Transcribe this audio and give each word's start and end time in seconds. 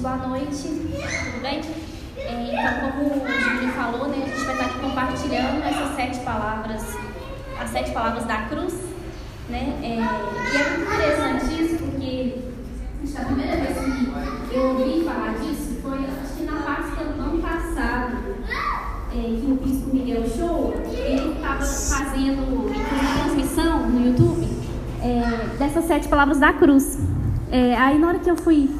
boa 0.00 0.16
noite, 0.16 0.62
tudo 0.62 1.42
bem? 1.42 1.60
É, 2.16 2.52
então, 2.52 2.90
como 2.90 3.22
o 3.22 3.40
Júlio 3.40 3.72
falou, 3.72 4.08
né, 4.08 4.22
a 4.24 4.28
gente 4.28 4.46
vai 4.46 4.54
estar 4.54 4.66
aqui 4.66 4.78
compartilhando 4.78 5.62
essas 5.62 5.94
sete 5.94 6.20
palavras, 6.20 6.82
as 7.60 7.70
sete 7.70 7.90
palavras 7.90 8.24
da 8.24 8.42
cruz, 8.44 8.74
né? 9.50 9.78
É, 9.82 9.96
e 9.96 10.56
é 10.56 10.70
muito 10.70 10.94
interessante 10.94 11.64
isso, 11.64 11.84
porque 11.84 12.38
a 13.14 13.24
primeira 13.26 13.56
vez 13.56 13.76
que 14.48 14.56
eu 14.56 14.68
ouvi 14.70 15.04
falar 15.04 15.34
disso 15.34 15.78
foi, 15.82 15.98
acho 15.98 16.34
que 16.34 16.44
na 16.44 16.62
Páscoa 16.62 17.04
do 17.04 17.20
ano 17.20 17.42
passado, 17.42 18.16
é, 19.12 19.16
que 19.16 19.46
o 19.50 19.54
Bispo 19.62 19.94
Miguel 19.94 20.26
Show, 20.26 20.80
ele 20.92 21.34
estava 21.34 21.60
fazendo 21.60 22.42
uma 22.48 23.22
transmissão 23.22 23.90
no 23.90 24.06
YouTube 24.06 24.48
é, 25.02 25.58
dessas 25.58 25.84
sete 25.84 26.08
palavras 26.08 26.38
da 26.38 26.54
cruz. 26.54 26.98
É, 27.52 27.76
aí 27.76 27.98
na 27.98 28.08
hora 28.08 28.18
que 28.18 28.30
eu 28.30 28.36
fui, 28.36 28.70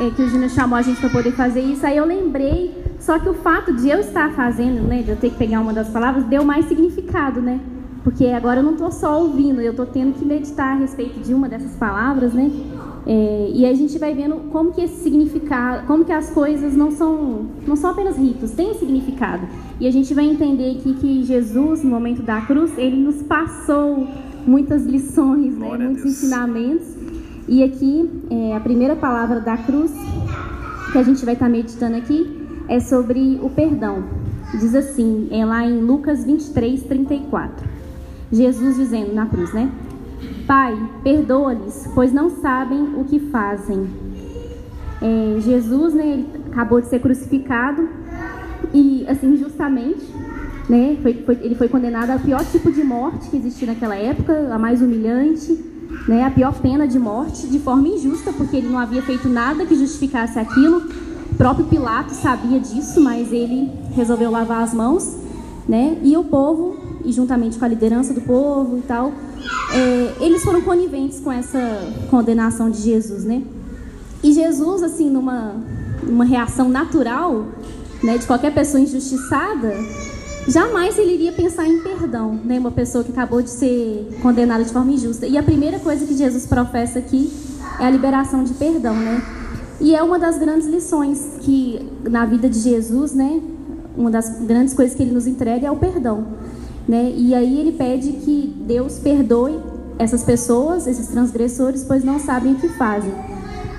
é, 0.00 0.10
que 0.10 0.22
o 0.22 0.28
Júnior 0.28 0.50
chamou 0.50 0.76
a 0.76 0.82
gente 0.82 1.00
para 1.00 1.10
poder 1.10 1.32
fazer 1.32 1.60
isso, 1.60 1.84
aí 1.86 1.96
eu 1.96 2.04
lembrei, 2.04 2.74
só 2.98 3.18
que 3.18 3.28
o 3.28 3.34
fato 3.34 3.72
de 3.74 3.88
eu 3.88 4.00
estar 4.00 4.32
fazendo, 4.32 4.82
né, 4.86 5.02
de 5.02 5.10
eu 5.10 5.16
ter 5.16 5.30
que 5.30 5.36
pegar 5.36 5.60
uma 5.60 5.72
das 5.72 5.88
palavras, 5.88 6.24
deu 6.24 6.44
mais 6.44 6.66
significado, 6.66 7.40
né? 7.40 7.60
Porque 8.04 8.26
agora 8.26 8.60
eu 8.60 8.64
não 8.64 8.72
estou 8.72 8.90
só 8.90 9.20
ouvindo, 9.20 9.60
eu 9.60 9.70
estou 9.70 9.86
tendo 9.86 10.14
que 10.14 10.24
meditar 10.24 10.76
a 10.76 10.78
respeito 10.80 11.20
de 11.20 11.32
uma 11.32 11.48
dessas 11.48 11.76
palavras, 11.76 12.32
né? 12.32 12.50
É, 13.06 13.50
e 13.52 13.66
a 13.66 13.74
gente 13.74 13.98
vai 13.98 14.14
vendo 14.14 14.36
como 14.50 14.72
que 14.72 14.80
esse 14.80 15.02
significado, 15.02 15.86
como 15.86 16.04
que 16.04 16.12
as 16.12 16.30
coisas 16.30 16.74
não 16.74 16.90
são, 16.90 17.46
não 17.66 17.76
são 17.76 17.90
apenas 17.90 18.16
ritos, 18.16 18.52
têm 18.52 18.74
significado. 18.74 19.46
E 19.80 19.86
a 19.86 19.90
gente 19.90 20.14
vai 20.14 20.24
entender 20.24 20.78
aqui 20.78 20.94
que 20.94 21.22
Jesus, 21.24 21.82
no 21.82 21.90
momento 21.90 22.22
da 22.22 22.40
cruz, 22.40 22.76
ele 22.76 22.96
nos 22.96 23.22
passou 23.22 24.06
muitas 24.46 24.84
lições, 24.84 25.56
né, 25.56 25.76
muitos 25.78 26.04
ensinamentos. 26.04 27.01
E 27.48 27.62
aqui, 27.62 28.08
é, 28.30 28.56
a 28.56 28.60
primeira 28.60 28.94
palavra 28.94 29.40
da 29.40 29.56
cruz 29.56 29.92
que 30.92 30.98
a 30.98 31.02
gente 31.02 31.24
vai 31.24 31.34
estar 31.34 31.48
meditando 31.48 31.96
aqui 31.96 32.40
é 32.68 32.78
sobre 32.78 33.40
o 33.42 33.50
perdão. 33.50 34.04
Diz 34.52 34.74
assim, 34.74 35.28
é 35.30 35.44
lá 35.44 35.64
em 35.64 35.80
Lucas 35.80 36.24
23, 36.24 36.82
34. 36.82 37.66
Jesus 38.30 38.76
dizendo 38.76 39.14
na 39.14 39.26
cruz, 39.26 39.52
né? 39.52 39.70
Pai, 40.46 40.76
perdoa-lhes, 41.02 41.88
pois 41.94 42.12
não 42.12 42.30
sabem 42.30 42.94
o 42.96 43.04
que 43.04 43.18
fazem. 43.18 43.86
É, 45.00 45.40
Jesus, 45.40 45.94
né, 45.94 46.06
ele 46.06 46.28
acabou 46.50 46.80
de 46.80 46.86
ser 46.86 47.00
crucificado 47.00 47.88
e, 48.72 49.04
assim, 49.08 49.36
justamente, 49.36 50.04
né, 50.68 50.96
foi, 51.02 51.14
foi, 51.24 51.38
ele 51.42 51.54
foi 51.56 51.68
condenado 51.68 52.10
ao 52.10 52.20
pior 52.20 52.44
tipo 52.44 52.70
de 52.70 52.84
morte 52.84 53.28
que 53.30 53.36
existia 53.36 53.66
naquela 53.66 53.96
época, 53.96 54.48
a 54.52 54.58
mais 54.58 54.80
humilhante, 54.80 55.71
né, 56.08 56.24
a 56.24 56.30
pior 56.30 56.54
pena 56.54 56.86
de 56.86 56.98
morte, 56.98 57.46
de 57.46 57.58
forma 57.58 57.88
injusta, 57.88 58.32
porque 58.32 58.56
ele 58.56 58.68
não 58.68 58.78
havia 58.78 59.02
feito 59.02 59.28
nada 59.28 59.64
que 59.64 59.74
justificasse 59.74 60.38
aquilo. 60.38 60.82
O 61.30 61.34
próprio 61.36 61.66
Pilatos 61.66 62.16
sabia 62.16 62.58
disso, 62.58 63.00
mas 63.00 63.32
ele 63.32 63.70
resolveu 63.94 64.30
lavar 64.30 64.62
as 64.62 64.74
mãos, 64.74 65.16
né, 65.68 65.98
e 66.02 66.16
o 66.16 66.24
povo, 66.24 66.76
e 67.04 67.12
juntamente 67.12 67.58
com 67.58 67.64
a 67.64 67.68
liderança 67.68 68.12
do 68.12 68.20
povo 68.20 68.78
e 68.78 68.82
tal, 68.82 69.12
é, 69.72 70.14
eles 70.20 70.42
foram 70.42 70.60
coniventes 70.60 71.20
com 71.20 71.32
essa 71.32 71.58
condenação 72.10 72.70
de 72.70 72.80
Jesus, 72.80 73.24
né? 73.24 73.42
E 74.22 74.32
Jesus, 74.32 74.82
assim, 74.82 75.10
numa, 75.10 75.56
numa 76.02 76.24
reação 76.24 76.68
natural, 76.68 77.46
né, 78.02 78.18
de 78.18 78.26
qualquer 78.26 78.52
pessoa 78.52 78.80
injustiçada, 78.80 79.74
jamais 80.48 80.98
ele 80.98 81.14
iria 81.14 81.32
pensar 81.32 81.66
em 81.66 81.80
perdão, 81.80 82.38
né? 82.44 82.58
Uma 82.58 82.70
pessoa 82.70 83.04
que 83.04 83.12
acabou 83.12 83.42
de 83.42 83.50
ser 83.50 84.08
condenada 84.22 84.64
de 84.64 84.72
forma 84.72 84.92
injusta. 84.92 85.26
E 85.26 85.38
a 85.38 85.42
primeira 85.42 85.78
coisa 85.78 86.04
que 86.06 86.14
Jesus 86.14 86.46
professa 86.46 86.98
aqui 86.98 87.32
é 87.78 87.84
a 87.84 87.90
liberação 87.90 88.44
de 88.44 88.54
perdão, 88.54 88.94
né? 88.94 89.22
E 89.80 89.94
é 89.94 90.02
uma 90.02 90.18
das 90.18 90.38
grandes 90.38 90.66
lições 90.66 91.32
que 91.40 91.90
na 92.08 92.24
vida 92.24 92.48
de 92.48 92.58
Jesus, 92.58 93.12
né? 93.12 93.40
Uma 93.96 94.10
das 94.10 94.40
grandes 94.40 94.74
coisas 94.74 94.94
que 94.94 95.02
ele 95.02 95.12
nos 95.12 95.26
entrega 95.26 95.66
é 95.66 95.70
o 95.70 95.76
perdão. 95.76 96.26
Né? 96.88 97.12
E 97.16 97.34
aí 97.34 97.60
ele 97.60 97.72
pede 97.72 98.12
que 98.12 98.54
Deus 98.66 98.98
perdoe 98.98 99.58
essas 99.98 100.24
pessoas, 100.24 100.86
esses 100.86 101.08
transgressores, 101.08 101.84
pois 101.84 102.02
não 102.02 102.18
sabem 102.18 102.54
o 102.54 102.56
que 102.56 102.68
fazem. 102.70 103.12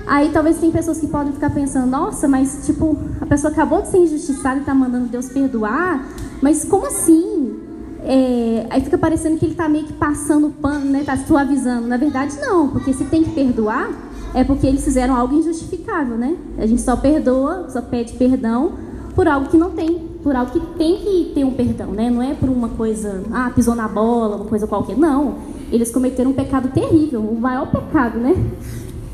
Aí 0.06 0.30
talvez 0.32 0.58
tem 0.58 0.70
pessoas 0.70 0.98
que 0.98 1.06
podem 1.06 1.32
ficar 1.32 1.50
pensando, 1.50 1.86
nossa, 1.86 2.28
mas 2.28 2.66
tipo, 2.66 2.96
a 3.20 3.26
pessoa 3.26 3.50
acabou 3.50 3.80
de 3.82 3.88
ser 3.88 3.98
injustiçada 3.98 4.56
e 4.56 4.60
está 4.60 4.74
mandando 4.74 5.06
Deus 5.06 5.28
perdoar, 5.28 6.06
mas 6.44 6.62
como 6.62 6.86
assim? 6.86 7.54
É, 8.02 8.66
aí 8.68 8.82
fica 8.82 8.98
parecendo 8.98 9.38
que 9.38 9.46
ele 9.46 9.52
está 9.52 9.66
meio 9.66 9.86
que 9.86 9.94
passando 9.94 10.48
o 10.48 10.50
pano, 10.50 10.84
né? 10.84 11.00
Está 11.00 11.16
suavizando. 11.16 11.88
Na 11.88 11.96
verdade, 11.96 12.38
não, 12.38 12.68
porque 12.68 12.92
se 12.92 13.06
tem 13.06 13.24
que 13.24 13.30
perdoar, 13.30 13.90
é 14.34 14.44
porque 14.44 14.66
eles 14.66 14.84
fizeram 14.84 15.16
algo 15.16 15.34
injustificável, 15.34 16.18
né? 16.18 16.36
A 16.58 16.66
gente 16.66 16.82
só 16.82 16.96
perdoa, 16.96 17.70
só 17.70 17.80
pede 17.80 18.12
perdão 18.12 18.72
por 19.14 19.26
algo 19.26 19.48
que 19.48 19.56
não 19.56 19.70
tem 19.70 20.12
por 20.22 20.36
algo 20.36 20.52
que 20.52 20.60
tem 20.76 20.98
que 20.98 21.32
ter 21.34 21.44
um 21.44 21.52
perdão, 21.52 21.92
né? 21.92 22.10
Não 22.10 22.20
é 22.20 22.34
por 22.34 22.50
uma 22.50 22.68
coisa, 22.68 23.22
ah, 23.32 23.50
pisou 23.54 23.74
na 23.74 23.88
bola, 23.88 24.36
uma 24.36 24.44
coisa 24.44 24.66
qualquer. 24.66 24.98
Não. 24.98 25.36
Eles 25.72 25.90
cometeram 25.90 26.30
um 26.30 26.34
pecado 26.34 26.68
terrível, 26.68 27.22
o 27.22 27.40
maior 27.40 27.70
pecado, 27.70 28.18
né? 28.18 28.34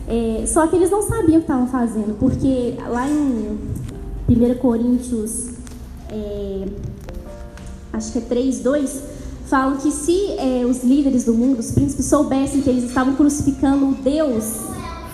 É, 0.08 0.44
só 0.46 0.66
que 0.66 0.74
eles 0.74 0.90
não 0.90 1.02
sabiam 1.02 1.36
o 1.36 1.38
que 1.38 1.38
estavam 1.38 1.68
fazendo, 1.68 2.18
porque 2.18 2.74
lá 2.88 3.08
em 3.08 3.56
1 4.28 4.54
Coríntios, 4.58 5.50
é, 6.08 6.66
acho 7.92 8.12
que 8.12 8.18
é 8.18 8.22
3, 8.22 8.60
2, 8.60 9.02
falam 9.46 9.76
que 9.76 9.90
se 9.90 10.32
é, 10.38 10.64
os 10.64 10.82
líderes 10.82 11.24
do 11.24 11.34
mundo, 11.34 11.58
os 11.58 11.72
príncipes, 11.72 12.06
soubessem 12.06 12.60
que 12.60 12.70
eles 12.70 12.84
estavam 12.84 13.14
crucificando 13.14 13.88
o 13.88 13.94
Deus, 13.94 14.44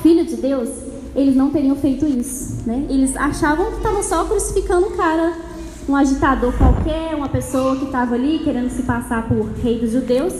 Filho 0.02 0.24
de 0.24 0.36
Deus, 0.36 0.68
eles 1.14 1.34
não 1.34 1.50
teriam 1.50 1.74
feito 1.76 2.04
isso, 2.04 2.56
né? 2.66 2.86
Eles 2.90 3.16
achavam 3.16 3.70
que 3.70 3.76
estavam 3.78 4.02
só 4.02 4.24
crucificando 4.24 4.88
um 4.88 4.96
cara 4.96 5.32
um 5.88 5.94
agitador 5.94 6.52
qualquer, 6.52 7.14
uma 7.14 7.28
pessoa 7.28 7.76
que 7.76 7.84
estava 7.84 8.14
ali 8.14 8.40
querendo 8.40 8.68
se 8.70 8.82
passar 8.82 9.28
por 9.28 9.46
rei 9.62 9.78
dos 9.78 9.92
judeus, 9.92 10.34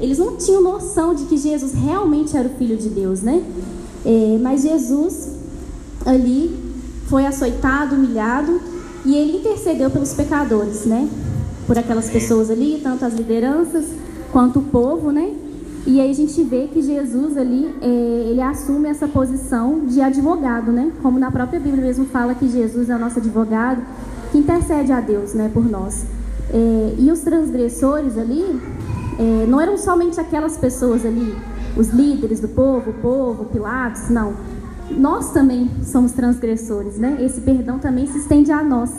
eles 0.00 0.18
não 0.18 0.36
tinham 0.36 0.62
noção 0.62 1.14
de 1.14 1.24
que 1.24 1.36
Jesus 1.36 1.72
realmente 1.72 2.36
era 2.36 2.48
o 2.48 2.52
Filho 2.52 2.76
de 2.76 2.88
Deus, 2.88 3.22
né? 3.22 3.42
É, 4.04 4.38
mas 4.40 4.62
Jesus 4.62 5.28
ali 6.04 6.56
foi 7.08 7.26
açoitado, 7.26 7.94
humilhado 7.94 8.60
e 9.04 9.14
ele 9.14 9.38
intercedeu 9.38 9.90
pelos 9.90 10.12
pecadores, 10.14 10.84
né? 10.84 11.08
Por 11.68 11.78
aquelas 11.78 12.10
pessoas 12.10 12.50
ali, 12.50 12.80
tanto 12.82 13.04
as 13.04 13.14
lideranças 13.14 13.84
quanto 14.32 14.58
o 14.58 14.62
povo, 14.62 15.12
né? 15.12 15.32
E 15.86 16.00
aí 16.00 16.10
a 16.10 16.14
gente 16.14 16.42
vê 16.42 16.66
que 16.66 16.82
Jesus 16.82 17.36
ali, 17.36 17.72
é, 17.80 17.86
ele 18.30 18.42
assume 18.42 18.88
essa 18.88 19.06
posição 19.06 19.86
de 19.86 20.00
advogado, 20.00 20.72
né? 20.72 20.90
Como 21.00 21.18
na 21.18 21.30
própria 21.30 21.60
Bíblia 21.60 21.82
mesmo 21.82 22.04
fala 22.06 22.34
que 22.34 22.48
Jesus 22.48 22.90
é 22.90 22.96
o 22.96 22.98
nosso 22.98 23.18
advogado, 23.20 23.82
que 24.30 24.38
intercede 24.38 24.92
a 24.92 25.00
Deus 25.00 25.32
né, 25.34 25.50
por 25.52 25.64
nós. 25.64 26.04
É, 26.52 26.94
e 26.98 27.10
os 27.10 27.20
transgressores 27.20 28.18
ali 28.18 28.44
é, 29.18 29.46
não 29.46 29.60
eram 29.60 29.76
somente 29.76 30.20
aquelas 30.20 30.56
pessoas 30.56 31.04
ali, 31.04 31.34
os 31.76 31.88
líderes 31.88 32.40
do 32.40 32.48
povo, 32.48 32.90
o 32.90 32.94
povo, 32.94 33.44
Pilatos, 33.46 34.10
não. 34.10 34.34
Nós 34.90 35.32
também 35.32 35.70
somos 35.84 36.12
transgressores, 36.12 36.98
né? 36.98 37.18
Esse 37.20 37.40
perdão 37.40 37.78
também 37.78 38.06
se 38.06 38.18
estende 38.18 38.50
a 38.50 38.62
nós, 38.62 38.90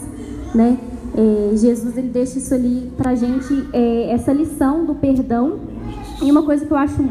né? 0.53 0.77
É, 1.15 1.55
Jesus 1.55 1.97
ele 1.97 2.09
deixa 2.09 2.37
isso 2.37 2.53
ali 2.53 2.91
para 2.95 3.15
gente 3.15 3.67
é, 3.73 4.11
essa 4.11 4.31
lição 4.31 4.85
do 4.85 4.95
perdão 4.95 5.59
e 6.21 6.31
uma 6.31 6.43
coisa 6.43 6.65
que 6.65 6.71
eu 6.71 6.77
acho 6.77 7.01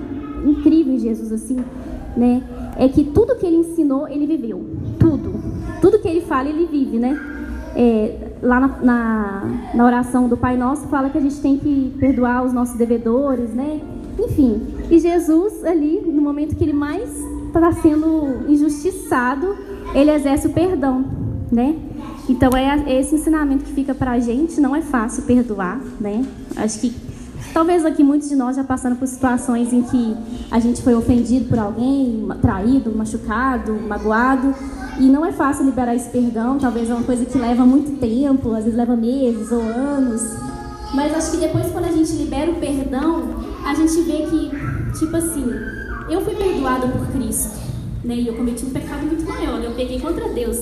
incrível 0.47 0.94
em 0.94 0.98
Jesus 0.98 1.32
assim, 1.32 1.56
né? 2.16 2.42
É 2.76 2.88
que 2.88 3.04
tudo 3.04 3.34
que 3.36 3.44
ele 3.44 3.56
ensinou 3.56 4.06
ele 4.09 4.26
viveu, 4.26 4.64
tudo, 4.98 5.34
tudo 5.81 5.98
que 5.98 6.06
ele 6.06 6.20
fala 6.20 6.48
ele 6.48 6.66
vive, 6.66 6.98
né? 6.98 7.19
é, 7.78 8.12
lá 8.42 8.59
na, 8.59 8.69
na, 8.82 9.42
na, 9.72 9.84
oração 9.84 10.28
do 10.28 10.36
Pai 10.36 10.56
Nosso 10.56 10.88
fala 10.88 11.10
que 11.10 11.16
a 11.16 11.20
gente 11.20 11.41
tem 11.41 11.56
que 11.56 11.94
perdoar 11.98 12.44
os 12.44 12.53
nossos 12.53 12.76
devedores, 12.76 13.54
né? 13.54 13.80
Enfim, 14.18 14.60
e 14.91 14.98
Jesus 14.98 15.65
ali, 15.65 16.01
no 16.04 16.21
momento 16.21 16.56
que 16.56 16.65
ele 16.65 16.72
mais 16.72 17.09
está 17.47 17.72
sendo 17.72 18.48
injustiçado, 18.48 19.56
ele 19.94 20.10
exerce 20.10 20.48
o 20.48 20.51
perdão, 20.51 21.04
né? 21.53 21.77
Então 22.28 22.51
é 22.54 23.01
esse 23.01 23.15
ensinamento 23.15 23.65
que 23.65 23.72
fica 23.72 23.95
para 23.95 24.13
a 24.13 24.19
gente, 24.19 24.60
não 24.60 24.77
é 24.77 24.83
fácil 24.83 25.22
perdoar, 25.22 25.80
né? 25.98 26.25
Acho 26.57 26.80
que 26.80 26.95
talvez 27.54 27.84
aqui 27.84 28.04
muitos 28.04 28.28
de 28.28 28.36
nós 28.36 28.57
já 28.57 28.63
passaram 28.63 28.97
por 28.97 29.09
situações 29.09 29.72
em 29.72 29.83
que 29.83 30.15
a 30.51 30.59
gente 30.59 30.83
foi 30.83 30.95
ofendido 30.95 31.48
por 31.48 31.59
alguém, 31.59 32.28
traído, 32.42 32.95
machucado, 32.95 33.72
magoado, 33.75 34.54
e 35.01 35.04
não 35.04 35.25
é 35.25 35.33
fácil 35.33 35.65
liberar 35.65 35.95
esse 35.95 36.10
perdão, 36.10 36.59
talvez 36.59 36.91
é 36.91 36.95
uma 36.95 37.04
coisa 37.04 37.25
que 37.25 37.39
leva 37.39 37.65
muito 37.65 37.98
tempo, 37.98 38.53
às 38.53 38.65
vezes 38.65 38.77
leva 38.77 38.95
meses 38.95 39.51
ou 39.51 39.63
anos. 39.63 40.22
Mas 40.95 41.15
acho 41.15 41.30
que 41.33 41.36
depois, 41.39 41.71
quando 41.71 41.84
a 41.84 41.92
gente 41.92 42.13
libera 42.13 42.51
o 42.51 42.57
perdão, 42.57 43.22
a 43.65 43.75
gente 43.75 44.01
vê 44.03 44.27
que, 44.27 44.98
tipo 44.98 45.16
assim, 45.16 45.45
eu 46.10 46.21
fui 46.22 46.34
perdoada 46.34 46.89
por 46.89 47.07
Cristo, 47.09 47.57
né? 48.04 48.16
E 48.16 48.27
eu 48.27 48.34
cometi 48.34 48.65
um 48.65 48.71
pecado 48.71 49.07
muito 49.07 49.25
maior, 49.25 49.63
eu 49.63 49.72
peguei 49.72 50.01
contra 50.01 50.28
Deus. 50.28 50.59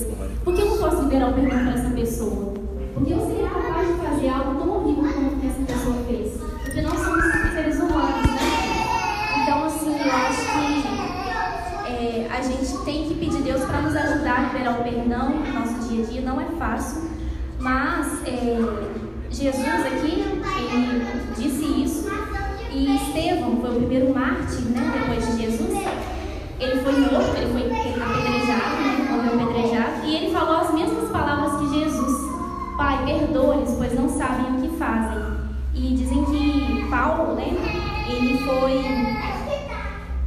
Por 0.47 0.55
que 0.55 0.61
eu 0.61 0.69
não 0.69 0.77
posso 0.77 1.01
liberar 1.01 1.31
o 1.31 1.33
perdão 1.33 1.59
para 1.59 1.73
essa 1.73 1.89
pessoa? 1.89 2.53
Porque 2.93 3.11
eu 3.11 3.19
seria 3.19 3.49
capaz 3.49 3.85
de 3.85 3.93
fazer 3.95 4.29
algo 4.29 4.55
tão 4.55 4.77
horrível 4.77 5.13
como 5.13 5.41
essa 5.45 5.73
pessoa 5.73 5.95
fez. 6.07 6.39
Porque 6.63 6.81
nós 6.83 6.99
somos 7.01 7.51
seres 7.51 7.75
humanos, 7.75 8.31
né? 8.31 9.43
Então, 9.43 9.65
assim, 9.65 9.99
eu 9.99 10.09
acho 10.09 10.39
que 10.53 11.91
é, 11.91 12.27
a 12.31 12.41
gente 12.41 12.85
tem 12.85 13.09
que 13.09 13.15
pedir 13.15 13.41
Deus 13.41 13.61
para 13.65 13.81
nos 13.81 13.93
ajudar 13.93 14.39
a 14.39 14.43
liberar 14.43 14.79
o 14.79 14.83
perdão 14.85 15.31
no 15.31 15.53
nosso 15.53 15.89
dia 15.89 16.05
a 16.05 16.07
dia 16.07 16.21
não 16.21 16.39
é 16.39 16.45
fácil, 16.57 17.09
mas 17.59 18.25
é, 18.25 18.57
Jesus 19.29 19.85
aqui, 19.85 20.41
ele 20.71 21.05
disse 21.35 21.83
isso, 21.83 22.09
e 22.71 22.95
Estevão 22.95 23.59
foi 23.59 23.71
o 23.71 23.79
primeiro 23.79 24.13
mártir, 24.13 24.61
né, 24.69 24.93
depois 24.97 25.27
de 25.27 25.43
Jesus. 25.43 25.77
Ele 26.57 26.79
foi 26.79 26.93
morto, 26.93 27.35
ele 27.35 27.51
foi 27.51 27.63
apedrejado, 27.65 28.81
né, 28.81 28.96
e 30.07 30.15
ele 30.15 30.31
falou 30.31 30.61
as 30.61 30.73
mesmas 30.73 31.09
palavras 31.09 31.59
que 31.59 31.79
Jesus. 31.79 32.31
Pai, 32.77 33.03
perdoe-lhes, 33.05 33.75
pois 33.77 33.93
não 33.93 34.07
sabem 34.07 34.55
o 34.55 34.61
que 34.61 34.77
fazem. 34.77 35.21
E 35.73 35.93
dizem 35.95 36.23
que 36.25 36.87
Paulo, 36.89 37.33
né, 37.35 37.47
ele 38.07 38.37
foi 38.37 38.81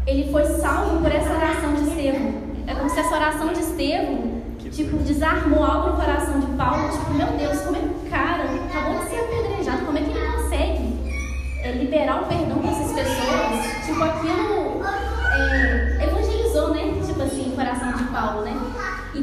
ele 0.07 0.31
foi 0.31 0.45
salvo 0.45 1.01
por 1.01 1.11
essa 1.11 1.33
oração 1.33 1.75
de 1.75 1.89
Estevão. 1.89 2.35
É 2.67 2.75
como 2.75 2.91
se 2.91 3.01
essa 3.01 3.15
oração 3.15 3.53
de 3.53 3.61
Estevão, 3.61 4.43
tipo, 4.71 4.97
desarmou 4.99 5.65
algo 5.65 5.91
no 5.91 5.97
coração 5.97 6.41
de 6.41 6.47
Paulo, 6.57 6.89
tipo, 6.91 7.15
meu 7.15 7.27
Deus, 7.39 7.61
como 7.61 7.77
é 7.77 7.81
que 7.81 7.87
o 7.87 8.11
cara 8.11 8.45
acabou 8.45 8.99
de 8.99 9.11
ser 9.11 9.21
apedrejado, 9.21 9.87
como 9.87 9.99
é 9.99 10.03
que 10.03 10.11
ele 10.11 10.33
consegue 10.33 10.99
é, 11.63 11.73
liberar 11.73 12.23
o 12.23 12.27
perdão 12.27 12.59
para 12.59 12.71
essas 12.71 12.93
pessoas? 12.93 13.87
Tipo, 13.87 14.03
aquilo 14.03 14.60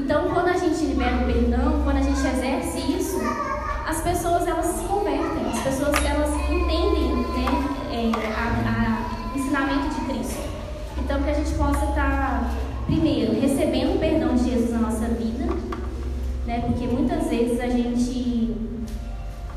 Então, 0.08 0.30
quando 0.30 0.48
a 0.48 0.56
gente 0.56 0.86
libera 0.86 1.18
o 1.18 1.26
perdão, 1.26 1.82
quando 1.84 1.98
a 1.98 2.02
gente 2.02 2.18
exerce 2.18 2.80
isso, 2.98 3.20
as 3.86 4.00
pessoas 4.00 4.48
elas 4.48 4.66
se 4.68 4.86
convertem, 4.86 5.52
as 5.52 5.60
pessoas 5.60 5.94
elas 6.06 6.34
entendem 6.50 7.14
né, 7.14 7.46
é, 7.92 8.12
a, 8.34 9.36
a 9.36 9.38
ensinamento 9.38 9.94
de 9.94 10.02
Cristo. 10.06 10.48
Então, 10.98 11.22
que 11.22 11.30
a 11.30 11.34
gente 11.34 11.54
possa 11.56 11.88
estar, 11.88 12.54
primeiro, 12.86 13.38
recebendo 13.38 13.96
o 13.96 14.00
perdão 14.00 14.34
de 14.34 14.50
Jesus 14.50 14.72
na 14.72 14.80
nossa 14.80 15.08
vida, 15.08 15.46
né, 16.46 16.62
porque 16.62 16.88
muitas 16.88 17.28
vezes 17.28 17.60
a 17.60 17.68
gente, 17.68 18.56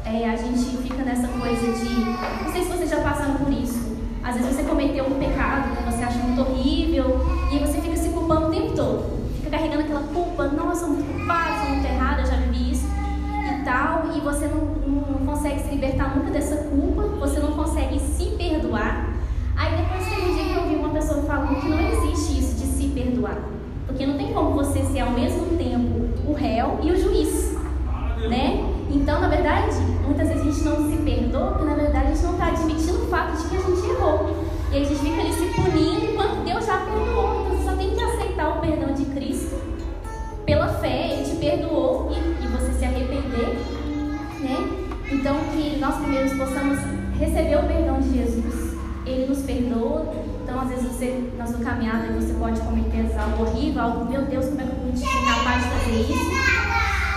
é, 0.05 0.29
a 0.29 0.35
gente 0.35 0.79
fica 0.79 1.05
nessa 1.05 1.29
coisa 1.29 1.73
de. 1.73 1.95
Não 2.43 2.51
sei 2.51 2.65
se 2.65 2.69
vocês 2.69 2.91
já 2.91 3.01
passaram 3.03 3.37
por 3.37 3.53
isso. 3.53 3.97
Às 4.25 4.35
vezes 4.35 4.57
você 4.57 4.65
cometeu 4.65 5.05
um 5.05 5.17
pecado 5.17 5.77
que 5.77 5.85
você 5.85 6.03
acha 6.03 6.19
muito 6.19 6.41
horrível 6.41 7.21
e 7.53 7.59
você 7.61 7.81
fica 7.81 7.97
se 7.97 8.09
culpando 8.09 8.49
o 8.49 8.51
tempo 8.51 8.75
todo 8.75 9.20
carregando 9.51 9.83
aquela 9.83 10.03
culpa, 10.03 10.47
não, 10.47 10.71
eu 10.71 10.77
sou 10.77 10.89
muito 10.89 11.13
culpada, 11.13 11.61
sou 11.61 11.71
muito 11.71 11.85
errada, 11.85 12.25
já 12.25 12.37
vivi 12.37 12.73
isso 12.73 12.87
e 12.87 13.65
tal, 13.65 14.05
e 14.15 14.21
você 14.21 14.47
não, 14.47 14.61
não 14.61 15.27
consegue 15.27 15.61
se 15.61 15.71
libertar 15.71 16.17
nunca 16.17 16.31
dessa 16.31 16.57
culpa, 16.57 17.03
você 17.19 17.41
não 17.41 17.53
consegue 17.53 17.99
se 17.99 18.27
perdoar. 18.37 19.11
Aí 19.57 19.77
depois 19.77 20.07
tem 20.09 20.31
um 20.31 20.35
dia 20.35 20.45
que 20.45 20.55
eu 20.55 20.63
ouvi 20.63 20.77
uma 20.77 20.91
pessoa 20.91 21.23
falando 21.23 21.61
que 21.61 21.69
não 21.69 21.81
existe 21.81 22.39
isso 22.39 22.55
de 22.55 22.67
se 22.67 22.89
perdoar. 22.89 23.39
Porque 23.87 24.07
não 24.07 24.17
tem 24.17 24.33
como 24.33 24.53
você 24.53 24.83
ser 24.85 25.01
ao 25.01 25.11
mesmo 25.11 25.59
tempo 25.59 26.09
o 26.27 26.33
réu 26.33 26.79
e 26.83 26.93
o 26.93 26.99
juiz. 26.99 27.59
Né? 28.29 28.65
Então, 28.91 29.21
na 29.21 29.29
verdade, 29.29 29.77
muitas 30.05 30.29
vezes 30.29 30.43
a 30.43 30.51
gente 30.51 30.65
não 30.65 30.91
se 30.91 30.97
perdoa, 30.99 31.53
porque 31.53 31.65
na 31.65 31.75
verdade 31.75 32.07
a 32.07 32.15
gente 32.15 32.23
não 32.23 32.33
está 32.33 32.47
admitindo 32.49 33.05
o 33.05 33.09
fato 33.09 33.37
de 33.37 33.49
que 33.49 33.57
a 33.57 33.61
gente 33.61 33.91
errou. 33.91 34.31
E 34.73 34.77
a 34.77 34.85
gente 34.85 35.01
fica 35.01 35.21
ali 35.21 35.33
se 35.33 35.47
punindo 35.55 36.13
enquanto 36.13 36.45
Deus 36.45 36.65
já 36.65 36.79
perdoou. 36.79 37.40
Pela 40.51 40.67
fé, 40.67 41.13
Ele 41.13 41.23
te 41.23 41.37
perdoou 41.37 42.11
e, 42.11 42.45
e 42.45 42.49
você 42.49 42.73
se 42.73 42.85
arrepender. 42.85 43.57
Né? 44.41 44.57
Então 45.13 45.37
que 45.53 45.79
nós 45.79 45.95
primeiros 46.01 46.33
possamos 46.33 46.77
receber 47.21 47.57
o 47.57 47.69
perdão 47.69 48.01
de 48.01 48.19
Jesus. 48.19 48.77
Ele 49.07 49.27
nos 49.29 49.43
perdoa. 49.43 50.13
Então, 50.43 50.61
às 50.61 50.69
vezes, 50.69 50.87
você, 50.87 51.31
na 51.39 51.47
sua 51.47 51.61
caminhada, 51.61 52.13
você 52.13 52.33
pode 52.35 52.61
cometer 52.63 53.07
algo 53.17 53.45
horrível, 53.45 53.81
algo, 53.81 54.11
meu 54.11 54.23
Deus, 54.23 54.47
como 54.47 54.61
é 54.61 54.65
que 54.65 54.71
eu 54.71 54.77
vou 54.77 54.97
ser 54.97 55.07
capaz 55.25 55.63
de 55.63 55.71
fazer 55.71 56.01
isso? 56.01 56.31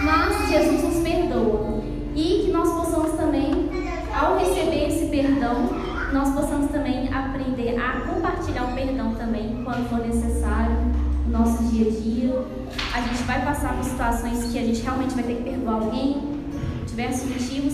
Mas 0.03 0.50
Jesus 0.50 0.83
nos 0.83 1.03
perdoa. 1.03 1.81
E 2.15 2.44
que 2.45 2.51
nós 2.51 2.69
possamos 2.69 3.18
também, 3.18 3.71
ao 4.13 4.38
receber 4.38 4.89
esse 4.89 5.07
perdão, 5.07 5.69
nós 6.13 6.30
possamos 6.35 6.69
também 6.69 7.12
aprender 7.12 7.80
a 7.80 8.01
compartilhar 8.01 8.65
o 8.65 8.75
perdão 8.75 9.15
também 9.15 9.63
quando 9.63 9.89
for 9.89 10.06
necessário 10.06 10.77
no 11.25 11.39
nosso 11.39 11.63
dia 11.63 11.88
a 11.88 11.89
dia. 11.89 12.62
A 12.94 13.01
gente 13.01 13.24
vai 13.24 13.44
passar 13.44 13.74
por 13.75 13.84
situações 13.84 14.51
que 14.51 14.60
a 14.60 14.62
gente 14.62 14.81
realmente 14.81 15.16
vai 15.16 15.24
ter 15.24 15.36
que 15.38 15.44
perdoar 15.44 15.81
alguém, 15.81 16.22
diversos 16.86 17.28
motivos, 17.28 17.74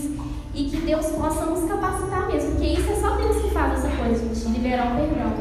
e 0.56 0.64
que 0.64 0.78
Deus 0.78 1.08
possa 1.08 1.46
nos 1.46 1.70
capacitar 1.70 2.28
mesmo, 2.28 2.52
porque 2.52 2.68
isso 2.68 2.90
é 2.90 2.96
só 2.96 3.16
Deus 3.18 3.42
que 3.42 3.50
faz 3.52 3.74
essa 3.74 3.96
coisa, 3.98 4.34
gente, 4.34 4.58
liberar 4.58 4.94
o 4.94 4.96
perdão 4.96 5.34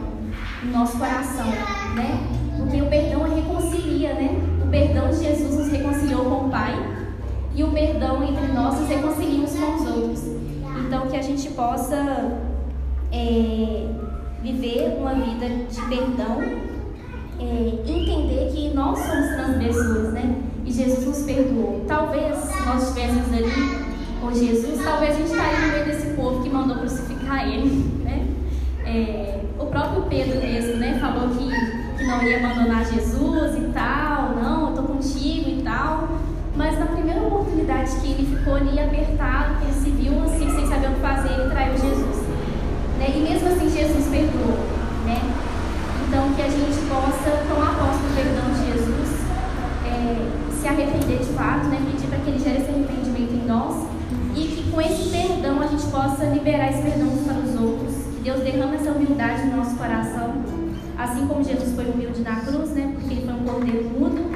no 0.64 0.72
nosso 0.72 0.98
coração, 0.98 1.46
né? 1.94 2.26
Porque 2.56 2.82
o 2.82 2.86
perdão 2.86 3.22
reconcilia, 3.22 4.14
né? 4.14 4.36
O 4.64 4.68
perdão 4.68 5.10
de 5.10 5.22
Jesus 5.22 5.56
nos 5.56 5.68
reconciliou 5.70 6.24
com 6.24 6.46
o 6.46 6.50
Pai 6.50 6.74
e 7.54 7.62
o 7.62 7.70
perdão 7.70 8.22
entre 8.22 8.48
nós 8.48 8.80
nos 8.80 8.88
reconciliamos 8.88 9.52
com 9.52 9.74
os 9.76 9.86
outros. 9.86 10.22
Então 10.84 11.06
que 11.06 11.16
a 11.16 11.22
gente 11.22 11.48
possa 11.50 12.38
é, 13.12 13.86
viver 14.42 14.96
uma 14.98 15.14
vida 15.14 15.48
de 15.48 15.80
perdão, 15.82 16.40
é, 17.40 17.90
entender 17.90 18.50
que 18.52 18.70
nós 18.74 18.98
somos 18.98 19.28
transgressores, 19.28 20.12
né? 20.12 20.36
E 20.64 20.72
Jesus 20.72 21.06
nos 21.06 21.18
perdoou. 21.22 21.84
Talvez 21.86 22.36
nós 22.66 22.88
estivéssemos 22.88 23.32
ali 23.32 23.88
com 24.20 24.32
Jesus, 24.32 24.84
talvez 24.84 25.14
a 25.14 25.18
gente 25.18 25.30
estaria 25.30 25.60
no 25.60 25.72
meio 25.72 25.84
desse 25.84 26.14
povo 26.14 26.42
que 26.42 26.50
mandou 26.50 26.78
crucificar 26.78 27.48
ele, 27.48 28.02
né? 28.04 28.26
É, 28.84 29.40
o 29.58 29.66
próprio 29.66 30.02
Pedro 30.02 30.40
mesmo, 30.40 30.76
né? 30.76 30.98
Falou 31.00 31.28
que, 31.28 31.96
que 31.96 32.04
não 32.04 32.22
ia 32.22 32.38
abandonar 32.38 32.84
Jesus 32.84 33.56
e 33.56 33.70
tal, 33.72 34.34
não, 34.36 34.70
eu 34.70 34.76
tô 34.76 34.82
contigo 34.82 35.50
e 35.50 35.62
tal. 35.62 36.08
Mas 36.56 36.76
na 36.76 36.86
primeira 36.86 37.20
oportunidade 37.20 37.94
que 38.00 38.10
ele 38.10 38.36
ficou 38.36 38.56
ali 38.56 38.80
apertado, 38.80 39.60
que 39.60 39.64
ele 39.66 39.74
se 39.74 39.90
viu 39.90 40.22
assim, 40.24 40.50
sem 40.50 40.66
saber 40.66 40.88
o 40.88 40.94
que 40.94 41.00
fazer, 41.00 41.32
ele 41.34 41.50
traiu 41.50 41.72
Jesus. 41.72 42.26
Né? 42.98 43.14
E 43.14 43.20
mesmo 43.20 43.48
assim 43.48 43.70
Jesus 43.70 44.08
perdoou. 44.08 44.67
Então 46.08 46.32
que 46.32 46.40
a 46.40 46.48
gente 46.48 46.88
possa 46.88 47.44
tomar 47.46 47.76
posse 47.76 47.98
do 48.00 48.14
perdão 48.16 48.48
de 48.54 48.72
Jesus, 48.72 49.20
é, 49.84 50.26
se 50.58 50.66
arrepender 50.66 51.18
de 51.18 51.32
fato, 51.34 51.66
né? 51.66 51.82
pedir 51.84 52.08
para 52.08 52.18
que 52.20 52.30
ele 52.30 52.38
gere 52.38 52.62
esse 52.62 52.70
arrependimento 52.70 53.34
em 53.34 53.46
nós 53.46 53.86
e 54.34 54.40
que 54.48 54.70
com 54.70 54.80
esse 54.80 55.10
perdão 55.10 55.60
a 55.60 55.66
gente 55.66 55.84
possa 55.88 56.24
liberar 56.24 56.70
esse 56.70 56.80
perdão 56.80 57.08
uns 57.08 57.26
para 57.26 57.36
os 57.36 57.60
outros. 57.60 57.94
Que 58.14 58.22
Deus 58.22 58.40
derrame 58.40 58.76
essa 58.76 58.90
humildade 58.90 59.48
no 59.48 59.58
nosso 59.58 59.76
coração, 59.76 60.32
assim 60.96 61.26
como 61.26 61.44
Jesus 61.44 61.74
foi 61.74 61.84
humilde 61.84 62.22
na 62.22 62.36
cruz, 62.36 62.70
né? 62.70 62.90
porque 62.94 63.12
ele 63.12 63.26
foi 63.26 63.34
um 63.34 63.44
cordeiro 63.44 63.90
mudo, 63.90 64.30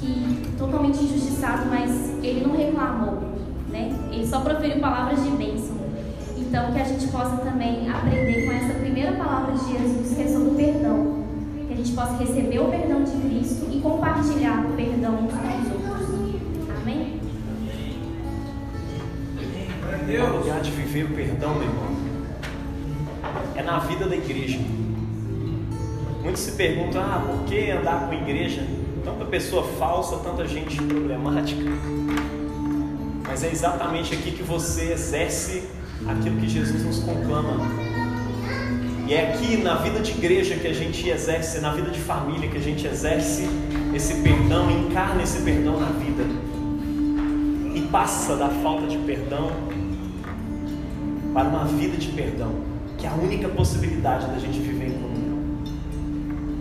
que 0.00 0.52
totalmente 0.58 1.02
injustiçado, 1.02 1.64
mas 1.70 1.90
ele 2.22 2.46
não 2.46 2.54
reclamou. 2.54 3.22
Né? 3.70 3.96
Ele 4.12 4.26
só 4.26 4.40
proferiu 4.40 4.80
palavras 4.80 5.24
de 5.24 5.30
bênção. 5.30 5.79
Então, 6.40 6.72
que 6.72 6.80
a 6.80 6.84
gente 6.84 7.06
possa 7.08 7.36
também 7.36 7.88
aprender 7.88 8.46
com 8.46 8.52
essa 8.52 8.74
primeira 8.78 9.12
palavra 9.12 9.52
de 9.52 9.72
Jesus, 9.72 10.16
que 10.16 10.22
é 10.22 10.26
sobre 10.26 10.48
o 10.48 10.54
perdão. 10.54 11.24
Que 11.68 11.72
a 11.72 11.76
gente 11.76 11.92
possa 11.92 12.16
receber 12.16 12.58
o 12.58 12.68
perdão 12.68 13.04
de 13.04 13.12
Cristo 13.12 13.68
e 13.70 13.80
compartilhar 13.80 14.66
o 14.66 14.72
perdão 14.72 15.26
uns 15.26 15.32
com 15.32 15.38
os 15.38 15.72
outros. 15.72 16.70
Amém? 16.80 17.20
O 20.10 20.38
lugar 20.38 20.60
de 20.60 20.72
viver 20.72 21.04
o 21.04 21.14
perdão, 21.14 21.54
meu 21.54 21.62
irmão, 21.62 21.90
é 23.54 23.62
na 23.62 23.78
vida 23.78 24.06
da 24.06 24.16
igreja. 24.16 24.58
Muitos 26.22 26.42
se 26.42 26.52
perguntam: 26.52 27.00
ah, 27.00 27.24
por 27.24 27.44
que 27.44 27.70
andar 27.70 28.06
com 28.06 28.12
a 28.12 28.16
igreja? 28.16 28.66
Tanta 29.04 29.24
pessoa 29.26 29.62
falsa, 29.78 30.16
tanta 30.16 30.46
gente 30.48 30.76
problemática. 30.82 31.62
Mas 33.26 33.44
é 33.44 33.52
exatamente 33.52 34.14
aqui 34.14 34.32
que 34.32 34.42
você 34.42 34.92
exerce 34.92 35.68
aquilo 36.08 36.36
que 36.40 36.48
Jesus 36.48 36.84
nos 36.84 36.98
conclama. 37.00 37.58
E 39.06 39.14
é 39.14 39.32
aqui 39.32 39.56
na 39.56 39.74
vida 39.76 40.00
de 40.00 40.12
igreja 40.12 40.54
que 40.54 40.68
a 40.68 40.72
gente 40.72 41.08
exerce, 41.08 41.60
na 41.60 41.72
vida 41.72 41.90
de 41.90 41.98
família 41.98 42.48
que 42.48 42.56
a 42.56 42.60
gente 42.60 42.86
exerce 42.86 43.48
esse 43.92 44.14
perdão, 44.22 44.70
encarna 44.70 45.22
esse 45.22 45.42
perdão 45.42 45.80
na 45.80 45.88
vida. 45.88 46.24
E 47.74 47.80
passa 47.90 48.36
da 48.36 48.48
falta 48.48 48.86
de 48.86 48.98
perdão 48.98 49.50
para 51.34 51.48
uma 51.48 51.64
vida 51.64 51.96
de 51.96 52.08
perdão, 52.08 52.54
que 52.98 53.06
é 53.06 53.08
a 53.08 53.14
única 53.14 53.48
possibilidade 53.48 54.26
da 54.26 54.38
gente 54.38 54.58
viver 54.60 54.88
em 54.88 54.92
comunhão. 54.92 55.38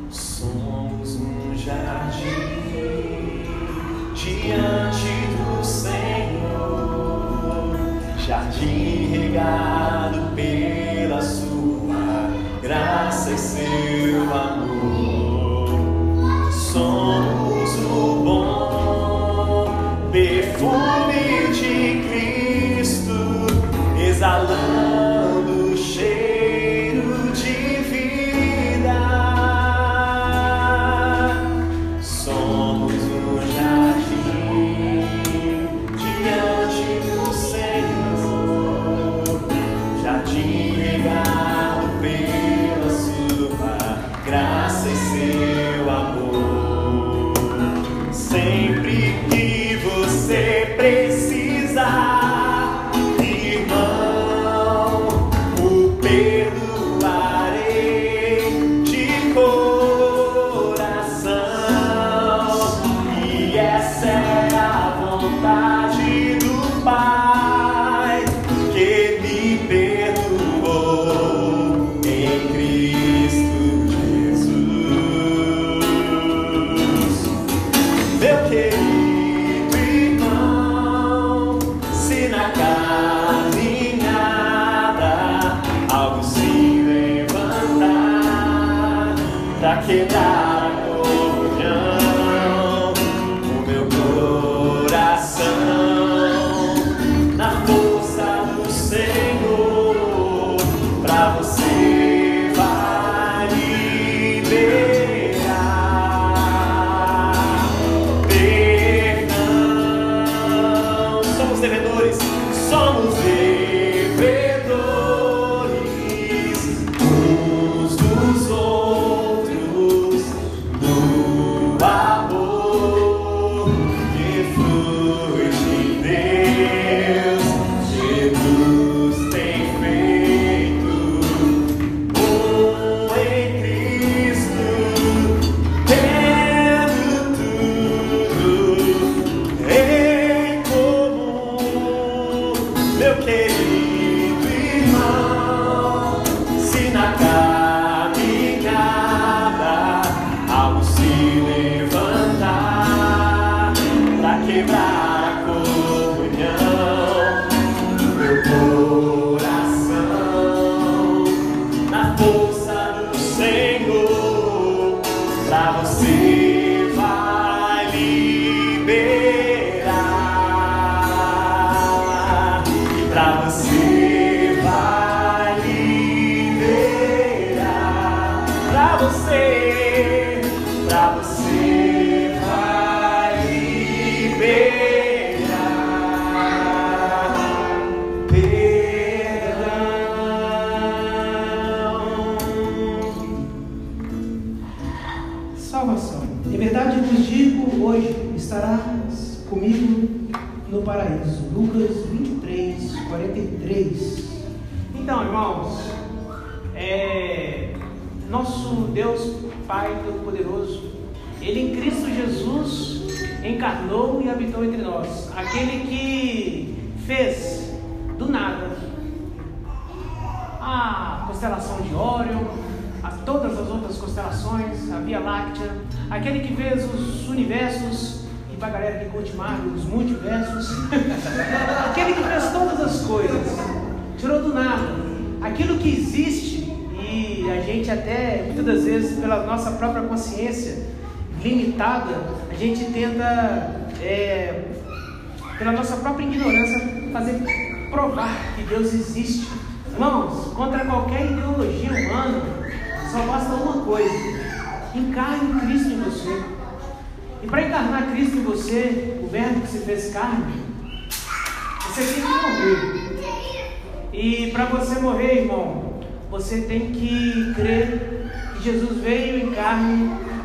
Somos 0.10 1.16
um 1.18 1.56
jardim 1.56 2.70
diante 4.16 5.19
jardim 8.30 9.10
regado 9.10 10.36
pela 10.36 11.20
sua 11.20 12.30
graça 12.62 13.32
e 13.32 13.38
seu 13.40 14.22
amor. 14.32 14.69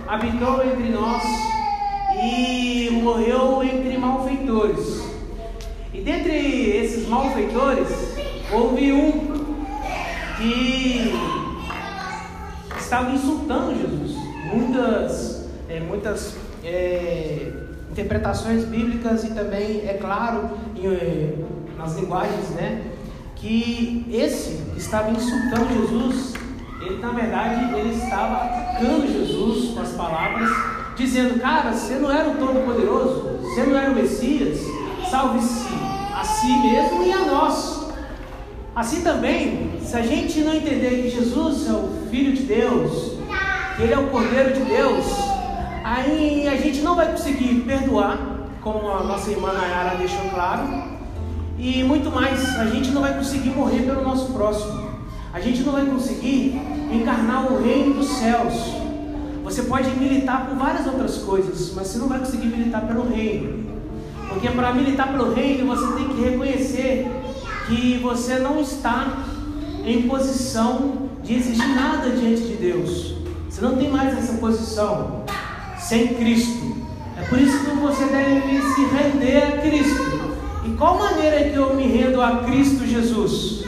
Habitou 0.06 0.64
entre 0.64 0.88
nós 0.90 1.22
e 2.22 2.90
morreu 3.02 3.62
entre 3.62 3.98
malfeitores. 3.98 5.04
E 5.92 6.00
dentre 6.00 6.76
esses 6.76 7.08
malfeitores, 7.08 8.14
Houve 8.54 8.92
um 8.92 9.44
que 10.36 11.12
estava 12.78 13.10
insultando 13.10 13.74
Jesus. 13.76 14.16
Muitas, 14.44 15.48
é, 15.68 15.80
muitas 15.80 16.36
é, 16.62 17.52
interpretações 17.90 18.64
bíblicas 18.64 19.24
e 19.24 19.34
também, 19.34 19.88
é 19.88 19.94
claro, 19.94 20.50
em, 20.76 20.86
é, 20.86 21.34
nas 21.76 21.96
linguagens, 21.96 22.50
né? 22.50 22.82
Que 23.34 24.06
esse 24.10 24.62
estava 24.76 25.10
insultando 25.10 25.74
Jesus. 25.74 26.34
Ele, 26.80 27.00
na 27.00 27.10
verdade, 27.10 27.74
ele 27.74 27.94
estava 27.94 28.63
atacando 28.74 29.06
Jesus 29.06 29.72
com 29.72 29.80
as 29.80 29.92
palavras, 29.92 30.50
dizendo: 30.96 31.40
Cara, 31.40 31.72
você 31.72 31.94
não 31.94 32.10
era 32.10 32.28
o 32.28 32.34
Todo-Poderoso, 32.34 33.38
você 33.40 33.62
não 33.62 33.76
era 33.76 33.90
o 33.90 33.94
Messias, 33.94 34.60
salve-se 35.08 35.68
a 36.14 36.24
si 36.24 36.48
mesmo 36.58 37.04
e 37.04 37.12
a 37.12 37.24
nós. 37.24 37.84
Assim 38.74 39.02
também, 39.02 39.78
se 39.80 39.96
a 39.96 40.02
gente 40.02 40.40
não 40.40 40.54
entender 40.54 41.02
que 41.02 41.10
Jesus 41.10 41.68
é 41.68 41.72
o 41.72 42.08
Filho 42.10 42.32
de 42.32 42.42
Deus, 42.42 43.12
que 43.76 43.82
Ele 43.82 43.92
é 43.92 43.98
o 43.98 44.08
Cordeiro 44.08 44.52
de 44.52 44.64
Deus, 44.64 45.06
aí 45.84 46.48
a 46.48 46.56
gente 46.56 46.80
não 46.80 46.96
vai 46.96 47.12
conseguir 47.12 47.60
perdoar, 47.60 48.18
como 48.60 48.90
a 48.90 49.04
nossa 49.04 49.30
irmã 49.30 49.52
Nayara 49.52 49.96
deixou 49.96 50.28
claro, 50.30 50.94
e 51.56 51.84
muito 51.84 52.10
mais, 52.10 52.58
a 52.58 52.66
gente 52.66 52.90
não 52.90 53.00
vai 53.00 53.14
conseguir 53.14 53.50
morrer 53.50 53.82
pelo 53.82 54.02
nosso 54.02 54.32
próximo, 54.32 54.83
a 55.34 55.40
gente 55.40 55.64
não 55.64 55.72
vai 55.72 55.84
conseguir 55.84 56.54
encarnar 56.92 57.52
o 57.52 57.60
reino 57.60 57.94
dos 57.94 58.06
céus. 58.06 58.54
Você 59.42 59.64
pode 59.64 59.90
militar 59.90 60.46
por 60.46 60.56
várias 60.56 60.86
outras 60.86 61.18
coisas, 61.18 61.72
mas 61.74 61.88
você 61.88 61.98
não 61.98 62.06
vai 62.06 62.20
conseguir 62.20 62.46
militar 62.46 62.86
pelo 62.86 63.08
reino, 63.08 63.64
porque 64.28 64.48
para 64.48 64.72
militar 64.72 65.10
pelo 65.10 65.34
reino 65.34 65.66
você 65.66 65.92
tem 65.94 66.08
que 66.08 66.22
reconhecer 66.22 67.10
que 67.66 67.98
você 68.00 68.38
não 68.38 68.60
está 68.60 69.24
em 69.84 70.02
posição 70.02 71.08
de 71.24 71.34
exigir 71.34 71.66
nada 71.74 72.10
diante 72.10 72.42
de 72.42 72.54
Deus. 72.54 73.16
Você 73.50 73.60
não 73.60 73.76
tem 73.76 73.90
mais 73.90 74.16
essa 74.16 74.34
posição 74.34 75.24
sem 75.80 76.14
Cristo. 76.14 76.76
É 77.18 77.22
por 77.22 77.40
isso 77.40 77.58
que 77.58 77.70
você 77.76 78.04
deve 78.04 78.62
se 78.62 78.84
render 78.84 79.42
a 79.42 79.62
Cristo. 79.62 80.36
E 80.64 80.70
qual 80.76 80.96
maneira 80.96 81.50
que 81.50 81.56
eu 81.56 81.74
me 81.74 81.88
rendo 81.88 82.22
a 82.22 82.44
Cristo 82.44 82.86
Jesus? 82.86 83.64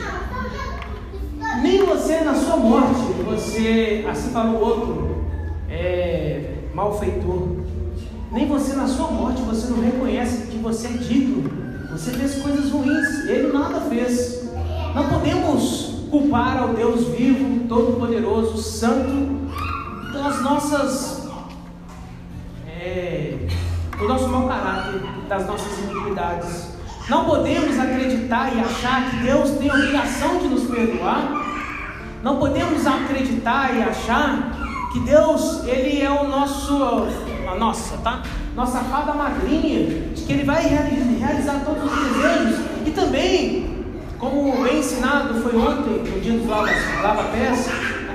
Nem 1.66 1.84
você 1.84 2.20
na 2.20 2.34
sua 2.34 2.56
morte, 2.56 3.00
você, 3.24 4.06
assim 4.08 4.30
falou 4.30 4.60
outro, 4.60 5.24
é, 5.68 6.54
malfeitor. 6.74 7.48
Nem 8.32 8.46
você 8.46 8.74
na 8.74 8.86
sua 8.86 9.08
morte, 9.08 9.42
você 9.42 9.70
não 9.70 9.80
reconhece 9.80 10.46
que 10.46 10.58
você 10.58 10.88
é 10.88 10.92
digno 10.92 11.66
você 11.96 12.10
fez 12.10 12.42
coisas 12.42 12.70
ruins, 12.70 13.24
ele 13.26 13.50
nada 13.54 13.80
fez. 13.80 14.50
Não 14.94 15.08
podemos 15.08 16.04
culpar 16.10 16.58
ao 16.58 16.74
Deus 16.74 17.08
vivo, 17.08 17.66
todo-poderoso, 17.66 18.58
santo, 18.58 19.50
das 20.12 20.42
nossas. 20.42 21.26
É, 22.68 23.48
do 23.96 24.06
nosso 24.06 24.28
mau 24.28 24.46
caráter, 24.46 25.00
das 25.26 25.46
nossas 25.46 25.78
iniquidades. 25.78 26.76
Não 27.08 27.24
podemos 27.24 27.78
acreditar 27.78 28.54
e 28.54 28.60
achar 28.60 29.10
que 29.10 29.16
Deus 29.22 29.52
tem 29.52 29.70
a 29.70 29.74
obrigação 29.74 30.38
de 30.38 30.48
nos 30.48 30.64
perdoar. 30.64 31.55
Não 32.22 32.36
podemos 32.38 32.86
acreditar 32.86 33.76
e 33.76 33.82
achar 33.82 34.90
que 34.92 35.00
Deus, 35.00 35.64
Ele 35.64 36.00
é 36.00 36.10
o 36.10 36.26
nosso, 36.26 37.06
a 37.50 37.54
nossa, 37.54 37.96
tá? 37.98 38.22
Nossa 38.54 38.80
fada 38.80 39.12
madrinha, 39.12 40.10
de 40.14 40.22
que 40.22 40.32
Ele 40.32 40.44
vai 40.44 40.66
realizar 40.66 41.62
todos 41.64 41.84
os 41.84 41.98
desejos 41.98 42.60
e 42.86 42.90
também, 42.90 43.84
como 44.18 44.62
bem 44.62 44.78
ensinado 44.78 45.34
foi 45.42 45.56
ontem, 45.56 46.10
no 46.10 46.20
dia 46.20 46.38
dos 46.38 46.48
lava-pés, 46.48 47.68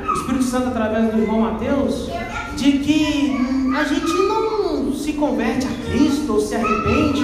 o 0.10 0.13
Espírito 0.13 0.43
Santo 0.43 0.70
através 0.70 1.12
do 1.12 1.22
irmão 1.22 1.41
Mateus, 1.41 2.10
de 2.58 2.79
que 2.79 3.38
a 3.77 3.84
gente 3.84 4.12
não 4.12 4.93
se 4.93 5.13
converte 5.13 5.67
a 5.67 5.91
Cristo 5.91 6.34
ou 6.34 6.41
se 6.41 6.55
arrepende 6.55 7.24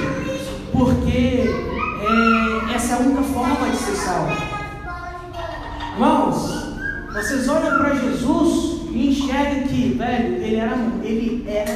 porque 0.71 1.45
é, 2.69 2.75
essa 2.75 2.93
é 2.93 2.95
a 2.97 2.99
única 2.99 3.23
forma 3.23 3.69
de 3.69 3.77
ser 3.77 3.95
salvo. 3.95 4.56
Vocês 7.17 7.49
olham 7.49 7.79
para 7.79 7.95
Jesus 7.95 8.81
e 8.91 9.09
enxergam 9.09 9.67
que, 9.67 9.95
velho, 9.97 10.35
ele 10.35 10.55
era, 10.55 10.77
ele 11.03 11.45
era, 11.47 11.71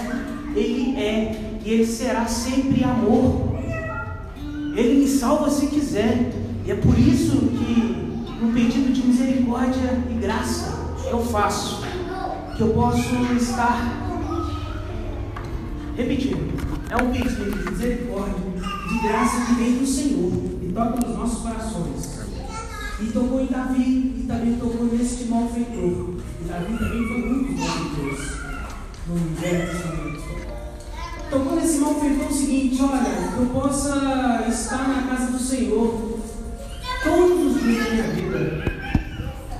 ele 0.56 0.96
é 0.96 1.60
e 1.66 1.70
ele 1.72 1.86
será 1.86 2.28
sempre 2.28 2.84
amor. 2.84 3.52
Ele 4.76 5.00
me 5.00 5.08
salva 5.08 5.50
se 5.50 5.66
quiser. 5.66 6.32
E 6.64 6.72
é 6.72 6.76
por 6.76 6.98
isso 6.98 7.38
que 7.38 8.24
um 8.40 8.54
pedido 8.54 8.94
de 8.94 9.02
misericórdia 9.02 10.00
e 10.12 10.14
graça 10.14 10.96
eu 11.10 11.20
faço. 11.26 11.82
Que 12.56 12.62
eu 12.62 12.70
posso 12.70 13.02
estar 13.36 14.22
repetindo. 15.98 16.54
É 16.88 17.02
um 17.02 17.12
pedido 17.12 17.52
de 17.52 17.72
misericórdia, 17.72 18.36
de 18.90 19.08
graça 19.08 19.46
que 19.48 19.54
vem 19.56 19.78
do 19.80 19.88
Senhor 19.88 20.34
e 20.62 20.72
toca 20.72 21.08
nos 21.08 21.18
nossos 21.18 21.42
corações. 21.42 22.21
E 23.02 23.12
tocou 23.12 23.42
em 23.42 23.48
Davi 23.48 24.14
e 24.18 24.26
também 24.28 24.58
tocou 24.58 24.86
neste 24.86 25.26
malfeitor. 25.26 26.16
E 26.40 26.48
Davi 26.48 26.78
também 26.78 27.08
foi 27.08 27.30
muito 27.30 27.60
malfeitor 27.60 28.42
no 29.08 29.36
Testamento. 29.36 30.22
Tocou 31.30 31.56
nesse 31.56 31.80
malfeitor 31.80 32.28
o 32.28 32.34
seguinte: 32.34 32.82
olha, 32.82 33.34
que 33.34 33.40
eu 33.40 33.46
possa 33.48 34.46
estar 34.48 34.88
na 34.88 35.02
casa 35.04 35.32
do 35.32 35.40
Senhor 35.40 36.20
todos 37.04 37.56
os 37.56 37.64
dias 37.64 37.86
da 37.86 37.92
minha 37.92 38.08
vida. 38.08 38.72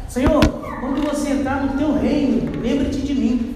Senhor, 0.08 0.40
quando 0.80 1.10
você 1.10 1.30
entrar 1.32 1.66
no 1.66 1.78
teu 1.78 1.94
reino, 1.94 2.52
lembre-te 2.62 3.02
de 3.02 3.14
mim. 3.16 3.51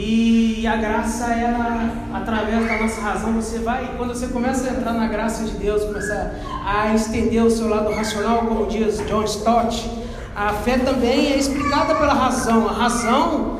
E 0.00 0.64
a 0.64 0.76
graça, 0.76 1.24
ela, 1.34 1.90
através 2.14 2.68
da 2.68 2.78
nossa 2.78 3.00
razão, 3.00 3.32
você 3.32 3.58
vai, 3.58 3.96
quando 3.96 4.10
você 4.14 4.28
começa 4.28 4.70
a 4.70 4.74
entrar 4.74 4.92
na 4.92 5.08
graça 5.08 5.42
de 5.42 5.50
Deus, 5.56 5.82
começa 5.82 6.34
a 6.64 6.94
estender 6.94 7.42
o 7.42 7.50
seu 7.50 7.68
lado 7.68 7.90
racional, 7.92 8.42
como 8.46 8.66
diz 8.66 9.04
John 9.08 9.24
Stott, 9.24 9.90
a 10.36 10.52
fé 10.52 10.78
também 10.78 11.32
é 11.32 11.36
explicada 11.36 11.96
pela 11.96 12.14
razão. 12.14 12.68
A 12.68 12.72
razão, 12.74 13.58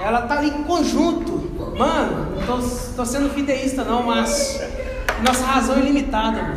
ela 0.00 0.20
está 0.20 0.44
em 0.44 0.62
conjunto. 0.62 1.50
Mano, 1.76 2.36
não 2.46 2.60
estou 2.60 3.04
sendo 3.04 3.28
fideísta 3.30 3.82
não, 3.82 4.04
mas 4.04 4.62
nossa 5.26 5.44
razão 5.44 5.74
é 5.76 5.80
limitada. 5.80 6.54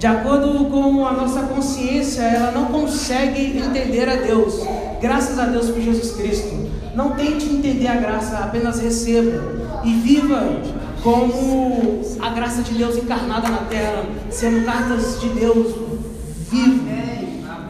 De 0.00 0.06
acordo 0.08 0.64
com 0.64 1.06
a 1.06 1.12
nossa 1.12 1.42
consciência, 1.42 2.22
ela 2.22 2.50
não 2.50 2.64
consegue 2.66 3.56
entender 3.56 4.08
a 4.08 4.16
Deus. 4.16 4.66
Graças 5.00 5.38
a 5.38 5.46
Deus 5.46 5.70
por 5.70 5.80
Jesus 5.80 6.16
Cristo. 6.16 6.71
Não 6.94 7.10
tente 7.10 7.46
entender 7.46 7.88
a 7.88 7.96
graça, 7.96 8.38
apenas 8.38 8.78
receba 8.80 9.42
e 9.82 9.94
viva 9.94 10.60
como 11.02 12.02
a 12.20 12.28
graça 12.30 12.62
de 12.62 12.74
Deus 12.74 12.96
encarnada 12.96 13.48
na 13.48 13.58
terra, 13.58 14.04
sendo 14.30 14.64
cartas 14.64 15.20
de 15.20 15.28
Deus 15.30 15.74
vivo, 16.50 16.84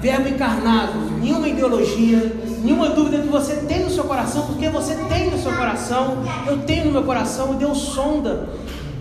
verbo 0.01 0.29
encarnado, 0.29 0.99
nenhuma 1.21 1.49
ideologia, 1.49 2.37
nenhuma 2.65 2.91
dúvida 2.91 3.23
que 3.23 3.29
você 3.29 3.55
tem 3.55 3.85
no 3.85 3.91
seu 3.91 4.05
coração, 4.05 4.47
porque 4.47 4.69
você 4.69 4.97
tem 5.09 5.31
no 5.31 5.41
seu 5.41 5.53
coração, 5.53 6.19
eu 6.47 6.59
tenho 6.59 6.87
no 6.87 6.93
meu 6.93 7.05
coração, 7.05 7.55
Deus 7.55 7.79
sonda. 7.79 8.49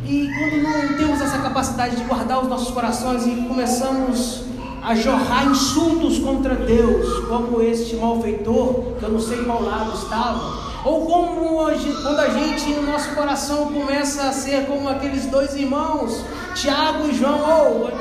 E 0.06 0.28
quando 0.28 0.64
não 0.64 0.98
temos 0.98 1.20
essa 1.20 1.40
capacidade 1.40 1.96
de 1.96 2.04
guardar 2.04 2.42
os 2.42 2.48
nossos 2.48 2.70
corações 2.70 3.26
e 3.26 3.32
começamos 3.48 4.44
a 4.82 4.96
jorrar 4.96 5.46
insultos 5.46 6.20
contra 6.20 6.56
Deus, 6.56 7.26
como 7.28 7.62
este 7.62 7.96
malfeitor, 7.96 8.96
que 8.98 9.04
eu 9.04 9.10
não 9.10 9.20
sei 9.20 9.44
qual 9.44 9.62
lado 9.62 9.94
estava, 9.94 10.72
ou 10.84 11.06
como 11.06 11.62
hoje, 11.62 11.94
quando 12.02 12.20
a 12.20 12.30
gente 12.30 12.70
no 12.72 12.91
nosso 12.91 13.13
coração 13.13 13.72
começa 13.72 14.24
a 14.24 14.32
ser 14.32 14.65
como 14.65 14.89
aqueles 14.89 15.28
dois 15.28 15.56
irmãos, 15.56 16.24
Tiago 16.56 17.08
e 17.08 17.13
João, 17.13 17.39
ou 17.39 17.91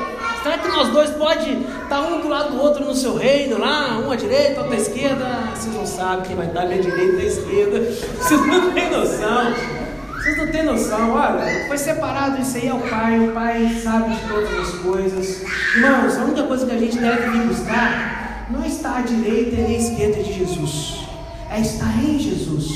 será 0.42 0.56
que 0.56 0.68
nós 0.68 0.88
dois 0.88 1.10
pode 1.10 1.50
estar 1.82 2.00
um 2.00 2.22
do 2.22 2.28
lado 2.28 2.52
do 2.52 2.62
outro 2.62 2.84
no 2.84 2.94
seu 2.94 3.14
reino, 3.14 3.58
lá, 3.58 3.98
um 3.98 4.10
à 4.10 4.16
direita, 4.16 4.60
outro 4.60 4.74
à 4.74 4.78
esquerda? 4.78 5.50
Vocês 5.54 5.74
não 5.74 5.84
sabem 5.84 6.24
quem 6.24 6.36
vai 6.36 6.46
estar 6.46 6.62
à 6.62 6.66
direita 6.66 7.16
e 7.16 7.20
à 7.20 7.24
esquerda, 7.24 7.80
vocês 8.18 8.46
não 8.46 8.72
têm 8.72 8.90
noção. 8.90 9.79
Vocês 10.20 10.36
não 10.36 10.48
têm 10.48 10.64
noção, 10.64 11.12
olha, 11.12 11.66
foi 11.66 11.78
separado 11.78 12.42
isso 12.42 12.58
aí 12.58 12.68
é 12.68 12.74
o 12.74 12.78
Pai, 12.78 13.18
o 13.26 13.32
Pai 13.32 13.80
sabe 13.82 14.14
de 14.14 14.28
todas 14.28 14.52
as 14.52 14.74
coisas. 14.80 15.42
Irmãos, 15.74 16.18
a 16.18 16.24
única 16.24 16.42
coisa 16.42 16.66
que 16.66 16.72
a 16.72 16.78
gente 16.78 16.98
deve 16.98 17.30
vir 17.30 17.46
buscar 17.46 18.46
não 18.50 18.62
é 18.62 18.66
está 18.66 18.98
à 18.98 19.00
direita 19.00 19.56
nem 19.56 19.76
à 19.76 19.78
esquerda 19.78 20.22
de 20.22 20.34
Jesus, 20.34 21.06
é 21.50 21.62
estar 21.62 22.04
em 22.04 22.18
Jesus, 22.18 22.68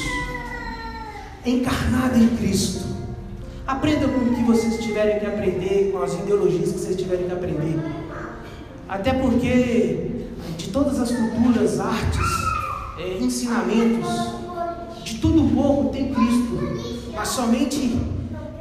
encarnado 1.45 2.19
em 2.19 2.29
Cristo. 2.29 2.87
Aprenda 3.67 4.09
com 4.09 4.21
o 4.21 4.35
que 4.35 4.43
vocês 4.45 4.83
tiverem 4.83 5.21
que 5.21 5.27
aprender, 5.27 5.91
com 5.93 6.03
as 6.03 6.15
ideologias 6.15 6.73
que 6.73 6.79
vocês 6.79 6.97
tiverem 6.97 7.27
que 7.27 7.33
aprender. 7.33 7.79
Até 8.89 9.13
porque 9.13 10.23
de 10.57 10.69
todas 10.69 10.99
as 10.99 11.13
culturas, 11.13 11.79
artes, 11.79 12.27
é, 12.99 13.19
ensinamentos, 13.19 14.09
de 15.05 15.19
tudo 15.19 15.55
pouco 15.55 15.93
tem 15.93 16.15
Cristo 16.15 16.94
mas 17.15 17.29
somente 17.29 17.97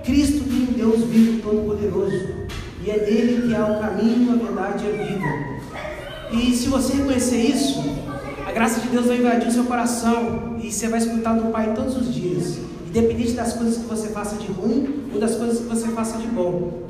Cristo 0.04 0.44
tem 0.44 0.64
um 0.64 0.74
Deus 0.74 1.04
vivo 1.06 1.42
todo-poderoso. 1.42 2.44
E 2.86 2.92
é 2.92 3.00
dele 3.00 3.48
que 3.48 3.56
há 3.56 3.66
o 3.66 3.80
caminho, 3.80 4.34
a 4.34 4.36
verdade 4.36 4.86
e 4.86 4.90
a 4.90 5.04
vida. 5.06 5.54
E 6.34 6.54
se 6.54 6.68
você 6.68 6.94
reconhecer 6.94 7.38
isso, 7.38 7.82
a 8.46 8.52
graça 8.52 8.82
de 8.82 8.90
Deus 8.90 9.06
vai 9.06 9.18
invadir 9.18 9.48
o 9.48 9.52
seu 9.52 9.64
coração 9.64 10.58
e 10.62 10.72
você 10.72 10.88
vai 10.90 11.00
escutar 11.00 11.34
do 11.34 11.52
Pai 11.52 11.74
todos 11.74 11.96
os 11.96 12.14
dias, 12.14 12.60
independente 12.88 13.32
das 13.32 13.54
coisas 13.54 13.78
que 13.78 13.86
você 13.86 14.10
faça 14.10 14.36
de 14.36 14.48
ruim 14.48 15.06
ou 15.14 15.20
das 15.20 15.36
coisas 15.36 15.60
que 15.60 15.66
você 15.66 15.88
faça 15.90 16.18
de 16.18 16.28
bom. 16.28 16.84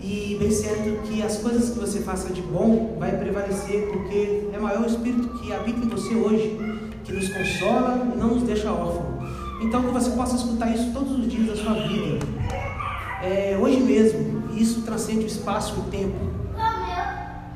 E 0.00 0.36
bem 0.38 0.50
certo 0.50 1.02
que 1.08 1.22
as 1.22 1.38
coisas 1.38 1.70
que 1.70 1.78
você 1.78 2.00
faça 2.00 2.32
de 2.32 2.42
bom 2.42 2.96
vai 2.98 3.16
prevalecer, 3.16 3.88
porque 3.88 4.48
é 4.52 4.58
maior 4.58 4.82
o 4.82 4.86
Espírito 4.86 5.28
que 5.38 5.52
habita 5.52 5.78
em 5.78 5.88
você 5.88 6.14
hoje, 6.14 6.58
que 7.04 7.12
nos 7.12 7.28
consola 7.28 8.12
e 8.14 8.18
não 8.18 8.34
nos 8.34 8.42
deixa 8.42 8.70
órfãos. 8.70 9.15
Então 9.60 9.82
que 9.82 9.90
você 9.90 10.10
possa 10.10 10.36
escutar 10.36 10.74
isso 10.74 10.92
todos 10.92 11.18
os 11.18 11.28
dias 11.28 11.46
da 11.46 11.56
sua 11.56 11.74
vida. 11.74 12.26
É, 13.22 13.58
hoje 13.60 13.80
mesmo, 13.80 14.50
isso 14.54 14.82
transcende 14.82 15.24
o 15.24 15.26
espaço 15.26 15.74
e 15.76 15.80
o 15.80 15.82
tempo. 15.84 16.36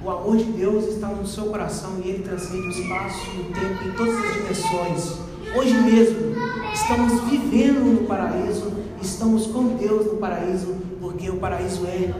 O 0.02 0.10
amor 0.10 0.38
de 0.38 0.44
Deus 0.44 0.86
está 0.86 1.08
no 1.08 1.26
seu 1.26 1.44
coração 1.44 2.00
e 2.02 2.08
ele 2.08 2.22
transcende 2.22 2.66
o 2.66 2.70
espaço 2.70 3.26
e 3.36 3.40
o 3.40 3.44
tempo 3.52 3.88
em 3.88 3.92
todas 3.92 4.16
as 4.16 4.32
dimensões. 4.32 5.18
Hoje 5.54 5.74
mesmo, 5.74 6.34
estamos 6.72 7.20
vivendo 7.24 7.80
no 7.80 8.06
paraíso, 8.06 8.72
estamos 9.02 9.46
com 9.48 9.76
Deus 9.76 10.06
no 10.06 10.16
paraíso, 10.16 10.74
porque 11.00 11.28
o 11.28 11.36
paraíso 11.36 11.84
é 11.86 12.14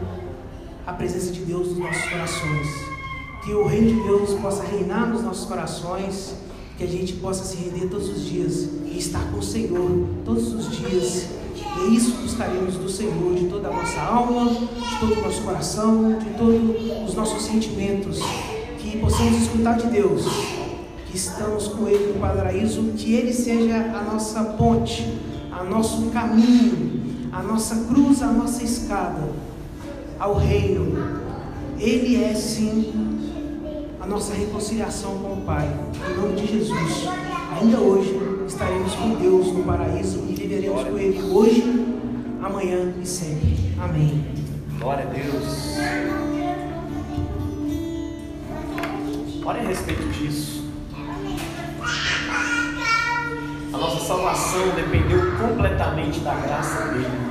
a 0.87 0.93
presença 0.93 1.33
de 1.33 1.41
Deus 1.41 1.69
nos 1.69 1.79
nossos 1.79 2.05
corações. 2.05 2.69
Que 3.45 3.55
o 3.55 3.67
reino 3.67 3.89
de 3.89 4.03
Deus 4.03 4.35
possa 4.41 4.63
reinar 4.63 5.09
nos 5.09 5.23
nossos 5.23 5.47
corações, 5.47 6.35
que 6.81 6.85
a 6.85 6.89
gente 6.89 7.13
possa 7.15 7.45
se 7.45 7.59
render 7.59 7.89
todos 7.89 8.09
os 8.09 8.25
dias 8.25 8.67
e 8.87 8.97
estar 8.97 9.31
com 9.31 9.39
o 9.39 9.43
Senhor 9.43 10.09
todos 10.25 10.55
os 10.55 10.79
dias. 10.79 11.27
E 11.55 11.81
é 11.83 11.89
isso 11.89 12.13
que 12.13 12.23
buscaremos 12.23 12.75
do 12.77 12.89
Senhor, 12.89 13.35
de 13.35 13.49
toda 13.49 13.69
a 13.69 13.71
nossa 13.71 14.01
alma, 14.01 14.49
de 14.49 14.99
todo 14.99 15.13
o 15.13 15.21
nosso 15.21 15.43
coração, 15.43 16.19
de 16.19 16.31
todos 16.39 17.07
os 17.07 17.15
nossos 17.15 17.43
sentimentos. 17.43 18.19
Que 18.79 18.97
possamos 18.97 19.43
escutar 19.43 19.77
de 19.77 19.89
Deus, 19.89 20.25
que 21.11 21.19
estamos 21.19 21.69
com 21.69 21.87
Ele 21.87 22.15
no 22.15 22.19
paraíso, 22.19 22.83
que 22.97 23.13
Ele 23.13 23.35
seja 23.35 23.77
a 23.77 24.03
nossa 24.03 24.43
ponte, 24.43 25.07
a 25.53 25.63
nosso 25.63 26.07
caminho, 26.07 27.29
a 27.31 27.43
nossa 27.43 27.77
cruz, 27.93 28.23
a 28.23 28.29
nossa 28.29 28.65
escada 28.65 29.29
ao 30.19 30.35
reino. 30.35 31.21
Ele 31.79 32.25
é 32.25 32.35
sim 32.35 33.10
a 34.01 34.07
nossa 34.07 34.33
reconciliação 34.33 35.19
com 35.19 35.35
o 35.35 35.43
Pai. 35.43 35.69
Em 36.11 36.21
nome 36.21 36.41
de 36.41 36.47
Jesus. 36.47 37.07
Ainda 37.61 37.79
hoje 37.79 38.19
estaremos 38.47 38.95
com 38.95 39.11
Deus 39.17 39.49
no 39.49 39.63
paraíso 39.65 40.25
e 40.29 40.35
viveremos 40.35 40.85
com 40.85 40.99
Ele 40.99 41.23
hoje, 41.31 41.63
amanhã 42.43 42.95
e 43.01 43.07
sempre. 43.07 43.75
Amém. 43.79 44.25
Glória 44.79 45.05
a 45.05 45.13
Deus. 45.13 45.77
Olha 49.45 49.61
a 49.61 49.65
respeito 49.65 50.09
disso. 50.13 50.65
A 53.73 53.77
nossa 53.77 54.07
salvação 54.07 54.71
dependeu 54.75 55.37
completamente 55.37 56.21
da 56.21 56.35
graça 56.35 56.87
dele. 56.89 57.31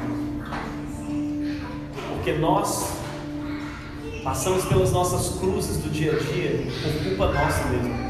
Porque 2.09 2.33
nós 2.33 2.98
Passamos 4.23 4.65
pelas 4.65 4.91
nossas 4.91 5.39
cruzes 5.39 5.77
do 5.77 5.89
dia 5.89 6.11
a 6.11 6.19
dia 6.19 6.67
por 6.83 7.03
culpa 7.03 7.31
nossa 7.31 7.65
mesmo. 7.69 8.09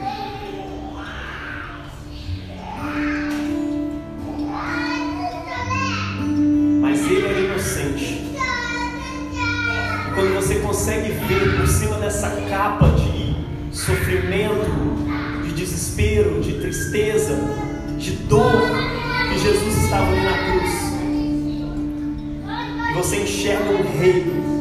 Mas 6.82 7.00
Ele 7.00 7.28
é 7.28 7.41
inocente. 7.41 8.24
E 10.08 10.12
quando 10.15 10.34
você 10.36 10.56
consegue 10.56 11.12
ver 11.12 11.58
por 11.58 11.67
cima 11.67 11.98
dessa 11.98 12.30
capa 12.50 12.88
de 12.89 13.36
sofrimento, 13.76 15.45
de 15.45 15.54
desespero, 15.54 16.41
de 16.41 16.54
tristeza, 16.60 17.36
de 18.00 18.12
dor 18.12 18.63
que 19.32 19.39
Jesus 19.39 19.84
estava 19.84 20.08
ali 20.08 20.24
na 20.24 20.38
cruz, 20.50 20.89
e 22.89 22.93
você 22.95 23.17
enxerga 23.17 23.69
um 23.69 24.00
rei 24.00 24.59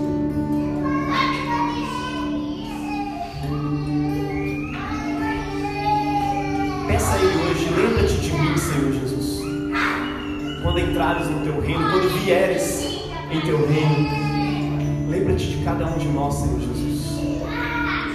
Quando 10.79 10.91
entrares 10.91 11.27
no 11.29 11.41
teu 11.41 11.61
reino, 11.61 11.91
quando 11.91 12.09
vieres 12.25 13.03
em 13.33 13.41
teu 13.41 13.67
reino, 13.67 15.11
lembra-te 15.11 15.45
de 15.45 15.65
cada 15.65 15.87
um 15.87 15.99
de 15.99 16.07
nós, 16.07 16.35
Senhor 16.35 16.61
Jesus. 16.61 17.19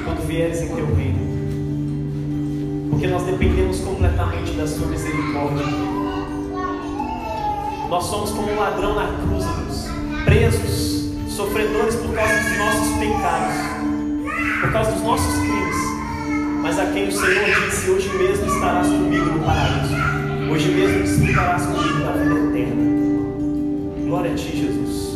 Quando 0.05 0.25
vieres 0.25 0.61
em 0.61 0.67
teu 0.67 0.85
reino, 0.95 1.19
porque 2.89 3.07
nós 3.07 3.23
dependemos 3.23 3.81
completamente 3.81 4.53
da 4.53 4.65
Sua 4.65 4.87
misericórdia. 4.87 5.65
Nós 7.89 8.05
somos 8.05 8.31
como 8.31 8.49
um 8.49 8.57
ladrão 8.57 8.95
na 8.95 9.07
cruz, 9.07 9.43
Deus, 9.43 9.89
presos, 10.23 11.11
sofredores 11.35 11.95
por 11.97 12.15
causa 12.15 12.33
dos 12.33 12.57
nossos 12.59 12.97
pecados, 12.97 13.55
por 14.61 14.71
causa 14.71 14.91
dos 14.93 15.01
nossos 15.01 15.33
crimes. 15.33 15.75
Mas 16.61 16.79
a 16.79 16.85
quem 16.85 17.09
o 17.09 17.11
Senhor 17.11 17.43
disse: 17.67 17.91
Hoje 17.91 18.09
mesmo 18.17 18.45
estarás 18.45 18.87
comigo 18.87 19.25
no 19.25 19.43
paraíso, 19.43 19.95
hoje 20.49 20.71
mesmo 20.71 20.99
desfrutarás 20.99 21.65
comigo. 21.65 22.02
Glória 24.13 24.31
a 24.31 24.35
Ti, 24.35 24.55
Jesus. 24.55 25.12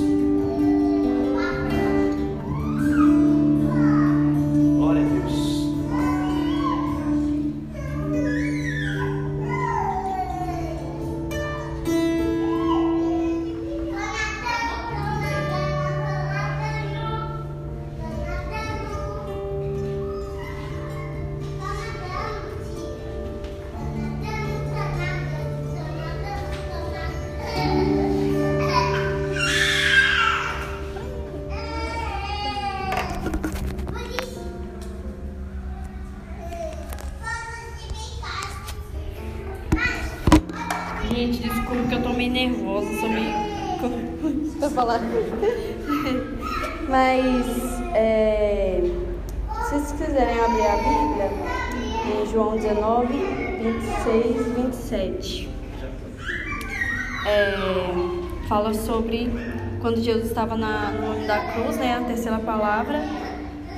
Estava 60.37 60.55
na, 60.55 60.91
no 60.91 61.07
nome 61.07 61.25
da 61.25 61.51
cruz, 61.51 61.77
né? 61.77 61.97
A 61.97 62.01
terceira 62.01 62.37
palavra, 62.37 63.01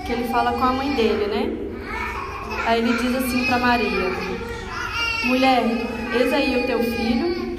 que 0.06 0.12
ele 0.12 0.26
fala 0.26 0.52
com 0.52 0.62
a 0.66 0.74
mãe 0.74 0.94
dele, 0.94 1.28
né? 1.28 1.58
Aí 2.68 2.82
ele 2.82 2.98
diz 2.98 3.16
assim 3.16 3.46
para 3.46 3.60
Maria: 3.60 4.12
Mulher, 5.24 5.64
eis 6.14 6.34
aí 6.34 6.62
o 6.62 6.68
teu 6.68 6.84
filho. 6.84 7.58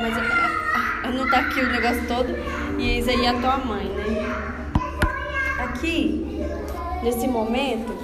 Mas 0.00 0.16
é, 0.16 1.08
é, 1.08 1.10
não 1.10 1.28
tá 1.28 1.40
aqui 1.40 1.58
o 1.58 1.72
negócio 1.72 2.06
todo. 2.06 2.32
E 2.78 2.88
eis 2.88 3.08
aí 3.08 3.26
a 3.26 3.34
tua 3.34 3.56
mãe, 3.56 3.86
né? 3.86 4.32
Aqui, 5.58 6.40
nesse 7.02 7.26
momento, 7.26 7.98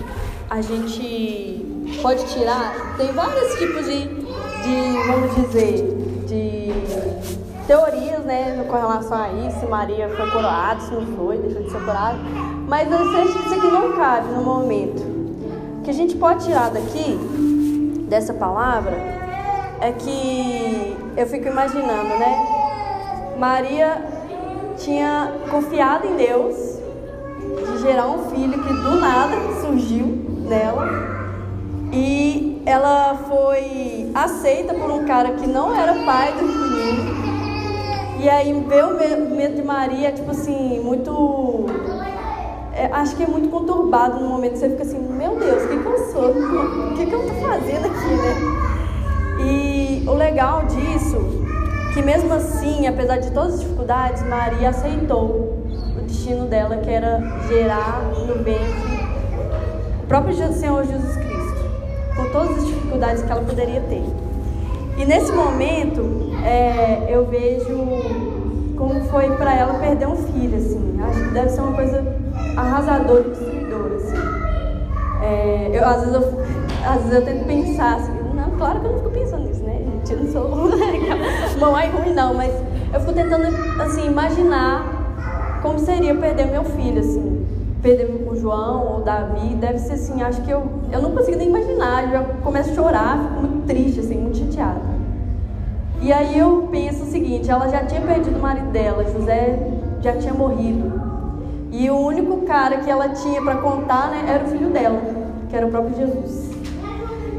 a 0.51 0.61
gente 0.61 1.64
pode 2.03 2.27
tirar, 2.35 2.97
tem 2.97 3.12
vários 3.12 3.57
tipos 3.57 3.87
de, 3.87 4.09
de 4.09 5.07
vamos 5.07 5.37
dizer, 5.37 5.87
de 6.27 6.58
teorias, 7.69 8.25
né, 8.25 8.65
com 8.67 8.77
relação 8.77 9.23
a 9.23 9.29
isso, 9.29 9.61
se 9.61 9.67
Maria 9.67 10.09
foi 10.09 10.31
coroada, 10.31 10.81
se 10.81 10.91
não 10.91 11.07
foi, 11.15 11.37
deixou 11.37 11.63
de 11.63 11.71
ser 11.71 11.85
coroada, 11.85 12.19
mas 12.67 12.89
isso 12.89 13.55
aqui 13.55 13.67
não 13.71 13.93
cabe 13.93 14.29
no 14.29 14.43
momento. 14.43 15.03
O 15.79 15.83
que 15.83 15.91
a 15.91 15.95
gente 15.95 16.17
pode 16.17 16.47
tirar 16.47 16.71
daqui, 16.71 17.19
dessa 18.09 18.33
palavra, 18.33 18.97
é 19.81 19.93
que 19.93 20.97
eu 21.15 21.27
fico 21.27 21.47
imaginando, 21.47 22.09
né, 22.19 23.37
Maria 23.39 24.03
tinha 24.79 25.35
confiado 25.51 26.07
em 26.07 26.17
Deus, 26.17 26.57
de 27.71 27.83
gerar 27.83 28.07
um 28.07 28.31
filho 28.31 28.63
que 28.63 28.73
do 28.73 28.99
nada 28.99 29.37
surgiu 29.61 30.07
nela. 30.49 30.87
E 31.93 32.63
ela 32.67 33.15
foi 33.29 34.11
aceita 34.15 34.75
por 34.75 34.91
um 34.91 35.05
cara 35.05 35.33
que 35.33 35.47
não 35.47 35.75
era 35.75 35.95
pai 36.05 36.33
do. 36.33 36.58
E 38.19 38.29
aí 38.29 38.53
ver 38.53 38.85
o 38.85 38.99
medo 39.35 39.55
de 39.55 39.63
Maria, 39.63 40.13
tipo 40.13 40.31
assim, 40.31 40.81
muito. 40.81 41.67
É, 42.73 42.87
acho 42.93 43.17
que 43.17 43.23
é 43.23 43.27
muito 43.27 43.49
conturbado 43.49 44.21
no 44.21 44.29
momento. 44.29 44.57
Você 44.57 44.71
fica 44.71 44.83
assim, 44.83 44.99
meu 44.99 45.37
Deus, 45.37 45.65
o 45.65 45.69
que, 45.69 45.79
que 45.79 45.87
eu 45.87 45.99
sou? 46.13 46.31
O 46.31 46.95
que, 46.97 47.07
que 47.07 47.13
eu 47.13 47.27
tô 47.27 47.35
fazendo 47.35 47.87
aqui, 47.87 48.09
né? 48.09 48.69
E 49.41 50.05
o 50.09 50.15
legal 50.15 50.65
disso, 50.65 51.17
que 51.95 52.03
mesmo 52.03 52.33
assim, 52.33 52.87
apesar 52.87 53.19
de 53.19 53.31
todas 53.31 53.55
as 53.55 53.61
dificuldades, 53.61 54.23
Maria 54.25 54.71
aceitou 54.71 55.59
destino 56.29 56.47
dela, 56.47 56.77
que 56.79 56.91
era 56.91 57.21
gerar 57.47 58.03
no 58.27 58.35
ventre 58.43 58.99
o 60.03 60.07
próprio 60.09 60.35
Senhor 60.53 60.85
Jesus 60.85 61.17
Cristo, 61.17 61.71
com 62.17 62.25
todas 62.31 62.59
as 62.59 62.67
dificuldades 62.67 63.23
que 63.23 63.31
ela 63.31 63.43
poderia 63.43 63.81
ter. 63.83 64.03
E 64.97 65.05
nesse 65.05 65.31
momento, 65.33 66.28
é, 66.49 67.07
eu 67.11 67.27
vejo 67.27 67.77
como 68.75 69.05
foi 69.05 69.29
para 69.37 69.55
ela 69.55 69.75
perder 69.75 70.09
um 70.09 70.17
filho, 70.17 70.57
assim. 70.57 70.99
Acho 71.03 71.25
que 71.25 71.31
deve 71.31 71.51
ser 71.51 71.61
uma 71.61 71.73
coisa 71.73 72.17
arrasadora 72.57 73.25
destruidora, 73.25 73.97
assim. 73.97 74.17
É, 75.23 75.71
eu, 75.75 75.85
às, 75.85 76.01
vezes 76.01 76.15
eu, 76.15 76.41
às 76.87 77.03
vezes 77.03 77.13
eu 77.13 77.25
tento 77.25 77.47
pensar, 77.47 77.97
assim, 77.97 78.13
não, 78.35 78.51
claro 78.57 78.81
que 78.81 78.87
eu 78.87 78.93
não 78.93 78.99
fico 78.99 79.11
pensando 79.11 79.45
nisso, 79.47 79.63
né, 79.63 79.79
gente? 79.79 80.13
Eu 80.13 80.25
não 80.25 80.33
sou 80.33 81.61
mamãe 81.61 81.91
ruim, 81.91 82.15
não, 82.15 82.33
mas 82.33 82.53
eu 82.95 83.01
fico 83.01 83.13
tentando, 83.13 83.47
assim, 83.83 84.07
imaginar 84.07 85.61
como 85.61 85.79
seria 85.79 86.15
perder 86.15 86.47
meu 86.47 86.65
filho, 86.65 87.01
assim, 87.01 87.47
perder 87.83 88.27
o 88.27 88.35
João 88.37 88.87
ou 88.87 88.99
o 89.01 89.03
Davi, 89.03 89.55
deve 89.57 89.79
ser 89.79 89.95
assim, 89.95 90.23
acho 90.23 90.41
que 90.43 90.51
eu, 90.51 90.63
eu 90.91 91.03
não 91.03 91.11
consigo 91.11 91.37
nem 91.37 91.49
imaginar, 91.49 92.05
eu 92.05 92.11
já 92.11 92.25
começo 92.43 92.71
a 92.71 92.75
chorar, 92.75 93.19
fico 93.19 93.41
muito 93.47 93.67
triste, 93.67 94.01
assim, 94.01 94.17
muito 94.17 94.39
chateada. 94.39 94.98
E 96.01 96.13
aí 96.13 96.39
eu 96.39 96.69
penso 96.71 97.05
o 97.05 97.07
seguinte, 97.07 97.51
ela 97.51 97.69
já 97.69 97.85
tinha 97.85 98.01
perdido 98.01 98.39
o 98.39 98.43
marido 98.43 98.71
dela, 98.71 99.05
José 99.05 99.59
já 100.01 100.17
tinha 100.17 100.33
morrido. 100.33 100.93
E 101.73 101.91
o 101.91 101.99
único 101.99 102.43
cara 102.43 102.79
que 102.79 102.91
ela 102.91 103.09
tinha 103.11 103.43
para 103.43 103.57
contar, 103.57 104.11
né, 104.11 104.25
era 104.29 104.45
o 104.45 104.49
filho 104.49 104.71
dela, 104.71 105.01
que 105.49 105.57
era 105.57 105.67
o 105.67 105.71
próprio 105.71 105.97
Jesus. 105.97 106.51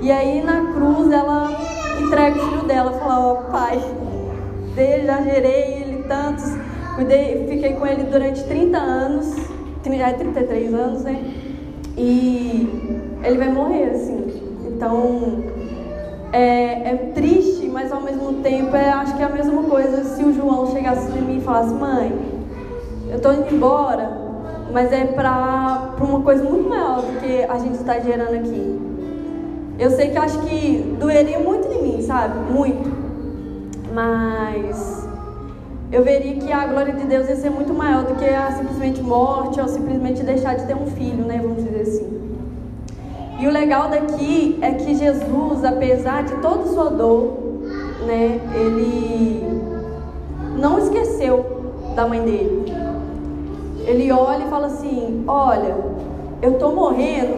E 0.01 0.11
aí 0.11 0.43
na 0.43 0.73
cruz 0.73 1.11
ela 1.11 1.51
entrega 1.99 2.37
o 2.37 2.49
filho 2.49 2.63
dela, 2.63 2.91
fala, 2.93 3.19
ó 3.19 3.33
oh, 3.33 3.51
pai, 3.51 3.81
dele 4.75 5.05
já 5.05 5.21
gerei 5.21 5.81
ele 5.81 6.03
tantos 6.03 6.53
Cuidei, 6.99 7.47
fiquei 7.47 7.73
com 7.75 7.87
ele 7.87 8.03
durante 8.03 8.43
30 8.43 8.77
anos, 8.77 9.33
já 9.85 10.09
é 10.09 10.13
33 10.13 10.73
anos, 10.73 11.03
né? 11.03 11.33
E 11.97 12.67
ele 13.23 13.37
vai 13.37 13.49
morrer, 13.49 13.91
assim. 13.91 14.25
Então, 14.67 15.45
é, 16.33 16.89
é, 16.89 17.11
triste, 17.15 17.58
mas 17.71 17.91
ao 17.91 18.01
mesmo 18.01 18.41
tempo 18.41 18.75
é, 18.75 18.89
acho 18.89 19.15
que 19.15 19.21
é 19.21 19.25
a 19.25 19.29
mesma 19.29 19.63
coisa 19.63 20.03
se 20.03 20.23
o 20.23 20.33
João 20.33 20.71
chegasse 20.71 21.11
de 21.11 21.21
mim 21.21 21.37
e 21.37 21.41
falasse: 21.41 21.73
Mãe, 21.73 22.11
eu 23.09 23.19
tô 23.19 23.31
indo 23.31 23.53
embora, 23.53 24.09
mas 24.71 24.91
é 24.91 25.05
pra 25.05 25.95
uma 25.99 26.21
coisa 26.21 26.43
muito 26.43 26.69
maior 26.69 27.01
do 27.01 27.19
que 27.19 27.43
a 27.43 27.57
gente 27.57 27.75
está 27.75 27.99
gerando 27.99 28.35
aqui. 28.35 28.79
Eu 29.79 29.89
sei 29.91 30.09
que 30.09 30.17
acho 30.17 30.39
que 30.41 30.95
doeria 30.99 31.39
muito 31.39 31.67
em 31.67 31.81
mim, 31.81 32.01
sabe? 32.01 32.51
Muito. 32.51 32.89
Mas 33.93 35.07
eu 35.91 36.03
veria 36.03 36.35
que 36.35 36.51
a 36.51 36.67
glória 36.67 36.93
de 36.93 37.05
Deus 37.05 37.27
ia 37.29 37.35
ser 37.35 37.49
muito 37.49 37.73
maior 37.73 38.03
do 38.03 38.15
que 38.15 38.25
a 38.25 38.51
simplesmente 38.51 39.01
morte 39.01 39.59
ou 39.59 39.67
simplesmente 39.67 40.21
deixar 40.21 40.55
de 40.55 40.65
ter 40.65 40.75
um 40.75 40.85
filho, 40.85 41.25
né? 41.25 41.39
Vamos 41.41 41.63
dizer 41.63 41.81
assim. 41.81 42.19
E 43.39 43.47
o 43.47 43.51
legal 43.51 43.89
daqui 43.89 44.59
é 44.61 44.73
que 44.73 44.93
Jesus, 44.93 45.63
apesar 45.63 46.23
de 46.23 46.35
toda 46.41 46.65
sua 46.65 46.89
dor, 46.89 47.48
né, 48.05 48.39
ele 48.53 49.43
não 50.57 50.77
esqueceu 50.79 51.45
da 51.95 52.07
mãe 52.07 52.21
dele. 52.21 52.73
Ele 53.85 54.11
olha 54.11 54.45
e 54.45 54.49
fala 54.49 54.67
assim: 54.67 55.23
Olha, 55.27 55.75
eu 56.41 56.53
tô 56.53 56.71
morrendo, 56.71 57.35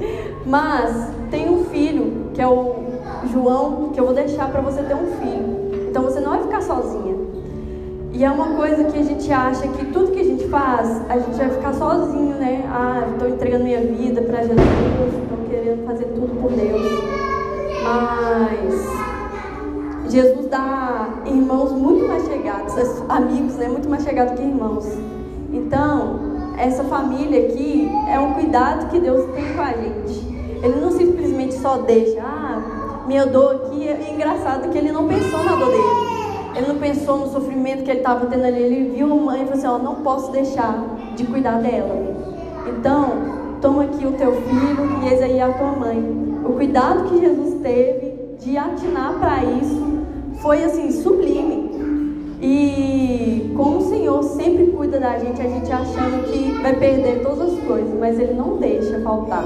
mas 0.44 1.08
tem 1.30 1.48
um 1.48 1.64
filho, 1.64 2.30
que 2.34 2.40
é 2.40 2.46
o 2.46 2.74
João, 3.32 3.90
que 3.92 4.00
eu 4.00 4.06
vou 4.06 4.14
deixar 4.14 4.50
para 4.50 4.60
você 4.60 4.82
ter 4.82 4.94
um 4.94 5.06
filho. 5.18 5.88
Então 5.88 6.02
você 6.02 6.20
não 6.20 6.30
vai 6.30 6.42
ficar 6.42 6.62
sozinha. 6.62 7.16
E 8.12 8.24
é 8.24 8.30
uma 8.30 8.54
coisa 8.56 8.84
que 8.84 8.98
a 8.98 9.02
gente 9.02 9.32
acha 9.32 9.66
que 9.68 9.86
tudo 9.86 10.12
que 10.12 10.20
a 10.20 10.24
gente 10.24 10.46
faz, 10.48 11.00
a 11.08 11.18
gente 11.18 11.36
vai 11.36 11.48
ficar 11.48 11.72
sozinho, 11.72 12.34
né? 12.34 12.62
Ah, 12.70 13.08
estou 13.10 13.28
entregando 13.28 13.64
minha 13.64 13.80
vida 13.80 14.20
para 14.20 14.42
Jesus, 14.42 14.58
estou 14.58 15.38
querendo 15.48 15.86
fazer 15.86 16.04
tudo 16.06 16.40
por 16.40 16.50
Deus. 16.50 16.82
Mas 17.82 19.11
Jesus 20.12 20.46
dá 20.50 21.08
irmãos 21.24 21.72
muito 21.72 22.06
mais 22.06 22.26
chegados, 22.26 22.74
amigos, 23.08 23.54
né? 23.54 23.66
Muito 23.66 23.88
mais 23.88 24.04
chegados 24.04 24.34
que 24.34 24.42
irmãos. 24.42 24.86
Então, 25.50 26.20
essa 26.58 26.84
família 26.84 27.46
aqui 27.48 27.90
é 28.10 28.20
um 28.20 28.34
cuidado 28.34 28.90
que 28.90 29.00
Deus 29.00 29.24
tem 29.34 29.54
com 29.54 29.62
a 29.62 29.72
gente. 29.72 30.20
Ele 30.62 30.78
não 30.82 30.90
simplesmente 30.90 31.54
só 31.54 31.78
deixa, 31.78 32.20
ah, 32.20 33.04
minha 33.06 33.24
dor 33.24 33.54
aqui. 33.54 33.88
É 33.88 34.12
engraçado 34.12 34.68
que 34.68 34.76
ele 34.76 34.92
não 34.92 35.08
pensou 35.08 35.42
na 35.44 35.56
dor 35.56 35.70
dele. 35.70 36.56
Ele 36.56 36.66
não 36.68 36.78
pensou 36.78 37.16
no 37.16 37.28
sofrimento 37.28 37.82
que 37.82 37.90
ele 37.90 38.00
estava 38.00 38.26
tendo 38.26 38.44
ali. 38.44 38.62
Ele 38.62 38.90
viu 38.94 39.10
a 39.10 39.16
mãe 39.16 39.40
e 39.40 39.44
falou 39.46 39.58
assim: 39.58 39.66
Ó, 39.66 39.78
não 39.78 39.94
posso 40.02 40.30
deixar 40.30 40.78
de 41.16 41.24
cuidar 41.24 41.62
dela. 41.62 42.14
Então, 42.66 43.08
toma 43.62 43.84
aqui 43.84 44.06
o 44.06 44.12
teu 44.12 44.34
filho 44.42 45.02
e 45.02 45.08
eis 45.08 45.22
aí 45.22 45.40
a 45.40 45.50
tua 45.54 45.72
mãe. 45.72 45.98
O 46.44 46.52
cuidado 46.52 47.04
que 47.04 47.18
Jesus 47.18 47.62
teve 47.62 48.36
de 48.38 48.58
atinar 48.58 49.14
para 49.18 49.42
isso 49.44 49.91
foi 50.42 50.64
assim, 50.64 50.90
sublime. 50.90 51.70
E 52.40 53.52
como 53.56 53.78
o 53.78 53.88
Senhor 53.88 54.22
sempre 54.24 54.66
cuida 54.72 54.98
da 54.98 55.16
gente, 55.16 55.40
a 55.40 55.48
gente 55.48 55.70
achando 55.70 56.24
que 56.24 56.60
vai 56.60 56.74
perder 56.74 57.22
todas 57.22 57.52
as 57.52 57.60
coisas, 57.60 57.94
mas 57.98 58.18
Ele 58.18 58.34
não 58.34 58.56
deixa 58.56 59.00
faltar. 59.00 59.44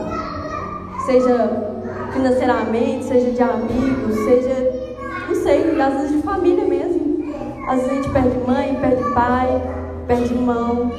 Seja 1.04 1.74
financeiramente, 2.12 3.04
seja 3.04 3.30
de 3.30 3.42
amigos, 3.42 4.16
seja, 4.24 4.72
não 5.28 5.34
sei, 5.34 5.80
às 5.80 5.94
vezes 5.94 6.16
de 6.16 6.22
família 6.22 6.64
mesmo. 6.64 7.34
Às 7.68 7.82
vezes 7.82 7.90
a 7.90 7.94
gente 7.96 8.10
perde 8.10 8.38
mãe, 8.46 8.78
perde 8.80 9.02
pai, 9.12 9.62
perde 10.06 10.32
irmão, 10.32 10.90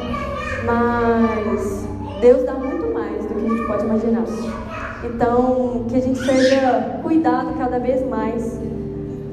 mas 0.66 1.88
Deus 2.22 2.44
dá 2.44 2.54
muito 2.54 2.94
mais 2.94 3.26
do 3.26 3.34
que 3.34 3.46
a 3.46 3.50
gente 3.50 3.68
pode 3.68 3.86
imaginar. 3.86 4.26
Então, 5.04 5.86
que 5.88 5.96
a 5.96 6.02
gente 6.02 6.20
seja 6.20 7.00
cuidado 7.02 7.58
cada 7.58 7.80
vez 7.80 8.06
mais, 8.08 8.60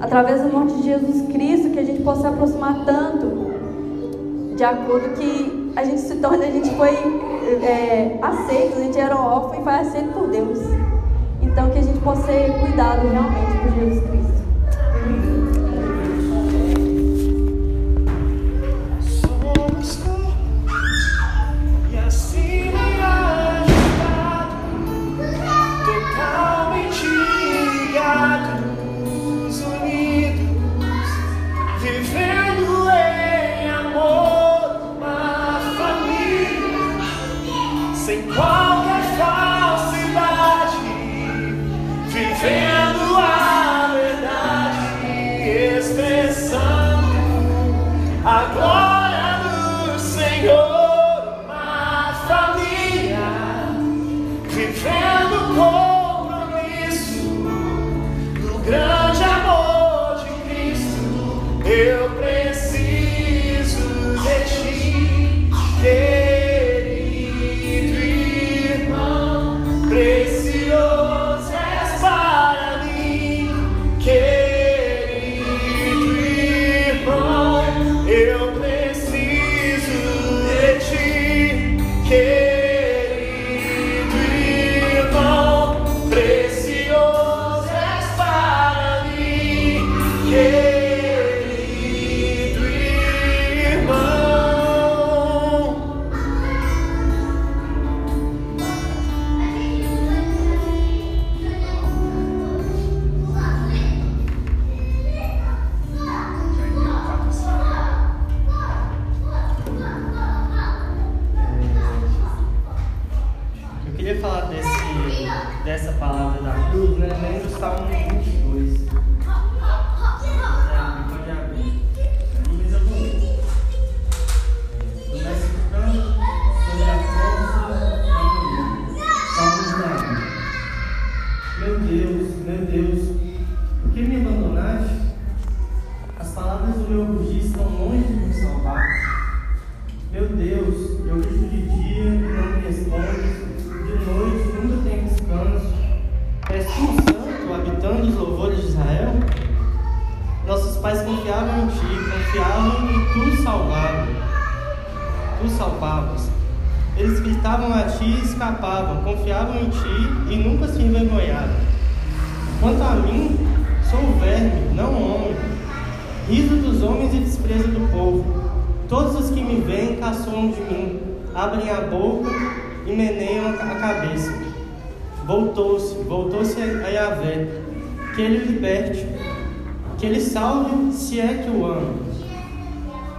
através 0.00 0.42
da 0.42 0.48
morte 0.48 0.74
de 0.74 0.84
Jesus 0.84 1.22
Cristo, 1.32 1.70
que 1.70 1.78
a 1.78 1.84
gente 1.84 2.02
possa 2.02 2.22
se 2.22 2.26
aproximar 2.26 2.84
tanto, 2.84 3.54
de 4.56 4.64
acordo 4.64 5.14
que 5.16 5.72
a 5.76 5.84
gente 5.84 6.00
se 6.00 6.16
torne, 6.16 6.44
a 6.44 6.50
gente 6.50 6.70
foi 6.76 6.90
é, 7.62 8.18
aceito, 8.22 8.78
a 8.78 8.82
gente 8.82 8.98
era 8.98 9.16
órfão 9.16 9.60
e 9.60 9.64
foi 9.64 9.74
aceito 9.74 10.12
por 10.12 10.28
Deus. 10.28 10.58
Então, 11.42 11.70
que 11.70 11.78
a 11.78 11.82
gente 11.82 11.98
possa 12.00 12.22
ser 12.22 12.52
cuidado 12.60 13.08
realmente 13.08 13.58
por 13.58 13.74
Jesus 13.74 14.08
Cristo. 14.08 14.23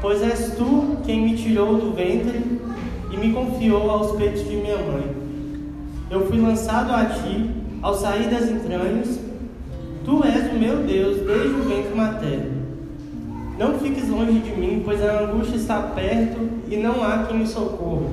Pois 0.02 0.22
és 0.22 0.54
tu 0.56 0.98
quem 1.04 1.22
me 1.22 1.36
tirou 1.36 1.78
do 1.78 1.92
ventre 1.94 2.62
e 3.12 3.18
me 3.18 3.34
confiou 3.34 3.90
aos 3.90 4.16
peitos 4.16 4.48
de 4.48 4.56
minha 4.56 4.78
mãe. 4.78 5.16
Eu 6.10 6.28
fui 6.28 6.40
lançado 6.40 6.94
a 6.94 7.06
ti 7.06 7.50
ao 7.82 7.94
sair 7.96 8.30
das 8.30 8.50
entranhas, 8.50 9.20
tu 10.06 10.24
és 10.24 10.52
o 10.54 10.60
meu 10.60 10.84
Deus 10.84 11.18
desde 11.18 11.60
o 11.60 11.64
ventre 11.64 11.96
materno. 11.96 12.56
Não 13.58 13.80
fiques 13.80 14.08
longe 14.08 14.40
de 14.40 14.52
mim, 14.52 14.82
pois 14.86 15.04
a 15.04 15.24
angústia 15.24 15.58
está 15.58 15.82
perto 15.82 16.40
e 16.70 16.78
não 16.78 17.04
há 17.04 17.26
quem 17.28 17.40
me 17.40 17.48
socorra. 17.48 18.12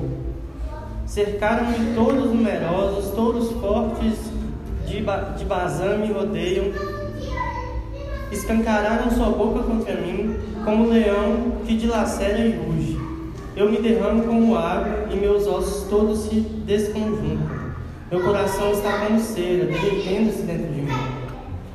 Cercaram-me 1.05 1.93
todos 1.95 2.29
numerosos, 2.29 3.11
todos 3.11 3.51
fortes 3.61 4.32
de, 4.93 5.01
ba 5.01 5.35
de 5.35 5.97
me 5.97 6.13
rodeiam 6.13 6.71
escancararam 8.31 9.09
sua 9.11 9.29
boca 9.29 9.63
contra 9.63 9.95
mim, 9.95 10.35
como 10.63 10.89
leão 10.89 11.57
que 11.65 11.75
dilacera 11.75 12.39
e 12.39 12.51
ruge. 12.51 12.99
Eu 13.55 13.69
me 13.69 13.77
derramo 13.77 14.23
como 14.23 14.55
água 14.55 15.07
e 15.11 15.15
meus 15.15 15.45
ossos 15.45 15.87
todos 15.87 16.19
se 16.21 16.39
desconjuntam. 16.65 17.63
Meu 18.11 18.21
coração 18.21 18.71
está 18.71 19.05
como 19.05 19.19
cera, 19.19 19.65
derretendo-se 19.65 20.41
dentro 20.43 20.73
de 20.73 20.81
mim. 20.81 20.87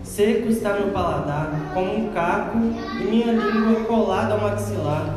Seco 0.03 0.49
está 0.49 0.75
meu 0.75 0.89
paladar, 0.89 1.71
como 1.75 1.95
um 1.95 2.09
caco, 2.11 2.59
e 2.59 3.05
minha 3.05 3.33
língua 3.33 3.85
colada 3.85 4.35
ao 4.35 4.41
maxilar. 4.41 5.15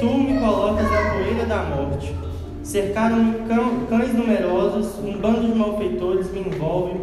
Tu 0.00 0.06
me 0.06 0.40
colocas 0.40 0.90
na 0.90 1.10
poeira 1.10 1.46
da 1.46 1.62
morte. 1.62 2.14
Cercaram-me 2.64 3.34
cães 3.88 4.12
numerosos, 4.12 4.98
um 5.04 5.18
bando 5.18 5.46
de 5.46 5.54
malfeitores 5.56 6.32
me 6.32 6.40
envolve, 6.40 7.00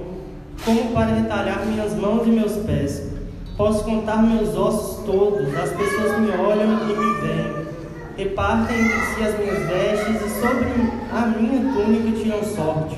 como 0.64 0.92
para 0.94 1.16
retalhar 1.16 1.66
minhas 1.66 1.94
mãos 1.96 2.26
e 2.28 2.30
meus 2.30 2.54
pés. 2.58 3.12
Posso 3.58 3.84
contar 3.84 4.22
meus 4.22 4.56
ossos 4.56 5.04
todos, 5.06 5.48
as 5.56 5.72
pessoas 5.72 6.20
me 6.20 6.30
olham 6.32 6.80
e 6.82 6.94
me 6.94 7.22
veem. 7.22 7.68
Repartem 8.16 8.80
entre 8.80 9.00
si 9.00 9.24
as 9.24 9.40
minhas 9.40 9.68
vestes 9.68 10.22
e 10.26 10.42
sobre 10.42 10.68
a 11.12 11.26
minha 11.28 11.74
túnica 11.74 12.20
tiram 12.20 12.44
sorte. 12.44 12.98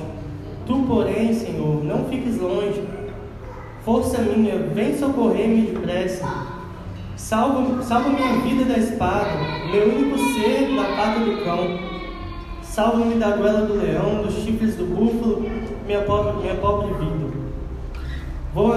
Tu, 0.66 0.82
porém, 0.86 1.32
Senhor, 1.32 1.84
não 1.84 2.04
fiques 2.04 2.38
longe. 2.38 2.82
Força 3.84 4.18
minha, 4.18 4.58
vem 4.74 4.96
socorrer-me 4.96 5.62
depressa. 5.62 6.26
Salva, 7.16 7.82
salva 7.82 8.10
minha 8.10 8.40
vida 8.42 8.64
da 8.64 8.78
espada, 8.78 9.30
meu 9.70 9.88
único 9.88 10.18
ser 10.18 10.74
da 10.74 10.84
pata 10.96 11.20
do 11.20 11.44
cão. 11.44 11.78
Salva-me 12.62 13.14
da 13.16 13.36
goela 13.36 13.66
do 13.66 13.74
leão, 13.74 14.22
dos 14.22 14.34
chifres 14.36 14.76
do 14.76 14.84
búfalo, 14.84 15.46
minha 15.86 16.02
pobre, 16.02 16.42
minha 16.42 16.54
pobre 16.54 16.94
vida. 16.94 17.29
Vou, 18.52 18.72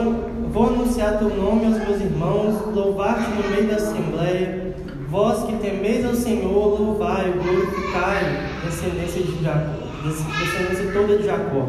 vou 0.51 0.67
anunciar 0.67 1.17
teu 1.17 1.29
nome 1.29 1.65
aos 1.65 1.77
meus 1.77 2.01
irmãos, 2.01 2.75
louvar-te 2.75 3.29
no 3.31 3.49
meio 3.49 3.67
da 3.67 3.75
assembleia. 3.75 4.75
Vós 5.09 5.43
que 5.43 5.57
temeis 5.57 6.05
ao 6.05 6.15
Senhor, 6.15 6.79
louvai, 6.79 7.31
glorificai, 7.31 8.49
descendência 8.65 9.21
de 9.21 9.43
Jacó 9.43 9.83
descendência 10.03 10.91
toda 10.91 11.17
de 11.17 11.25
Jacó. 11.25 11.65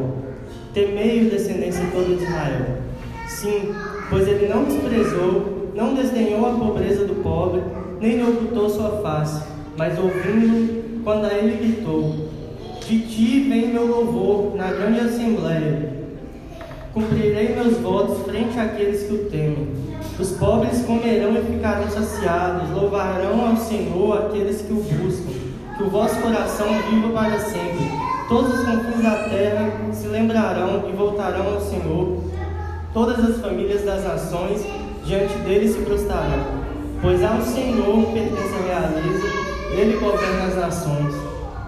Temei 0.72 1.30
descendência 1.30 1.84
toda 1.92 2.16
de 2.16 2.24
Israel. 2.24 2.78
Sim, 3.28 3.72
pois 4.10 4.26
ele 4.26 4.48
não 4.48 4.64
desprezou, 4.64 5.70
não 5.74 5.94
desdenhou 5.94 6.46
a 6.46 6.58
pobreza 6.58 7.06
do 7.06 7.22
pobre, 7.22 7.62
nem 8.00 8.22
ocultou 8.22 8.68
sua 8.68 9.00
face, 9.02 9.46
mas 9.76 9.96
ouvindo, 9.98 11.02
quando 11.04 11.26
a 11.26 11.34
ele 11.34 11.56
gritou: 11.56 12.28
De 12.86 12.98
ti 13.00 13.46
vem 13.48 13.68
meu 13.68 13.86
louvor 13.86 14.56
na 14.56 14.72
grande 14.72 15.00
assembleia. 15.00 16.03
Cumprirei 16.94 17.54
meus 17.54 17.76
votos 17.78 18.22
frente 18.24 18.58
àqueles 18.58 19.02
que 19.02 19.14
o 19.14 19.24
temem. 19.24 19.68
Os 20.18 20.30
pobres 20.32 20.82
comerão 20.86 21.36
e 21.36 21.42
ficarão 21.42 21.90
saciados, 21.90 22.70
louvarão 22.70 23.48
ao 23.48 23.56
Senhor 23.56 24.26
aqueles 24.26 24.62
que 24.62 24.72
o 24.72 24.76
buscam. 24.76 25.32
Que 25.76 25.82
o 25.82 25.90
vosso 25.90 26.20
coração 26.22 26.68
viva 26.88 27.08
para 27.08 27.38
sempre 27.40 28.04
Todos 28.28 28.54
os 28.54 28.64
confins 28.64 29.02
da 29.02 29.28
terra 29.28 29.70
se 29.92 30.06
lembrarão 30.06 30.88
e 30.88 30.92
voltarão 30.92 31.54
ao 31.54 31.60
Senhor. 31.60 32.24
Todas 32.94 33.18
as 33.22 33.38
famílias 33.38 33.84
das 33.84 34.02
nações 34.02 34.64
diante 35.04 35.36
dele 35.38 35.68
se 35.68 35.80
prostrarão. 35.82 36.42
Pois 37.02 37.22
ao 37.22 37.42
Senhor 37.42 38.06
pertence 38.14 38.54
a 38.54 38.66
realeza, 38.66 39.26
ele 39.72 39.98
governa 39.98 40.44
as 40.44 40.56
nações. 40.56 41.14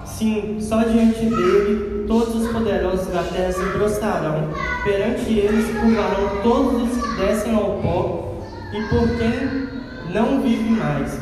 Sim, 0.07 0.57
só 0.59 0.83
diante 0.83 1.27
dele 1.27 1.96
todos 2.07 2.35
os 2.35 2.49
poderosos 2.53 3.07
da 3.09 3.23
terra 3.23 3.53
se 3.53 3.65
prostrarão. 3.71 4.49
Perante 4.85 5.33
ele 5.33 5.63
se 5.63 5.73
curvarão 5.73 6.43
todos 6.43 6.83
os 6.83 7.03
que 7.03 7.17
descem 7.17 7.55
ao 7.55 7.79
pó, 7.83 8.35
e 8.73 8.83
por 8.89 9.09
quem 9.17 9.69
não 10.13 10.41
vive 10.41 10.71
mais. 10.71 11.21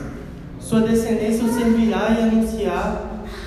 Sua 0.60 0.80
descendência 0.80 1.44
o 1.44 1.52
servirá 1.52 2.10
e 2.10 2.22
anunciar 2.22 3.02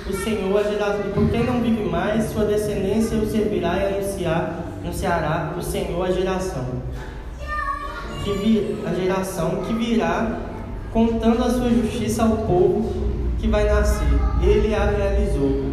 o 0.08 0.12
Senhor 0.12 0.58
a 0.58 0.62
geração. 0.62 1.00
E 1.08 1.12
por 1.12 1.30
quem 1.30 1.44
não 1.44 1.60
vive 1.60 1.88
mais, 1.88 2.30
sua 2.30 2.44
descendência 2.44 3.18
o 3.18 3.26
servirá 3.26 3.76
e 3.76 3.94
anunciar, 3.94 4.64
anunciará 4.82 5.54
o 5.58 5.62
Senhor 5.62 6.04
a 6.04 6.10
geração. 6.10 6.64
Que 8.22 8.32
vir, 8.32 8.84
a 8.86 8.94
geração 8.94 9.62
que 9.66 9.72
virá 9.74 10.38
contando 10.92 11.42
a 11.44 11.50
sua 11.50 11.68
justiça 11.70 12.22
ao 12.22 12.36
povo 12.38 13.08
que 13.38 13.48
vai 13.48 13.64
nascer. 13.64 14.08
Ele 14.42 14.74
a 14.74 14.84
realizou. 14.84 15.67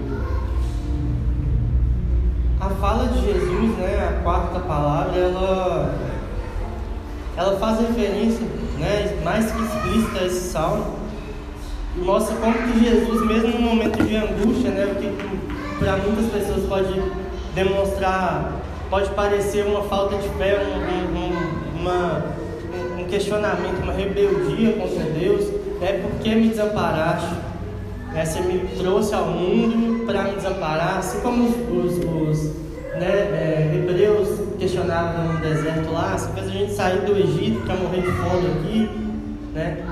A 2.66 2.70
fala 2.82 3.06
de 3.10 3.24
Jesus, 3.24 3.78
né, 3.78 4.10
a 4.10 4.24
quarta 4.24 4.60
palavra, 4.60 5.16
ela, 5.16 5.94
ela 7.38 7.60
faz 7.60 7.80
referência, 7.80 8.44
né, 8.80 9.22
mais 9.24 9.52
que 9.52 9.62
explícita 9.62 10.20
a 10.22 10.26
esse 10.26 10.50
salmo, 10.50 10.96
mostra 11.98 12.36
como 12.38 12.54
que 12.54 12.84
Jesus, 12.84 13.24
mesmo 13.24 13.50
no 13.50 13.62
momento 13.62 14.04
de 14.04 14.16
angústia, 14.16 14.72
né, 14.72 14.86
o 14.92 14.96
que 14.96 15.78
para 15.78 15.98
muitas 15.98 16.26
pessoas 16.32 16.66
pode 16.68 17.00
demonstrar, 17.54 18.52
pode 18.90 19.12
parecer 19.12 19.68
uma 19.68 19.84
falta 19.84 20.16
de 20.18 20.28
fé, 20.30 20.58
um, 20.60 21.20
um, 21.20 21.82
uma, 21.82 22.26
um 23.00 23.06
questionamento, 23.06 23.84
uma 23.84 23.94
rebeldia 23.94 24.74
contra 24.74 25.04
Deus, 25.04 25.48
é 25.82 25.92
né, 25.92 26.00
porque 26.02 26.34
me 26.34 26.50
desamparaste, 26.50 27.36
né, 28.16 28.26
você 28.26 28.40
me 28.40 28.60
trouxe 28.78 29.14
ao 29.14 29.26
mundo 29.26 30.06
para 30.06 30.24
me 30.24 30.36
desamparar, 30.36 31.00
assim 31.00 31.20
como 31.20 31.50
os, 31.50 31.98
os, 31.98 32.46
né, 32.98 33.12
é, 33.12 33.72
hebreus 33.76 34.30
questionavam 34.58 35.34
no 35.34 35.40
deserto 35.42 35.92
lá, 35.92 36.18
você 36.18 36.32
fez 36.32 36.48
a 36.48 36.50
gente 36.50 36.74
sair 36.74 37.02
do 37.02 37.18
Egito 37.18 37.60
para 37.66 37.76
morrer 37.76 38.02
de 38.02 38.12
fome 38.14 38.48
aqui, 38.48 38.90
né? 39.54 39.86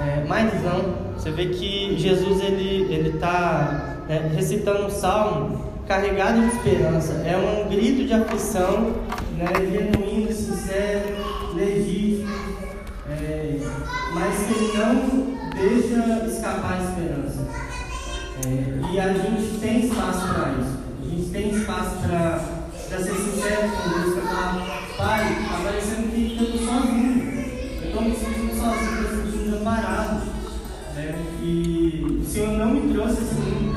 É, 0.00 0.24
mas 0.28 0.54
não, 0.62 0.94
você 1.16 1.32
vê 1.32 1.46
que 1.46 1.98
Jesus 1.98 2.40
ele 2.40 2.86
ele 2.94 3.08
está 3.16 3.96
é, 4.08 4.30
recitando 4.32 4.86
um 4.86 4.90
salmo 4.90 5.68
carregado 5.88 6.40
de 6.40 6.46
esperança. 6.54 7.14
É 7.26 7.36
um 7.36 7.68
grito 7.68 8.06
de 8.06 8.14
aflição, 8.14 8.94
né, 9.36 9.48
genuíno, 9.56 10.32
sincero, 10.32 11.08
legítimo, 11.56 12.32
é, 13.10 13.58
mas 14.14 14.46
que 14.46 14.78
não 14.78 15.38
deixa 15.56 16.24
escapar 16.26 16.78
a 16.78 16.84
esperança. 16.84 17.37
E 18.50 18.98
a 18.98 19.12
gente 19.12 19.58
tem 19.60 19.86
espaço 19.86 20.26
para 20.28 20.52
isso. 20.52 20.78
A 21.02 21.08
gente 21.08 21.30
tem 21.30 21.50
espaço 21.50 21.96
para 21.98 22.40
ser 22.88 23.14
sincero 23.14 23.68
com 23.68 23.90
Deus, 23.90 24.14
para 24.14 24.22
falar, 24.22 24.82
Pai, 24.96 25.32
está 25.42 25.60
parecendo 25.62 26.08
que 26.08 26.36
eu 26.38 26.44
estou 26.44 26.66
sozinho. 26.66 27.28
Eu 27.82 27.88
estou 27.88 28.02
me 28.02 28.16
sentindo 28.16 28.58
sozinho, 28.58 29.02
estou 29.02 29.16
me 29.16 29.30
sentindo 29.30 29.50
desamparado. 29.50 30.26
Né? 30.94 31.14
E 31.42 32.20
o 32.22 32.24
Senhor 32.24 32.52
não 32.52 32.70
me 32.70 32.94
trouxe 32.94 33.22
esse 33.22 33.34
mundo 33.34 33.76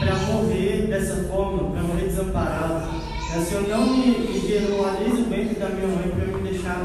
para 0.00 0.14
morrer 0.14 0.86
dessa 0.88 1.24
forma, 1.24 1.70
para 1.70 1.82
morrer 1.82 2.06
desamparado. 2.06 2.74
Né? 2.74 3.38
O 3.38 3.44
Senhor 3.44 3.68
não 3.68 3.86
me, 3.86 4.18
me 4.18 4.40
gerou 4.40 4.90
desde 4.98 5.20
o 5.20 5.24
ventre 5.26 5.60
da 5.60 5.68
minha 5.68 5.88
mãe 5.88 6.08
para 6.08 6.38
me 6.38 6.48
deixar 6.48 6.78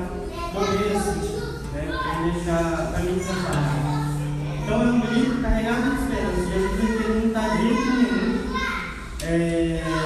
morrer 0.53 0.97
assim, 0.97 1.39
né? 1.73 1.97
para 2.03 2.21
me 2.21 2.31
deixar, 2.31 2.91
para 2.91 2.99
me 2.99 3.11
desamparar. 3.13 3.97
Então 4.63 4.81
é 4.81 4.85
um 4.85 4.99
grito 4.99 5.41
carregado 5.41 5.81
de 5.83 6.03
esperança. 6.03 6.96
Nenhum. 7.55 8.37
É, 9.23 9.96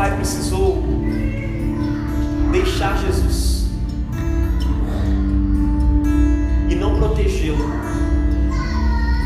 Pai 0.00 0.16
precisou 0.16 0.82
deixar 2.50 2.96
Jesus 3.04 3.66
e 6.70 6.74
não 6.74 6.96
protegê-lo. 6.96 7.70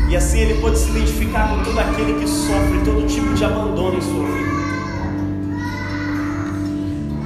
E 0.09 0.17
assim 0.17 0.39
ele 0.39 0.59
pôde 0.59 0.77
se 0.77 0.89
identificar 0.89 1.47
com 1.47 1.63
todo 1.63 1.79
aquele 1.79 2.19
que 2.19 2.27
sofre 2.27 2.81
todo 2.83 3.07
tipo 3.07 3.33
de 3.33 3.45
abandono 3.45 3.99
em 3.99 4.01
sua 4.01 4.25
vida. 4.25 4.51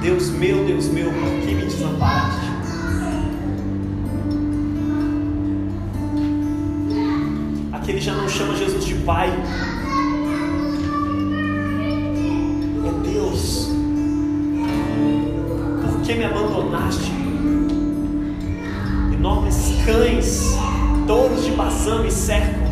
Deus 0.00 0.30
meu, 0.30 0.64
Deus 0.64 0.86
meu, 0.86 1.10
por 1.10 1.40
que 1.44 1.52
me 1.52 1.64
desamparaste? 1.64 2.50
Aqui 7.72 7.90
ele 7.90 8.00
já 8.00 8.14
não 8.14 8.28
chama 8.28 8.54
Jesus 8.54 8.84
de 8.84 8.94
Pai. 8.94 9.28
Por 15.82 16.00
que 16.02 16.14
me 16.14 16.24
abandonaste? 16.24 17.10
Enormes 19.12 19.74
cães, 19.84 20.56
touros 21.06 21.44
de 21.44 21.52
Bazã 21.52 22.02
me 22.02 22.10
cercam. 22.10 22.70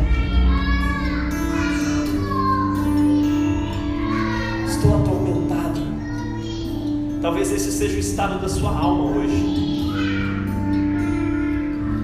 Estou 4.66 4.96
atormentado. 4.96 5.80
Talvez 7.22 7.52
esse 7.52 7.70
seja 7.70 7.96
o 7.96 8.00
estado 8.00 8.40
da 8.40 8.48
sua 8.48 8.70
alma 8.70 9.16
hoje. 9.16 9.68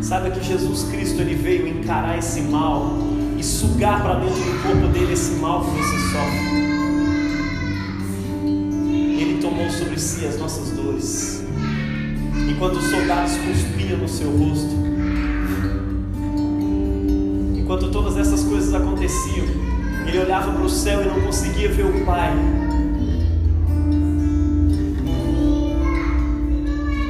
Saiba 0.01 0.31
que 0.31 0.45
Jesus 0.45 0.85
Cristo 0.93 1.23
ele 1.23 1.35
veio 1.35 1.67
encarar 1.67 2.19
esse 2.19 2.43
mal 2.43 2.99
e 3.37 3.43
sugar 3.43 4.03
para 4.03 4.15
dentro 4.17 4.37
do 4.37 4.63
corpo 4.63 4.87
dele 4.89 5.15
esse 5.15 5.33
mal 5.41 5.65
que 5.65 5.71
você 5.71 5.99
sofre. 6.13 6.64
Sobre 9.75 9.99
si 9.99 10.25
as 10.27 10.39
nossas 10.39 10.71
dores. 10.71 11.43
Enquanto 12.49 12.77
os 12.77 12.85
soldados 12.85 13.33
cuspiam 13.37 13.99
no 13.99 14.09
seu 14.09 14.31
rosto. 14.31 14.75
Enquanto 17.57 17.91
todas 17.91 18.17
essas 18.17 18.45
coisas 18.45 18.73
aconteciam, 18.75 19.47
ele 20.07 20.19
olhava 20.19 20.53
para 20.53 20.63
o 20.63 20.71
céu 20.71 21.03
e 21.03 21.07
não 21.07 21.21
conseguia 21.21 21.69
ver 21.69 21.87
o 21.87 22.05
Pai. 22.05 22.33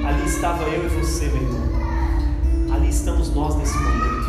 Ali 0.07 0.27
estava 0.27 0.65
eu 0.65 0.85
e 0.87 0.89
você, 0.89 1.27
meu 1.27 1.43
irmão. 1.43 2.75
Ali 2.75 2.89
estamos 2.89 3.35
nós 3.35 3.57
nesse 3.57 3.77
momento. 3.77 4.24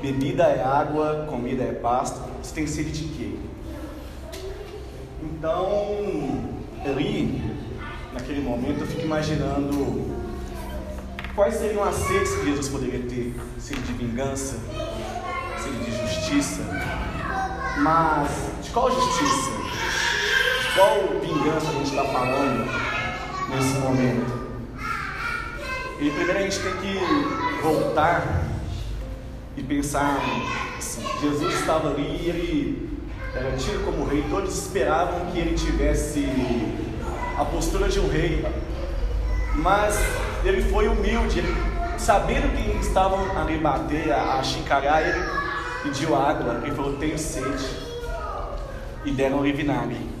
Bebida 0.00 0.44
é 0.44 0.62
água, 0.62 1.26
comida 1.28 1.64
é 1.64 1.72
pasto, 1.72 2.20
você 2.40 2.54
tem 2.54 2.66
sede 2.68 2.92
de 2.92 3.04
quê? 3.16 3.34
Então, 5.22 6.52
ali, 6.84 7.42
naquele 8.12 8.40
momento, 8.40 8.80
eu 8.80 8.86
fico 8.86 9.02
imaginando 9.02 10.06
quais 11.34 11.54
seriam 11.54 11.82
as 11.82 11.96
sedes 11.96 12.32
que 12.36 12.44
Jesus 12.46 12.68
poderia 12.68 13.00
ter: 13.08 13.34
sede 13.58 13.80
de 13.82 13.92
vingança, 13.94 14.58
sede 15.58 15.84
de 15.84 15.90
justiça. 15.90 16.62
Mas 17.78 18.28
de 18.62 18.70
qual 18.70 18.90
justiça? 18.90 19.50
De 20.62 20.74
qual 20.74 21.20
vingança 21.20 21.70
a 21.70 21.72
gente 21.72 21.90
está 21.90 22.04
falando 22.04 22.70
nesse 23.48 23.78
momento? 23.78 24.48
E 26.00 26.10
primeiro 26.10 26.38
a 26.38 26.42
gente 26.42 26.60
tem 26.60 26.72
que 26.76 27.62
voltar 27.62 28.47
e 29.58 29.62
pensar 29.62 30.16
assim, 30.78 31.04
Jesus 31.20 31.54
estava 31.54 31.90
ali 31.90 32.02
e 32.02 32.28
ele 32.28 32.98
era 33.34 33.56
tido 33.56 33.84
como 33.84 34.04
rei, 34.04 34.24
todos 34.30 34.56
esperavam 34.56 35.26
que 35.32 35.38
ele 35.38 35.56
tivesse 35.56 36.26
a 37.36 37.44
postura 37.44 37.88
de 37.88 37.98
um 37.98 38.08
rei, 38.08 38.44
mas 39.56 39.98
ele 40.44 40.62
foi 40.62 40.86
humilde, 40.86 41.40
ele, 41.40 41.54
sabendo 41.98 42.54
que 42.56 42.78
estavam 42.86 43.36
ali 43.36 43.58
bater, 43.58 44.12
a, 44.12 44.40
a 44.40 45.02
ele 45.02 45.28
pediu 45.82 46.14
água, 46.14 46.60
ele 46.62 46.74
falou, 46.74 46.96
tenho 46.96 47.18
sede, 47.18 47.66
e 49.04 49.10
deram-lhe 49.10 49.52
vinagre. 49.52 50.18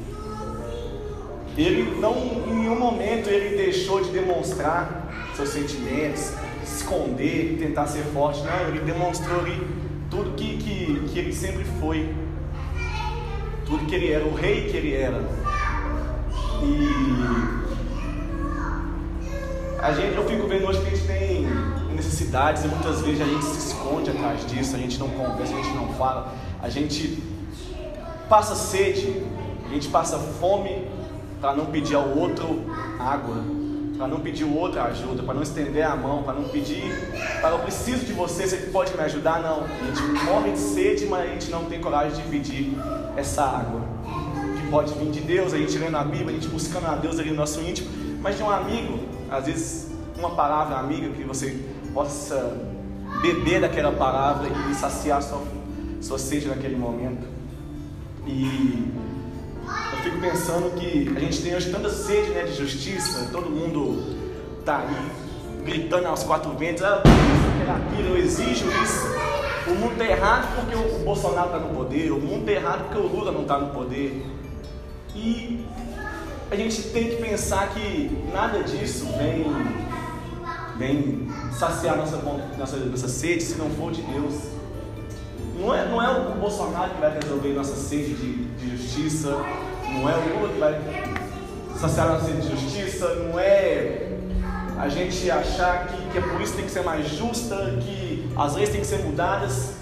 Ele 1.56 1.98
não, 2.00 2.16
em 2.16 2.54
nenhum 2.54 2.78
momento 2.78 3.28
ele 3.28 3.56
deixou 3.56 4.00
de 4.02 4.10
demonstrar 4.10 5.08
seus 5.34 5.48
sentimentos, 5.48 6.32
esconder, 6.76 7.56
tentar 7.58 7.86
ser 7.86 8.02
forte. 8.04 8.42
Não, 8.42 8.68
ele 8.68 8.80
demonstrou 8.80 9.40
ali 9.40 9.60
tudo 10.10 10.34
que, 10.36 10.56
que, 10.56 11.08
que 11.08 11.18
ele 11.18 11.32
sempre 11.32 11.64
foi, 11.80 12.14
tudo 13.66 13.84
que 13.86 13.94
ele 13.94 14.12
era, 14.12 14.24
o 14.24 14.34
rei 14.34 14.68
que 14.68 14.76
ele 14.76 14.94
era. 14.94 15.22
E 16.62 17.48
a 19.80 19.92
gente, 19.92 20.16
eu 20.16 20.26
fico 20.26 20.46
vendo 20.48 20.66
hoje 20.66 20.80
que 20.80 20.86
a 20.86 20.90
gente 20.90 21.06
tem 21.06 21.46
necessidades 21.94 22.64
e 22.64 22.68
muitas 22.68 23.00
vezes 23.00 23.20
a 23.20 23.24
gente 23.24 23.44
se 23.44 23.68
esconde 23.68 24.10
atrás 24.10 24.46
disso, 24.46 24.74
a 24.74 24.78
gente 24.78 24.98
não 24.98 25.08
conversa, 25.08 25.54
a 25.54 25.56
gente 25.56 25.74
não 25.74 25.88
fala, 25.94 26.34
a 26.60 26.68
gente 26.68 27.22
passa 28.28 28.54
sede, 28.54 29.22
a 29.66 29.72
gente 29.72 29.88
passa 29.88 30.18
fome 30.18 30.86
para 31.40 31.54
não 31.54 31.66
pedir 31.66 31.94
ao 31.94 32.08
outro 32.08 32.64
água. 32.98 33.57
Para 33.98 34.06
não 34.06 34.20
pedir 34.20 34.44
outra 34.44 34.84
ajuda, 34.84 35.24
para 35.24 35.34
não 35.34 35.42
estender 35.42 35.84
a 35.84 35.96
mão, 35.96 36.22
para 36.22 36.34
não 36.34 36.44
pedir, 36.44 36.84
para 37.40 37.50
eu 37.50 37.58
preciso 37.58 38.06
de 38.06 38.12
você, 38.12 38.46
você 38.46 38.56
pode 38.72 38.96
me 38.96 39.02
ajudar? 39.02 39.42
Não. 39.42 39.64
A 39.64 39.84
gente 39.84 40.24
morre 40.24 40.52
de 40.52 40.58
sede, 40.58 41.06
mas 41.06 41.28
a 41.28 41.32
gente 41.32 41.50
não 41.50 41.64
tem 41.64 41.80
coragem 41.80 42.16
de 42.16 42.22
pedir 42.30 42.78
essa 43.16 43.42
água. 43.42 43.80
Que 44.56 44.70
pode 44.70 44.94
vir 44.94 45.10
de 45.10 45.20
Deus, 45.20 45.52
a 45.52 45.58
gente 45.58 45.76
lendo 45.76 45.96
a 45.96 46.04
Bíblia, 46.04 46.28
a 46.28 46.32
gente 46.32 46.46
buscando 46.46 46.86
a 46.86 46.94
Deus 46.94 47.18
ali 47.18 47.30
no 47.30 47.36
nosso 47.36 47.60
íntimo, 47.60 47.90
mas 48.22 48.36
de 48.36 48.42
um 48.42 48.50
amigo, 48.50 49.00
às 49.28 49.46
vezes 49.46 49.88
uma 50.16 50.30
palavra 50.30 50.76
amiga 50.76 51.08
que 51.10 51.24
você 51.24 51.58
possa 51.92 52.56
beber 53.20 53.60
daquela 53.60 53.90
palavra 53.90 54.48
e 54.70 54.74
saciar 54.74 55.20
sua, 55.22 55.42
sua 56.00 56.18
sede 56.18 56.46
naquele 56.46 56.76
momento. 56.76 57.26
E 58.26 58.84
eu 59.92 59.98
fico 60.02 60.20
pensando 60.20 60.70
que 60.78 61.12
a 61.16 61.20
gente 61.20 61.42
tem 61.42 61.54
hoje 61.54 61.70
tanta 61.70 61.90
sede 61.90 62.30
né, 62.30 62.44
de 62.44 62.54
justiça, 62.54 63.28
todo 63.32 63.50
mundo 63.50 64.16
está 64.60 64.78
aí 64.78 65.28
gritando 65.64 66.06
aos 66.06 66.22
quatro 66.22 66.50
ventos, 66.52 66.82
ah, 66.82 67.02
aquilo, 67.76 68.08
eu 68.08 68.18
exijo 68.18 68.66
isso. 68.82 69.06
O 69.66 69.74
mundo 69.74 69.92
está 69.92 70.06
errado 70.06 70.48
porque 70.56 70.74
o 70.74 71.04
Bolsonaro 71.04 71.48
está 71.48 71.58
no 71.58 71.74
poder, 71.74 72.10
o 72.10 72.18
mundo 72.18 72.40
está 72.40 72.52
errado 72.52 72.84
porque 72.84 72.98
o 72.98 73.06
Lula 73.06 73.32
não 73.32 73.42
está 73.42 73.58
no 73.58 73.68
poder. 73.74 74.24
E 75.14 75.66
a 76.50 76.56
gente 76.56 76.82
tem 76.84 77.10
que 77.10 77.16
pensar 77.16 77.68
que 77.70 78.10
nada 78.32 78.62
disso 78.62 79.06
vem, 79.18 79.44
vem 80.78 81.28
saciar 81.52 81.96
nossa, 81.96 82.16
nossa, 82.56 82.76
nossa 82.76 83.08
sede 83.08 83.42
se 83.42 83.56
não 83.56 83.68
for 83.70 83.92
de 83.92 84.00
Deus. 84.02 84.57
Não 85.58 85.74
é, 85.74 85.88
não 85.88 86.00
é 86.00 86.08
o 86.08 86.34
Bolsonaro 86.36 86.94
que 86.94 87.00
vai 87.00 87.18
resolver 87.20 87.52
nossa 87.52 87.74
sede 87.74 88.14
de, 88.14 88.44
de 88.54 88.76
justiça, 88.76 89.30
não 89.92 90.08
é 90.08 90.14
o 90.16 90.38
Lula 90.38 90.52
que 90.52 90.58
vai 90.60 90.80
saciar 91.76 92.08
nossa 92.08 92.26
sede 92.26 92.42
de 92.42 92.50
justiça, 92.50 93.14
não 93.14 93.38
é 93.38 94.12
a 94.78 94.88
gente 94.88 95.28
achar 95.28 95.88
que, 95.88 96.10
que 96.10 96.18
a 96.18 96.22
polícia 96.22 96.54
tem 96.54 96.64
que 96.64 96.70
ser 96.70 96.84
mais 96.84 97.08
justa, 97.08 97.56
que 97.80 98.30
as 98.36 98.54
leis 98.54 98.68
têm 98.70 98.80
que 98.80 98.86
ser 98.86 98.98
mudadas, 98.98 99.72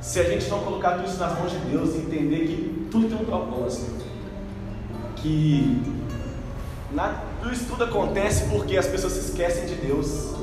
se 0.00 0.20
a 0.20 0.24
gente 0.24 0.48
não 0.50 0.58
colocar 0.60 0.92
tudo 0.92 1.08
isso 1.08 1.18
nas 1.18 1.38
mãos 1.38 1.50
de 1.50 1.58
Deus 1.60 1.94
e 1.94 1.98
entender 1.98 2.46
que 2.46 2.88
tudo 2.90 3.08
tem 3.08 3.16
um 3.16 3.24
propósito. 3.24 4.04
Que 5.16 5.82
na, 6.92 7.22
tudo 7.42 7.54
isso 7.54 7.64
tudo 7.64 7.84
acontece 7.84 8.44
porque 8.50 8.76
as 8.76 8.86
pessoas 8.86 9.14
se 9.14 9.30
esquecem 9.30 9.64
de 9.64 9.74
Deus. 9.76 10.34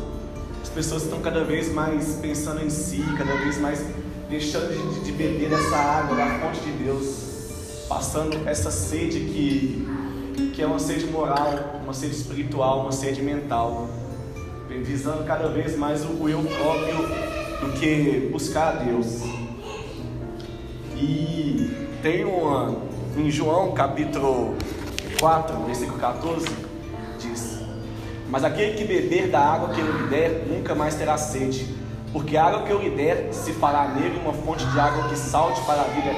As 0.64 0.70
pessoas 0.70 1.04
estão 1.04 1.22
cada 1.22 1.44
vez 1.44 1.72
mais 1.72 2.16
pensando 2.16 2.66
em 2.66 2.70
si, 2.72 3.04
cada 3.16 3.36
vez 3.36 3.60
mais 3.60 3.86
deixando 4.30 4.96
de, 4.96 5.06
de 5.06 5.12
beber 5.12 5.50
dessa 5.50 5.76
água, 5.76 6.16
da 6.16 6.40
fonte 6.40 6.60
de 6.62 6.72
Deus, 6.84 7.86
passando 7.88 8.48
essa 8.48 8.72
sede 8.72 9.20
que, 9.20 10.52
que 10.54 10.62
é 10.62 10.66
uma 10.66 10.80
sede 10.80 11.06
moral, 11.06 11.82
uma 11.84 11.94
sede 11.94 12.16
espiritual, 12.16 12.82
uma 12.82 12.92
sede 12.92 13.22
mental, 13.22 13.90
visando 14.84 15.24
cada 15.24 15.50
vez 15.50 15.78
mais 15.78 16.04
o 16.04 16.28
eu 16.28 16.42
próprio 16.44 16.98
do 17.62 17.80
que 17.80 18.30
buscar 18.32 18.70
a 18.70 18.84
Deus. 18.84 19.22
E 20.96 21.72
tem 22.02 22.26
uma, 22.26 22.76
em 23.18 23.30
João 23.30 23.74
capítulo 23.74 24.56
4, 25.20 25.58
versículo 25.66 26.00
14, 26.00 26.48
diz: 27.20 27.60
Mas 28.30 28.44
aquele 28.44 28.76
que 28.78 28.86
beber 28.86 29.30
da 29.30 29.40
água 29.40 29.70
que 29.70 29.80
eu 29.80 29.86
lhe 29.86 30.08
der, 30.08 30.46
nunca 30.48 30.74
mais 30.74 30.96
terá 30.96 31.18
sede 31.18 31.83
porque 32.14 32.38
a 32.38 32.46
água 32.46 32.62
que 32.62 32.72
eu 32.72 32.80
lhe 32.80 32.92
der 32.92 33.34
se 33.34 33.52
fará 33.54 33.88
nele 33.88 34.20
uma 34.20 34.32
fonte 34.32 34.64
de 34.66 34.80
água 34.80 35.10
que 35.10 35.18
salte 35.18 35.60
para 35.62 35.82
a 35.82 35.86
vida. 35.86 36.12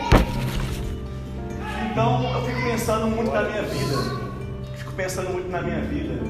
Então 1.90 2.22
eu 2.36 2.42
fico 2.46 2.62
pensando 2.70 3.08
muito 3.08 3.32
na 3.32 3.42
minha 3.44 3.62
vida, 3.62 3.98
fico 4.76 4.92
pensando 4.92 5.30
muito 5.30 5.50
na 5.50 5.62
minha 5.62 5.80
vida, 5.80 6.22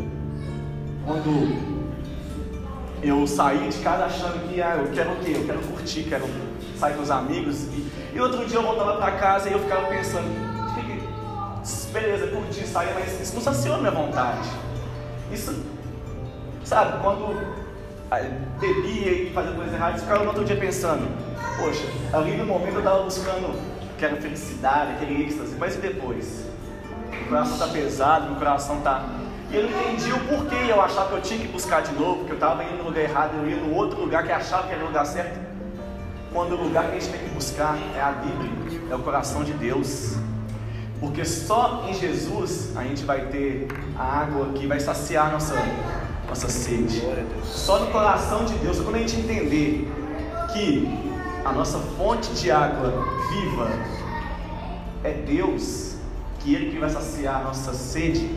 quando 1.03 1.76
eu 3.01 3.26
saí 3.26 3.68
de 3.68 3.80
casa 3.80 4.05
achando 4.05 4.47
que 4.47 4.61
ah, 4.61 4.76
eu 4.78 4.91
quero 4.91 5.13
o 5.13 5.16
quê? 5.18 5.34
Eu 5.36 5.45
quero 5.45 5.59
curtir, 5.59 6.03
quero 6.03 6.26
sair 6.80 6.95
com 6.95 7.01
os 7.01 7.09
amigos. 7.09 7.63
E, 7.63 7.91
e 8.13 8.20
outro 8.20 8.45
dia 8.45 8.59
eu 8.59 8.63
voltava 8.63 8.97
para 8.97 9.13
casa 9.13 9.49
e 9.49 9.53
eu 9.53 9.59
ficava 9.59 9.88
pensando, 9.88 10.28
beleza, 11.91 12.28
curtir, 12.28 12.68
sair, 12.68 12.93
mas 12.93 13.20
isso 13.20 13.34
não 13.34 13.41
saciou 13.41 13.80
minha 13.80 13.91
vontade. 13.91 14.47
Isso, 15.32 15.63
sabe, 16.63 17.01
quando 17.01 17.64
bebia 18.60 19.12
e 19.12 19.32
fazia 19.34 19.51
coisas 19.51 19.74
erradas, 19.74 20.01
ficava 20.01 20.24
no 20.24 20.28
outro 20.28 20.45
dia 20.45 20.56
pensando, 20.56 21.08
poxa, 21.58 21.86
ali 22.14 22.38
no 22.38 22.45
momento 22.45 22.74
eu 22.74 22.80
estava 22.80 23.03
buscando 23.03 23.60
aquela 23.95 24.18
felicidade, 24.18 24.91
aquele 24.93 25.24
êxtase, 25.24 25.56
mas 25.58 25.76
e 25.76 25.80
depois? 25.80 26.45
Meu 27.12 27.30
coração 27.30 27.53
está 27.53 27.68
pesado, 27.68 28.28
meu 28.28 28.36
coração 28.36 28.78
está. 28.78 29.06
E 29.49 29.56
eu 29.56 29.70
não 29.70 29.70
entendi 29.70 30.12
o 30.12 30.20
porquê 30.28 30.56
eu 30.70 30.82
achava 30.82 31.10
que 31.10 31.14
eu 31.16 31.22
tinha 31.22 31.39
que 31.39 31.47
buscar 31.47 31.82
de 31.82 31.93
novo, 31.93 32.26
que 32.26 32.32
eu 32.32 32.36
estava 32.36 32.64
indo 32.64 32.78
no 32.78 32.84
lugar 32.86 33.03
errado, 33.03 33.32
eu 33.38 33.49
ia 33.49 33.58
no 33.58 33.74
outro 33.74 33.99
lugar 33.99 34.24
que 34.24 34.32
achava 34.32 34.68
que 34.68 34.74
era 34.74 34.84
o 34.84 34.88
lugar 34.88 35.06
certo. 35.06 35.39
Quando 36.34 36.53
o 36.53 36.64
lugar 36.64 36.86
que 36.86 36.97
a 36.97 36.99
gente 36.99 37.10
tem 37.10 37.20
que 37.22 37.30
buscar 37.34 37.78
é 37.95 38.01
a 38.01 38.12
Bíblia, 38.12 38.82
é 38.91 38.95
o 38.95 38.99
coração 38.99 39.43
de 39.43 39.53
Deus. 39.53 40.16
Porque 40.99 41.24
só 41.24 41.86
em 41.88 41.93
Jesus 41.93 42.76
a 42.76 42.84
gente 42.84 43.03
vai 43.03 43.28
ter 43.28 43.68
a 43.97 44.03
água 44.22 44.49
que 44.53 44.68
vai 44.68 44.80
saciar 44.80 45.32
nossa 45.32 45.56
nossa 46.28 46.49
sede. 46.49 47.01
Só 47.43 47.80
no 47.80 47.88
coração 47.91 48.45
de 48.45 48.53
Deus, 48.55 48.80
quando 48.80 48.95
a 48.95 48.99
gente 48.99 49.17
entender 49.17 49.88
que 50.53 50.88
a 51.43 51.51
nossa 51.51 51.80
fonte 51.97 52.32
de 52.34 52.51
água 52.51 52.91
viva 53.30 53.69
é 55.03 55.13
Deus, 55.13 55.95
que 56.39 56.53
Ele 56.53 56.71
que 56.71 56.80
vai 56.80 56.89
saciar 56.89 57.41
a 57.41 57.43
nossa 57.45 57.73
sede, 57.73 58.30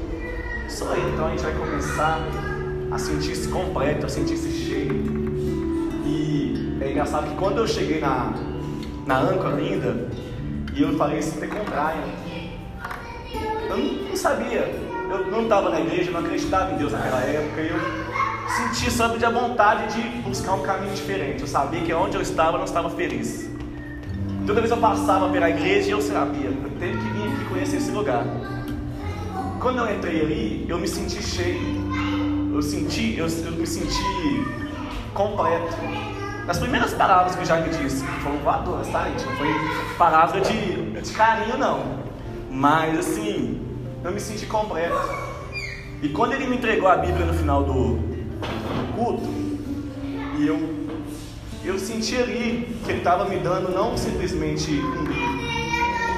só 0.68 0.93
aí 0.93 1.03
então 1.12 1.26
a 1.26 1.30
gente 1.30 1.43
vai 1.43 1.55
começar 1.55 2.20
a 2.91 2.99
sentir-se 2.99 3.49
completo, 3.49 4.07
a 4.07 4.09
sentir-se 4.09 4.51
cheio. 4.51 4.93
E 6.05 6.78
é 6.80 6.91
engraçado 6.91 7.30
que 7.30 7.36
quando 7.36 7.59
eu 7.59 7.66
cheguei 7.66 8.01
na, 8.01 8.32
na 9.07 9.20
âncora 9.20 9.57
ainda, 9.57 10.09
e 10.74 10.82
eu 10.82 10.97
falei 10.97 11.18
assim, 11.18 11.41
tem 11.41 11.49
com 11.49 11.64
Brian, 11.64 12.28
eu 13.70 14.09
não 14.09 14.16
sabia 14.16 14.88
eu 15.11 15.30
não 15.30 15.42
estava 15.42 15.70
na 15.70 15.80
igreja, 15.80 16.11
não 16.11 16.20
acreditava 16.20 16.72
em 16.72 16.76
Deus 16.76 16.92
naquela 16.92 17.20
época, 17.20 17.61
eu 17.61 17.78
sentia, 18.48 18.90
sabe, 18.90 19.24
a 19.24 19.30
vontade 19.30 19.94
de 19.94 20.09
buscar 20.20 20.54
um 20.54 20.62
caminho 20.62 20.94
diferente. 20.94 21.40
Eu 21.40 21.46
sabia 21.46 21.80
que 21.80 21.92
onde 21.92 22.16
eu 22.16 22.22
estava, 22.22 22.59
não 22.59 22.64
estava 22.64 22.90
feliz. 22.90 23.48
Toda 24.46 24.61
vez 24.61 24.70
eu 24.70 24.78
passava 24.78 25.28
pela 25.28 25.50
igreja, 25.50 25.90
eu 25.90 26.00
sabia, 26.00 26.46
eu 26.46 26.70
tenho 26.78 26.96
que 26.96 27.04
vir 27.11 27.28
aqui 27.28 27.44
conhecer 27.46 27.76
esse 27.76 27.90
lugar. 27.90 28.24
Quando 29.61 29.78
eu 29.78 29.94
entrei 29.94 30.20
ali, 30.20 30.66
eu 30.68 30.78
me 30.78 30.88
senti 30.88 31.22
cheio. 31.22 31.88
Eu 32.54 32.62
senti, 32.62 33.16
eu, 33.16 33.26
eu 33.26 33.52
me 33.52 33.66
senti 33.66 34.46
completo. 35.14 35.76
As 36.48 36.59
primeiras 36.59 36.94
palavras 36.94 37.36
que 37.36 37.42
o 37.42 37.46
Jaime 37.46 37.68
disse 37.68 38.04
foram 38.22 38.38
voadoras, 38.38 38.88
tá, 38.88 39.04
gente? 39.04 39.24
Não 39.26 39.36
foi 39.36 39.48
palavra 39.98 40.40
de, 40.40 41.00
de 41.00 41.12
carinho, 41.12 41.59
não. 41.59 41.98
Mas 42.50 42.98
assim, 42.98 43.57
eu 44.09 44.12
me 44.14 44.20
senti 44.20 44.46
completo. 44.46 44.96
E 46.02 46.09
quando 46.09 46.32
ele 46.32 46.46
me 46.46 46.56
entregou 46.56 46.88
a 46.88 46.96
Bíblia 46.96 47.26
no 47.26 47.34
final 47.34 47.62
do, 47.62 47.96
do 47.96 48.94
culto, 48.96 49.28
e 50.38 50.46
eu, 50.46 50.88
eu 51.64 51.78
senti 51.78 52.16
ali 52.16 52.78
que 52.84 52.90
ele 52.90 52.98
estava 52.98 53.26
me 53.26 53.38
dando 53.38 53.70
não 53.70 53.96
simplesmente 53.96 54.70
um 54.70 55.04
livro, 55.04 55.38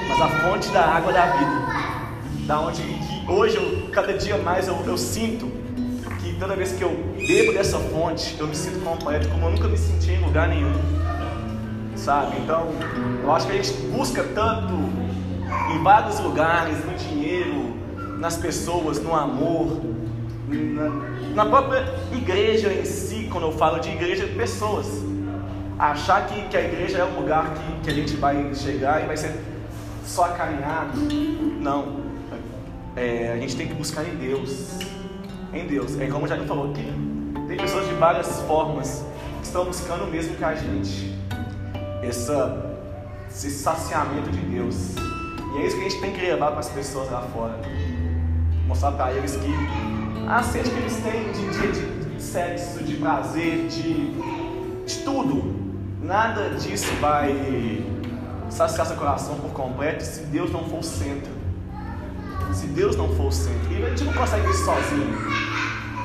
mas 0.09 0.21
a 0.21 0.29
fonte 0.41 0.69
da 0.69 0.85
água 0.85 1.13
da 1.13 1.27
vida. 1.27 2.47
Da 2.47 2.61
onde 2.61 2.83
hoje, 3.29 3.57
eu, 3.57 3.91
cada 3.91 4.13
dia 4.17 4.37
mais, 4.39 4.69
eu, 4.69 4.77
eu 4.87 4.97
sinto 4.97 5.51
que 6.21 6.35
toda 6.35 6.55
vez 6.55 6.73
que 6.73 6.83
eu 6.83 6.91
bebo 7.17 7.53
dessa 7.53 7.79
fonte, 7.79 8.37
eu 8.39 8.47
me 8.47 8.55
sinto 8.55 8.85
completo, 8.85 9.29
como 9.29 9.47
eu 9.47 9.51
nunca 9.53 9.69
me 9.69 9.79
senti 9.79 10.13
em 10.13 10.25
lugar 10.25 10.49
nenhum. 10.49 10.75
Sabe? 11.97 12.37
Então, 12.39 12.69
eu 13.23 13.33
acho 13.33 13.47
que 13.47 13.53
a 13.53 13.57
gente 13.57 13.73
busca 13.89 14.23
tanto 14.23 14.75
em 15.73 15.83
vários 15.83 16.19
lugares, 16.21 16.85
no 16.85 16.95
dinheiro, 16.95 17.21
nas 18.21 18.37
pessoas, 18.37 19.01
no 19.01 19.17
amor, 19.17 19.81
na, 20.47 20.91
na 21.35 21.47
própria 21.47 21.87
igreja 22.13 22.71
em 22.71 22.85
si, 22.85 23.29
quando 23.33 23.47
eu 23.47 23.53
falo 23.53 23.81
de 23.81 23.89
igreja, 23.89 24.27
pessoas. 24.37 24.87
Achar 25.79 26.27
que, 26.27 26.43
que 26.49 26.57
a 26.57 26.61
igreja 26.61 26.99
é 26.99 27.05
um 27.05 27.19
lugar 27.19 27.55
que, 27.55 27.81
que 27.85 27.91
a 27.91 27.95
gente 27.95 28.15
vai 28.17 28.55
chegar 28.55 29.03
e 29.03 29.07
vai 29.07 29.17
ser 29.17 29.35
só 30.05 30.25
acarinhado. 30.27 31.01
Não. 31.01 32.01
É, 32.95 33.33
a 33.33 33.39
gente 33.39 33.57
tem 33.57 33.67
que 33.67 33.73
buscar 33.73 34.05
em 34.05 34.15
Deus. 34.17 34.79
Em 35.55 35.67
Deus. 35.67 35.99
É 35.99 36.07
como 36.07 36.29
já 36.29 36.37
me 36.37 36.47
falou 36.47 36.71
aqui. 36.71 36.85
Tem 37.49 37.57
pessoas 37.57 37.89
de 37.89 37.95
várias 37.95 38.43
formas 38.43 39.03
que 39.39 39.47
estão 39.47 39.65
buscando 39.65 40.05
o 40.05 40.09
mesmo 40.09 40.37
que 40.37 40.45
a 40.45 40.55
gente. 40.55 41.19
Essa, 42.03 42.77
esse 43.31 43.51
saciamento 43.51 44.31
de 44.31 44.41
Deus. 44.41 44.95
E 45.55 45.63
é 45.63 45.67
isso 45.67 45.77
que 45.77 45.87
a 45.87 45.89
gente 45.89 46.01
tem 46.03 46.13
que 46.13 46.21
levar 46.21 46.51
para 46.51 46.61
as 46.61 46.69
pessoas 46.69 47.11
lá 47.11 47.23
fora. 47.23 47.59
Mostrar 48.71 48.93
para 48.93 49.13
eles 49.13 49.35
que 49.35 49.53
a 50.29 50.45
sede 50.45 50.71
que 50.71 50.77
eles 50.77 50.97
têm 50.99 51.33
de, 51.33 51.73
de, 51.73 52.15
de 52.15 52.23
sexo, 52.23 52.85
de 52.85 52.95
prazer, 52.99 53.67
de, 53.67 54.13
de 54.87 54.99
tudo, 55.05 55.57
nada 56.01 56.51
disso 56.51 56.87
vai 57.01 57.85
saciar 58.49 58.87
seu 58.87 58.95
coração 58.95 59.35
por 59.41 59.51
completo 59.51 60.05
se 60.05 60.21
Deus 60.27 60.53
não 60.53 60.63
for 60.67 60.79
o 60.79 60.83
centro. 60.85 61.33
Se 62.53 62.69
Deus 62.69 62.95
não 62.95 63.09
for 63.17 63.27
o 63.27 63.33
centro. 63.33 63.73
E 63.73 63.85
a 63.85 63.89
gente 63.89 64.05
não 64.05 64.13
consegue 64.13 64.49
isso 64.49 64.65
sozinho. 64.65 65.19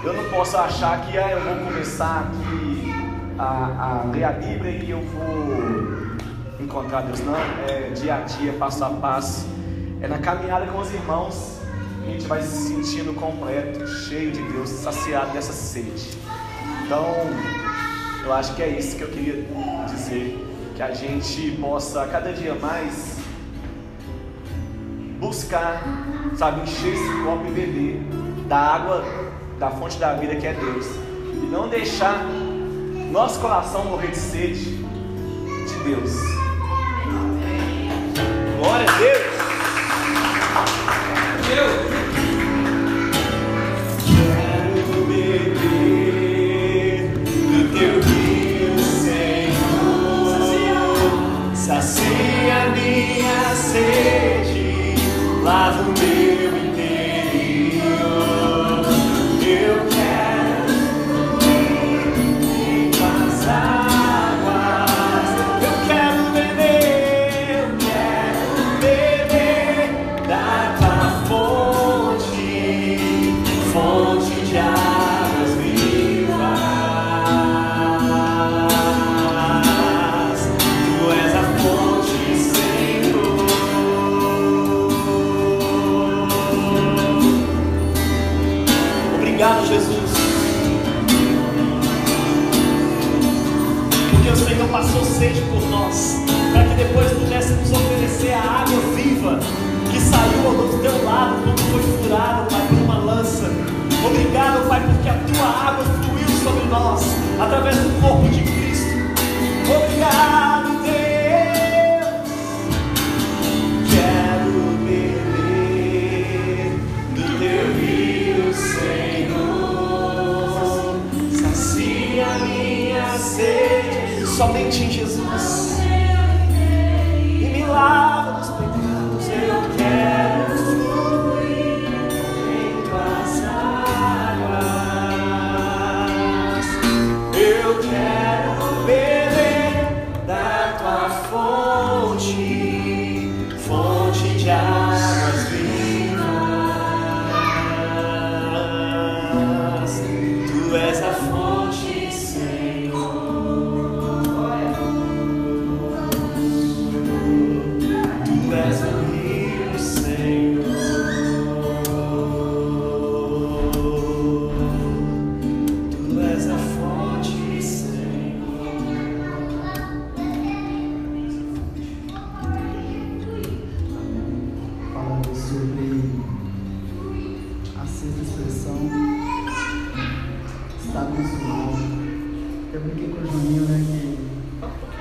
eu 0.04 0.14
não 0.14 0.28
posso 0.32 0.58
achar 0.58 1.06
que 1.06 1.20
ah, 1.20 1.32
eu 1.34 1.42
vou 1.42 1.68
começar 1.68 2.32
aqui 2.32 2.94
a, 3.38 3.44
a 3.46 4.12
ler 4.12 4.24
a 4.24 4.32
Bíblia 4.32 4.72
e 4.72 4.90
eu 4.90 5.02
vou 5.02 6.16
encontrar 6.60 7.02
Deus. 7.04 7.20
Não, 7.20 7.36
é 7.70 7.92
dia 7.92 8.16
a 8.16 8.22
dia, 8.22 8.54
passo 8.54 8.84
a 8.84 8.90
passo. 8.90 9.48
É 10.02 10.08
na 10.08 10.18
caminhada 10.18 10.66
com 10.66 10.80
os 10.80 10.92
irmãos 10.92 11.55
a 12.06 12.12
gente 12.12 12.28
vai 12.28 12.42
se 12.44 12.68
sentindo 12.68 13.14
completo, 13.14 13.86
cheio 13.88 14.32
de 14.32 14.42
Deus, 14.44 14.70
saciado 14.70 15.32
dessa 15.32 15.54
sede. 15.54 16.12
Então, 16.86 17.04
eu 18.24 18.32
acho 18.32 18.56
que 18.56 18.62
é 18.62 18.70
isso 18.70 18.96
que 18.96 19.02
eu 19.02 19.08
queria 19.08 19.44
dizer. 19.88 20.40
Que 20.76 20.84
a 20.84 20.94
gente 20.94 21.52
possa 21.60 22.06
cada 22.08 22.32
dia 22.32 22.54
mais 22.54 23.18
buscar, 25.20 25.82
sabe, 26.36 26.62
encher 26.62 26.94
esse 26.94 27.24
copo 27.24 27.48
e 27.48 27.52
beber 27.52 28.02
da 28.48 28.58
água, 28.58 29.04
da 29.58 29.72
fonte 29.72 29.98
da 29.98 30.14
vida 30.14 30.36
que 30.36 30.46
é 30.46 30.54
Deus. 30.54 30.86
E 31.42 31.48
não 31.52 31.70
deixar 31.70 32.24
nosso 33.12 33.40
coração 33.40 33.86
morrer 33.86 34.12
de 34.12 34.18
sede 34.18 34.76
de 34.76 35.84
Deus. 35.84 36.12
Glória 38.60 38.86
a 38.88 38.98
Deus! 39.00 39.36
Deus. 41.48 41.85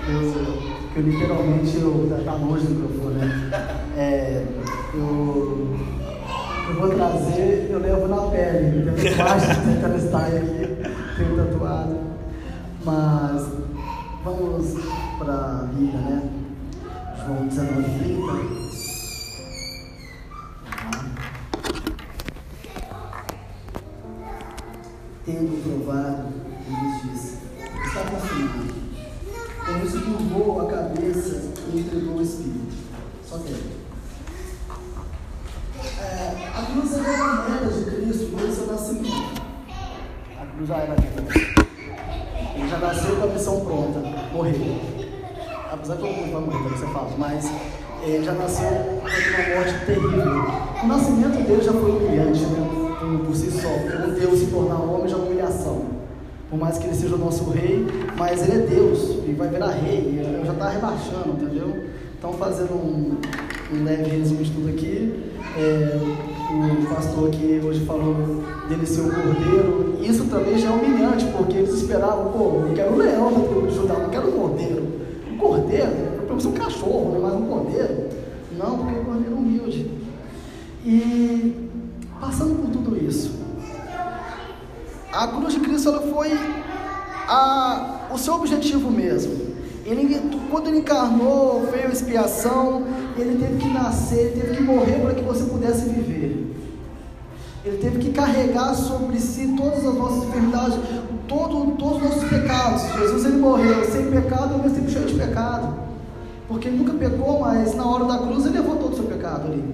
Eu, 0.09 0.63
eu 0.97 1.03
literalmente, 1.03 1.77
eu, 1.79 2.07
tá- 2.11 2.23
tá 2.33 2.37
longe 2.37 2.67
do 2.67 2.75
microfone, 2.75 3.15
né, 3.19 3.51
é, 3.97 4.45
eu, 4.95 5.77
eu 6.69 6.75
vou 6.81 6.91
trazer, 6.91 7.69
eu 7.71 7.79
levo 7.81 8.09
na 8.09 8.23
pele, 8.31 8.79
entendeu? 8.79 9.13
Embaixo 9.13 9.47
do 9.61 9.81
telestyle 9.81 10.37
aqui, 10.39 11.17
tenho 11.17 11.37
tatuado, 11.37 11.97
mas 12.85 13.47
vamos 14.25 14.75
para 15.19 15.33
a 15.35 15.69
Bíblia, 15.73 16.01
né, 16.01 16.23
João 17.25 17.47
19, 17.47 17.83
30. 17.99 18.64
E 59.65 59.67
vai 59.67 59.71
virar 59.71 59.71
rei. 59.71 60.21
Eu 60.39 60.47
já 60.47 60.53
estava 60.53 60.71
rebaixando, 60.71 61.29
entendeu? 61.31 61.85
Então, 62.19 62.33
fazendo 62.35 62.75
um, 62.75 63.17
um 63.73 63.85
leve 63.85 64.11
resumo 64.11 64.43
de 64.43 64.51
tudo 64.51 64.69
aqui, 64.69 65.31
é, 65.57 65.99
o 66.51 66.95
pastor 66.95 67.29
aqui 67.29 67.61
hoje 67.63 67.85
falou 67.85 68.43
dele 68.69 68.87
ser 68.87 69.01
o 69.03 69.11
cordeiro. 69.11 69.99
Isso 70.03 70.25
também 70.27 70.59
já 70.59 70.69
é 70.69 70.73
humilhante, 70.73 71.25
porque 71.37 71.59
eles 71.59 71.73
esperavam, 71.73 72.33
pô, 72.33 72.67
eu 72.67 72.73
quero 72.75 72.93
um 72.93 72.97
leão 72.97 73.33
da 73.33 73.41
tribo 73.41 73.67
de 73.67 73.79
não 73.79 74.11
quero 74.11 74.29
um 74.29 74.33
cordeiro. 74.33 74.87
Um 75.33 75.37
cordeiro, 75.39 75.91
para 76.27 76.35
você 76.35 76.49
um 76.49 76.53
cachorro, 76.53 77.13
né? 77.13 77.19
mas 77.23 77.35
um 77.35 77.47
cordeiro. 77.47 78.09
Não, 78.57 78.79
porque 78.79 78.99
o 78.99 79.05
cordeiro 79.05 79.35
é 79.35 79.39
humilde. 79.39 79.91
E 80.85 81.71
passando 82.21 82.55
por 82.55 82.71
tudo 82.71 82.97
isso, 83.05 83.33
a 85.13 85.29
cruz 85.29 85.55
de 85.55 85.61
Cristo 85.61 85.89
ela 85.89 86.03
foi 86.03 86.33
a, 87.29 88.09
o 88.13 88.19
seu 88.19 88.35
objetivo 88.35 88.91
mesmo. 88.91 89.44
Ele, 89.85 90.19
quando 90.51 90.69
ele 90.69 90.79
encarnou, 90.79 91.69
veio 91.71 91.89
a 91.89 91.93
expiação, 91.93 92.85
ele 93.19 93.39
teve 93.39 93.59
que 93.59 93.69
nascer, 93.69 94.19
ele 94.19 94.41
teve 94.41 94.57
que 94.57 94.63
morrer 94.63 95.01
para 95.01 95.15
que 95.15 95.23
você 95.23 95.45
pudesse 95.45 95.89
viver. 95.89 96.57
Ele 97.65 97.77
teve 97.79 97.99
que 97.99 98.11
carregar 98.11 98.75
sobre 98.75 99.19
si 99.21 99.55
todas 99.57 99.87
as 99.87 99.95
nossas 99.95 100.25
enfermidades, 100.25 100.79
todo, 101.29 101.73
todos 101.77 101.97
os 101.97 102.03
nossos 102.03 102.25
pecados. 102.29 102.83
Jesus 102.99 103.25
ele 103.27 103.37
morreu 103.37 103.85
sem 103.85 104.11
pecado 104.11 104.55
ao 104.55 104.61
mesmo 104.61 104.77
tempo 104.77 104.91
cheio 104.91 105.07
de 105.07 105.15
pecado. 105.15 105.75
Porque 106.49 106.69
ele 106.69 106.79
nunca 106.79 106.93
pecou, 106.95 107.41
mas 107.41 107.75
na 107.75 107.87
hora 107.87 108.05
da 108.05 108.19
cruz 108.19 108.45
ele 108.47 108.59
levou 108.59 108.77
todo 108.77 108.93
o 108.93 108.97
seu 108.97 109.05
pecado 109.05 109.47
ali. 109.47 109.65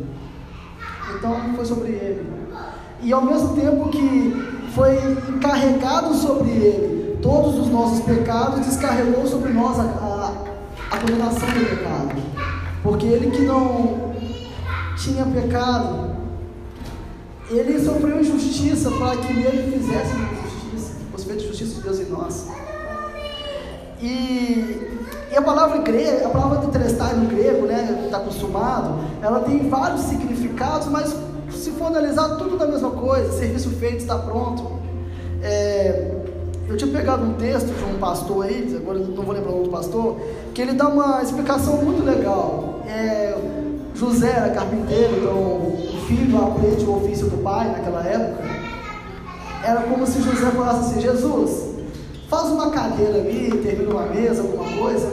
Então 1.16 1.54
foi 1.54 1.64
sobre 1.64 1.90
ele. 1.90 2.26
E 3.02 3.12
ao 3.12 3.22
mesmo 3.22 3.54
tempo 3.54 3.88
que 3.88 4.34
foi 4.74 4.96
encarregado 5.28 6.14
sobre 6.14 6.50
ele 6.50 6.99
todos 7.23 7.59
os 7.59 7.68
nossos 7.68 8.01
pecados, 8.01 8.66
descarregou 8.66 9.27
sobre 9.27 9.53
nós 9.53 9.79
a, 9.79 9.83
a, 9.83 10.33
a 10.91 10.99
condenação 10.99 11.49
do 11.49 11.68
pecado. 11.68 12.21
Porque 12.83 13.07
ele 13.07 13.31
que 13.31 13.43
não 13.43 14.12
tinha 14.97 15.25
pecado, 15.27 16.11
ele 17.51 17.79
sofreu 17.83 18.21
injustiça 18.21 18.91
para 18.93 19.16
que 19.16 19.33
nele 19.33 19.73
fizesse 19.73 20.12
justiça, 20.45 20.95
fosse 21.11 21.27
feita 21.27 21.43
justiça 21.43 21.75
de 21.75 21.83
Deus 21.83 22.01
em 22.01 22.07
nós. 22.07 22.47
E, 24.01 25.01
e 25.31 25.37
a 25.37 25.43
palavra 25.43 25.79
grega, 25.79 26.27
a 26.27 26.31
palavra 26.31 26.59
tetelestai 26.59 27.14
no 27.14 27.27
grego, 27.27 27.66
né, 27.66 28.03
está 28.05 28.16
acostumado, 28.16 28.99
ela 29.21 29.41
tem 29.41 29.68
vários 29.68 30.03
significados, 30.03 30.87
mas 30.87 31.14
se 31.51 31.71
for 31.73 31.87
analisar 31.87 32.37
tudo 32.37 32.57
da 32.57 32.66
mesma 32.66 32.91
coisa, 32.91 33.33
serviço 33.33 33.71
feito 33.71 33.99
está 33.99 34.16
pronto. 34.16 34.81
É, 35.43 36.20
eu 36.71 36.77
tinha 36.77 36.93
pegado 36.93 37.25
um 37.25 37.33
texto 37.35 37.66
de 37.66 37.85
um 37.85 37.99
pastor 37.99 38.45
aí, 38.45 38.77
agora 38.81 39.01
não 39.01 39.25
vou 39.25 39.35
lembrar 39.35 39.51
o 39.51 39.64
do 39.64 39.71
pastor, 39.71 40.21
que 40.55 40.62
ele 40.62 40.75
dá 40.75 40.89
uma 40.89 41.21
explicação 41.21 41.79
muito 41.79 42.05
legal. 42.05 42.81
É, 42.87 43.37
José 43.93 44.31
era 44.31 44.51
carpinteiro, 44.51 45.16
então 45.16 45.33
o 45.33 46.05
filho 46.07 46.39
aprende 46.39 46.85
o 46.85 46.97
ofício 46.97 47.27
do 47.27 47.43
pai 47.43 47.73
naquela 47.73 48.07
época. 48.07 48.45
Era 49.64 49.83
como 49.83 50.07
se 50.07 50.23
José 50.23 50.49
falasse 50.53 50.93
assim: 50.93 51.01
Jesus, 51.01 51.75
faz 52.29 52.47
uma 52.51 52.71
cadeira 52.71 53.18
ali, 53.18 53.51
termina 53.64 53.91
uma 53.91 54.07
mesa, 54.07 54.43
alguma 54.43 54.71
coisa, 54.79 55.09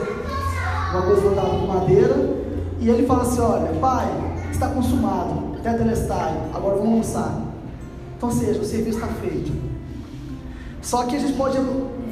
uma 0.92 1.02
coisa 1.02 1.22
voltada 1.22 1.50
com 1.50 1.66
madeira, 1.66 2.38
e 2.80 2.88
ele 2.88 3.08
fala 3.08 3.24
assim: 3.24 3.42
Olha, 3.42 3.74
pai, 3.82 4.08
está 4.52 4.68
consumado, 4.68 5.58
tetelestai, 5.64 6.38
agora 6.54 6.76
vamos 6.76 6.92
almoçar. 6.92 7.42
Então, 8.16 8.30
seja, 8.30 8.62
o 8.62 8.64
serviço 8.64 9.00
está 9.00 9.08
feito. 9.08 9.67
Só 10.88 11.04
que 11.04 11.18
a 11.18 11.20
gente 11.20 11.34
pode 11.34 11.58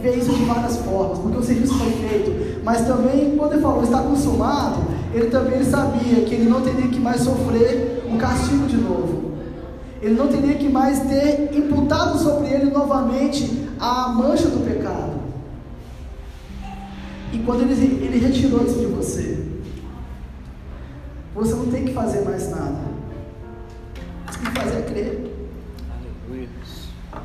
ver 0.02 0.18
isso 0.18 0.34
de 0.34 0.44
várias 0.44 0.76
formas, 0.80 1.20
porque 1.20 1.38
o 1.38 1.42
serviço 1.42 1.76
foi 1.76 1.92
feito, 1.94 2.62
mas 2.62 2.86
também, 2.86 3.38
quando 3.38 3.54
ele 3.54 3.62
falou 3.62 3.82
está 3.82 4.02
consumado, 4.02 4.84
ele 5.14 5.30
também 5.30 5.64
sabia 5.64 6.26
que 6.26 6.36
ele 6.36 6.50
não 6.50 6.60
teria 6.60 6.90
que 6.90 7.00
mais 7.00 7.22
sofrer 7.22 8.04
um 8.06 8.18
castigo 8.18 8.68
de 8.68 8.76
novo. 8.76 9.32
Ele 10.02 10.16
não 10.16 10.28
teria 10.28 10.56
que 10.56 10.68
mais 10.68 11.00
ter 11.08 11.52
imputado 11.56 12.20
sobre 12.20 12.48
ele 12.50 12.70
novamente 12.70 13.66
a 13.80 14.10
mancha 14.10 14.50
do 14.50 14.60
pecado. 14.70 15.22
E 17.32 17.40
quando 17.46 17.62
ele, 17.62 18.06
ele 18.06 18.20
retirou 18.28 18.66
isso 18.66 18.80
de 18.80 18.88
você, 18.88 19.42
você 21.34 21.56
não 21.56 21.68
tem 21.68 21.86
que 21.86 21.94
fazer 21.94 22.26
mais 22.26 22.52
nada. 22.52 22.82
Você 24.30 24.40
tem 24.40 24.52
que 24.52 24.60
fazer 24.60 24.78
é 24.78 24.82
crer. 24.82 25.35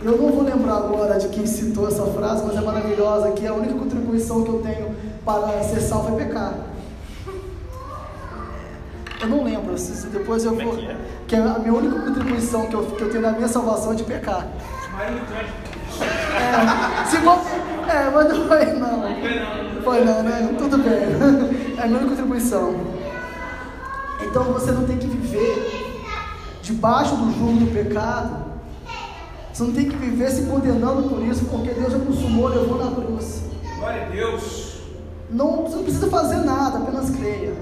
Eu 0.02 0.16
não 0.16 0.32
vou 0.32 0.42
lembrar 0.42 0.76
agora 0.76 1.18
de 1.18 1.28
quem 1.28 1.46
citou 1.46 1.86
essa 1.86 2.06
frase, 2.06 2.42
mas 2.46 2.56
é 2.56 2.60
maravilhosa, 2.60 3.32
que 3.32 3.46
a 3.46 3.52
única 3.52 3.74
contribuição 3.74 4.42
que 4.42 4.48
eu 4.48 4.62
tenho 4.62 4.96
para 5.24 5.62
ser 5.62 5.80
salvo 5.80 6.18
é 6.18 6.24
pecar. 6.24 6.54
Eu 9.20 9.28
não 9.28 9.44
lembro, 9.44 9.74
depois 10.10 10.44
eu 10.46 10.54
vou. 10.56 10.78
Que 11.28 11.36
é 11.36 11.38
a 11.38 11.58
minha 11.58 11.74
única 11.74 12.00
contribuição 12.00 12.66
que 12.66 12.74
eu, 12.74 12.86
que 12.86 13.02
eu 13.02 13.10
tenho 13.10 13.22
na 13.22 13.32
minha 13.32 13.48
salvação 13.48 13.92
é 13.92 13.94
de 13.94 14.04
pecar. 14.04 14.46
É, 16.00 17.04
se 17.04 17.18
você, 17.18 17.50
é, 17.88 18.10
mas 18.10 18.28
não 18.28 18.48
foi 18.48 18.64
não. 18.72 19.82
Foi 19.82 20.04
não, 20.04 20.22
né? 20.22 20.54
Tudo 20.58 20.78
bem. 20.78 21.76
É 21.78 21.82
a 21.82 21.86
minha 21.86 22.00
contribuição. 22.00 22.74
Então 24.22 24.44
você 24.44 24.72
não 24.72 24.86
tem 24.86 24.96
que 24.96 25.06
viver 25.06 26.02
debaixo 26.62 27.16
do 27.16 27.30
jugo 27.32 27.64
do 27.64 27.72
pecado. 27.72 28.49
Você 29.60 29.66
não 29.66 29.74
tem 29.74 29.90
que 29.90 29.96
viver 29.96 30.30
se 30.30 30.46
condenando 30.46 31.06
por 31.06 31.22
isso, 31.22 31.44
porque 31.44 31.74
Deus 31.74 31.92
já 31.92 31.98
consumou, 31.98 32.48
levou 32.48 32.82
na 32.82 32.90
cruz. 32.92 33.42
Glória 33.76 34.06
a 34.06 34.08
Deus. 34.08 34.76
Não, 35.30 35.64
você 35.64 35.76
não 35.76 35.82
precisa 35.82 36.06
fazer 36.06 36.36
nada, 36.36 36.78
apenas 36.78 37.10
creia. 37.10 37.52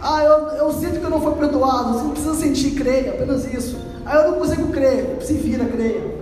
Ah, 0.00 0.22
eu, 0.22 0.32
eu 0.50 0.72
sinto 0.72 1.00
que 1.00 1.04
eu 1.04 1.10
não 1.10 1.20
fui 1.20 1.34
perdoado. 1.34 1.94
Você 1.94 2.04
não 2.04 2.10
precisa 2.10 2.34
sentir, 2.34 2.70
creia, 2.76 3.10
apenas 3.10 3.44
isso. 3.52 3.76
Ah, 4.06 4.18
eu 4.18 4.30
não 4.30 4.38
consigo 4.38 4.68
crer. 4.68 5.18
Se 5.20 5.32
vira, 5.32 5.64
creia. 5.64 6.14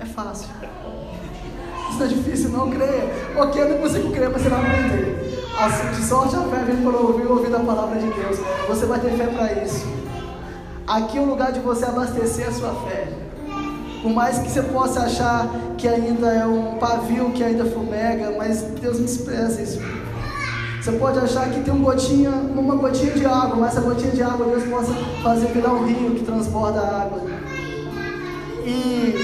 É 0.00 0.04
fácil. 0.04 0.48
Isso 1.88 1.98
não 2.00 2.06
é 2.06 2.08
difícil, 2.08 2.50
não, 2.50 2.70
creia. 2.72 3.04
Ok, 3.36 3.62
eu 3.62 3.68
não 3.68 3.78
consigo 3.78 4.10
crer, 4.10 4.30
mas 4.30 4.42
você 4.42 4.48
vai 4.48 4.60
aprender. 4.60 5.46
Assim, 5.60 5.90
de 5.92 6.08
sorte 6.08 6.34
a 6.34 6.40
fé 6.40 6.64
vem 6.64 6.78
por 6.78 6.92
ouvir 6.92 7.26
ouvir 7.28 7.54
a 7.54 7.60
palavra 7.60 8.00
de 8.00 8.10
Deus. 8.10 8.40
Você 8.66 8.84
vai 8.84 8.98
ter 8.98 9.12
fé 9.12 9.28
para 9.28 9.62
isso. 9.62 9.86
Aqui 10.86 11.18
é 11.18 11.20
o 11.20 11.24
lugar 11.24 11.50
de 11.50 11.58
você 11.58 11.84
abastecer 11.84 12.46
a 12.46 12.52
sua 12.52 12.72
fé. 12.86 13.08
Por 14.02 14.12
mais 14.12 14.38
que 14.38 14.48
você 14.48 14.62
possa 14.62 15.00
achar 15.00 15.48
que 15.76 15.88
ainda 15.88 16.28
é 16.28 16.46
um 16.46 16.76
pavio 16.78 17.32
que 17.32 17.42
ainda 17.42 17.64
fumega, 17.64 18.32
mas 18.38 18.62
Deus 18.62 19.00
me 19.00 19.06
expressa 19.06 19.60
isso. 19.60 19.80
Você 20.80 20.92
pode 20.92 21.18
achar 21.18 21.50
que 21.50 21.60
tem 21.60 21.74
um 21.74 21.82
gotinha, 21.82 22.30
uma 22.30 22.76
gotinha 22.76 23.10
de 23.10 23.26
água, 23.26 23.56
mas 23.56 23.72
essa 23.72 23.80
gotinha 23.80 24.12
de 24.12 24.22
água 24.22 24.46
Deus 24.46 24.62
possa 24.68 24.92
fazer 25.24 25.46
virar 25.48 25.72
um 25.72 25.84
rio 25.84 26.14
que 26.14 26.24
transborda 26.24 26.78
a 26.78 27.02
água. 27.02 27.20
E, 28.64 29.16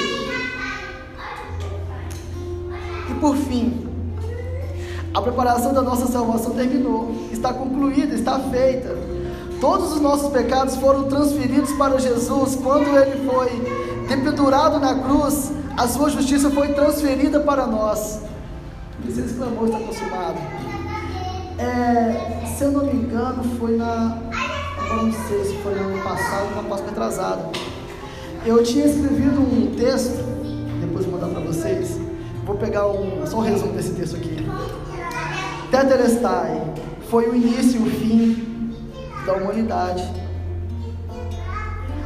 e 3.09 3.15
por 3.21 3.37
fim, 3.37 3.87
a 5.15 5.23
preparação 5.23 5.73
da 5.73 5.83
nossa 5.83 6.09
salvação 6.09 6.55
terminou, 6.55 7.15
está 7.31 7.53
concluída, 7.53 8.17
está 8.17 8.41
feita. 8.41 9.12
Todos 9.63 9.93
os 9.93 10.01
nossos 10.01 10.33
pecados 10.33 10.75
foram 10.75 11.05
transferidos 11.05 11.71
para 11.75 11.97
Jesus 11.97 12.57
quando 12.57 12.99
ele 12.99 13.25
foi 13.25 13.49
dependurado 14.09 14.81
na 14.81 14.93
cruz, 14.99 15.53
a 15.77 15.87
sua 15.87 16.11
justiça 16.11 16.51
foi 16.51 16.73
transferida 16.75 17.39
para 17.39 17.65
nós. 17.65 18.23
E 19.05 19.09
ele 19.13 19.21
exclamou: 19.21 19.67
está 19.67 19.79
consumado. 19.79 20.39
É, 21.59 22.45
se 22.57 22.65
eu 22.65 22.73
não 22.73 22.87
me 22.87 23.05
engano, 23.05 23.45
foi 23.57 23.77
na. 23.77 24.19
Agora 24.79 25.03
não 25.05 25.13
sei 25.29 25.45
se 25.45 25.57
foi 25.59 25.77
no 25.77 25.91
ano 25.91 26.03
passado 26.03 26.49
ou 26.57 26.61
na 26.61 26.69
Páscoa 26.69 26.91
atrasada. 26.91 27.49
Eu 28.45 28.65
tinha 28.65 28.85
escrevido 28.85 29.41
um 29.41 29.77
texto, 29.77 30.25
depois 30.81 31.07
vou 31.07 31.21
mandar 31.21 31.33
para 31.33 31.41
vocês. 31.41 32.01
Vou 32.45 32.57
pegar 32.57 32.89
um, 32.89 33.25
só 33.25 33.37
um 33.37 33.43
resumo 33.43 33.75
desse 33.75 33.93
texto 33.93 34.17
aqui. 34.17 34.45
Tetelestai 35.71 36.61
foi 37.09 37.29
o 37.29 37.37
início 37.37 37.81
e 37.81 37.89
o 37.89 37.91
fim 37.93 38.42
da 39.27 39.35
humanidade. 39.35 40.03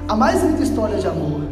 A 0.08 0.14
mais 0.14 0.42
linda 0.42 0.62
história 0.62 0.98
de 0.98 1.06
amor, 1.06 1.42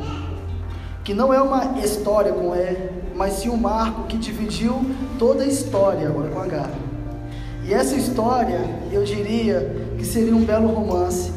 que 1.03 1.13
não 1.13 1.33
é 1.33 1.41
uma 1.41 1.79
história 1.81 2.33
com 2.33 2.55
E, 2.55 2.91
mas 3.15 3.35
sim 3.35 3.49
um 3.49 3.57
marco 3.57 4.05
que 4.05 4.17
dividiu 4.17 4.85
toda 5.19 5.45
a 5.45 5.47
história, 5.47 6.09
agora 6.09 6.31
com 6.31 6.41
H. 6.41 6.71
E 7.67 7.73
essa 7.73 7.97
história, 7.97 8.61
eu 8.93 9.05
diria 9.05 9.95
que 9.97 10.05
seria 10.05 10.37
um 10.37 10.45
belo 10.45 10.69
romance. 10.69 11.33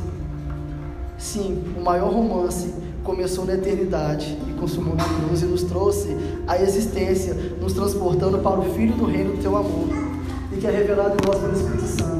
Sim, 1.18 1.74
o 1.78 1.82
maior 1.82 2.12
romance 2.12 2.74
começou 3.04 3.46
na 3.46 3.54
eternidade 3.54 4.38
e 4.50 4.54
consumou 4.60 4.96
na 4.96 5.04
cruz 5.06 5.42
e 5.42 5.46
nos 5.46 5.64
trouxe 5.64 6.16
a 6.46 6.62
existência, 6.62 7.34
nos 7.62 7.74
transportando 7.74 8.40
para 8.40 8.60
o 8.60 8.74
Filho 8.74 8.94
do 8.96 9.06
Reino 9.06 9.36
do 9.36 9.42
Teu 9.42 9.56
amor 9.56 9.88
e 10.52 10.58
que 10.58 10.68
é 10.68 10.72
revelado 10.72 11.16
em 11.16 11.28
nós 11.28 11.40
pelo 11.40 11.54
Espírito 11.54 11.84
Santo. 11.84 12.17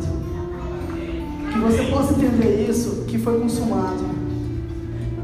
Você 1.68 1.84
possa 1.92 2.14
entender 2.14 2.68
isso, 2.70 3.04
que 3.08 3.18
foi 3.18 3.40
consumado, 3.40 4.06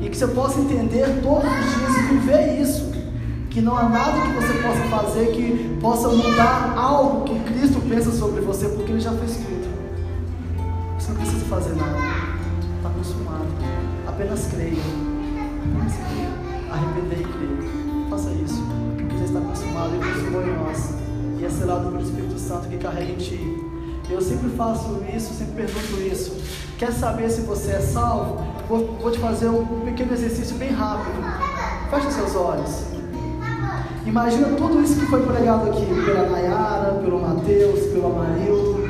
e 0.01 0.09
que 0.09 0.17
você 0.17 0.27
possa 0.27 0.59
entender 0.59 1.21
todos 1.23 1.45
os 1.45 1.75
dias 1.75 1.97
e 1.97 2.13
viver 2.13 2.61
isso 2.61 2.93
que 3.49 3.61
não 3.61 3.77
há 3.77 3.87
nada 3.87 4.19
que 4.19 4.33
você 4.33 4.53
possa 4.63 4.81
fazer 4.89 5.27
que 5.27 5.77
possa 5.79 6.09
mudar 6.09 6.73
algo 6.75 7.23
que 7.23 7.39
Cristo 7.41 7.79
pensa 7.87 8.11
sobre 8.11 8.41
você, 8.41 8.67
porque 8.67 8.91
Ele 8.91 8.99
já 8.99 9.11
fez 9.11 9.37
tudo. 9.37 9.71
Você 10.97 11.11
não 11.11 11.17
precisa 11.17 11.45
fazer 11.45 11.75
nada. 11.75 11.97
Está 12.77 12.89
consumado. 12.89 13.45
Apenas 14.07 14.47
creia. 14.47 14.81
Apenas 15.61 15.93
creia. 15.93 16.29
Arrepender 16.71 17.19
e 17.19 17.23
creia. 17.23 18.09
Faça 18.09 18.31
isso. 18.31 18.63
Porque 18.97 19.17
já 19.19 19.25
está 19.25 19.39
consumado 19.39 19.91
e 19.95 19.99
consumou 19.99 20.41
em 20.41 20.55
nós. 20.55 20.93
E 21.39 21.45
é 21.45 21.49
selado 21.49 21.91
pelo 21.91 22.01
Espírito 22.01 22.39
Santo 22.39 22.67
que 22.67 22.77
carrega 22.77 23.11
em 23.11 23.17
ti. 23.17 23.62
Eu 24.09 24.21
sempre 24.21 24.49
faço 24.49 25.01
isso, 25.15 25.33
sempre 25.33 25.65
pergunto 25.65 26.01
isso. 26.01 26.37
Quer 26.77 26.91
saber 26.91 27.29
se 27.29 27.41
você 27.41 27.71
é 27.71 27.79
salvo? 27.79 28.43
Vou, 28.67 28.97
vou 29.01 29.11
te 29.11 29.19
fazer 29.19 29.49
um 29.49 29.81
pequeno 29.81 30.13
exercício 30.13 30.55
bem 30.57 30.69
rápido. 30.71 31.15
Feche 31.89 32.11
seus 32.11 32.35
olhos. 32.35 32.93
Imagina 34.05 34.47
tudo 34.49 34.81
isso 34.81 34.99
que 34.99 35.05
foi 35.05 35.25
pregado 35.25 35.69
aqui 35.69 35.85
pela 36.05 36.29
Nayara, 36.29 36.95
pelo 36.95 37.21
Mateus, 37.21 37.79
pelo 37.87 38.07
Amarildo, 38.07 38.89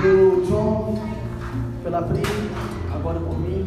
pelo 0.00 0.46
John, 0.46 0.98
pela 1.82 2.02
Pri, 2.02 2.22
agora 2.94 3.18
por 3.18 3.38
mim. 3.38 3.66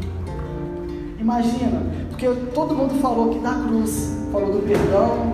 Imagina, 1.19 1.83
porque 2.09 2.27
todo 2.53 2.73
mundo 2.73 3.01
falou 3.01 3.31
aqui 3.31 3.39
da 3.39 3.53
cruz, 3.55 4.17
falou 4.31 4.53
do 4.53 4.65
perdão, 4.65 5.33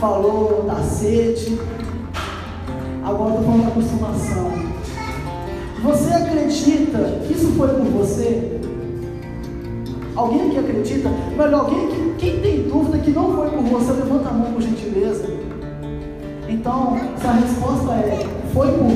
falou 0.00 0.64
da 0.66 0.82
sede, 0.82 1.58
Agora 3.04 3.34
eu 3.34 3.40
estou 3.40 3.44
falando 3.44 3.64
da 3.66 3.70
consumação. 3.70 4.52
Você 5.82 6.14
acredita 6.14 7.20
que 7.26 7.34
isso 7.34 7.48
foi 7.52 7.68
por 7.68 7.84
você? 7.84 8.58
Alguém 10.16 10.48
que 10.48 10.58
acredita? 10.58 11.10
Melhor, 11.36 11.54
alguém 11.54 11.88
que 11.88 12.14
quem 12.18 12.40
tem 12.40 12.62
dúvida 12.62 12.96
que 12.98 13.10
não 13.10 13.36
foi 13.36 13.50
por 13.50 13.62
você, 13.64 13.92
levanta 13.92 14.30
a 14.30 14.32
mão 14.32 14.52
por 14.52 14.62
gentileza. 14.62 15.26
Então, 16.48 16.96
se 17.18 17.26
a 17.26 17.32
resposta 17.32 17.92
é 17.92 18.26
foi 18.54 18.68
por 18.72 18.86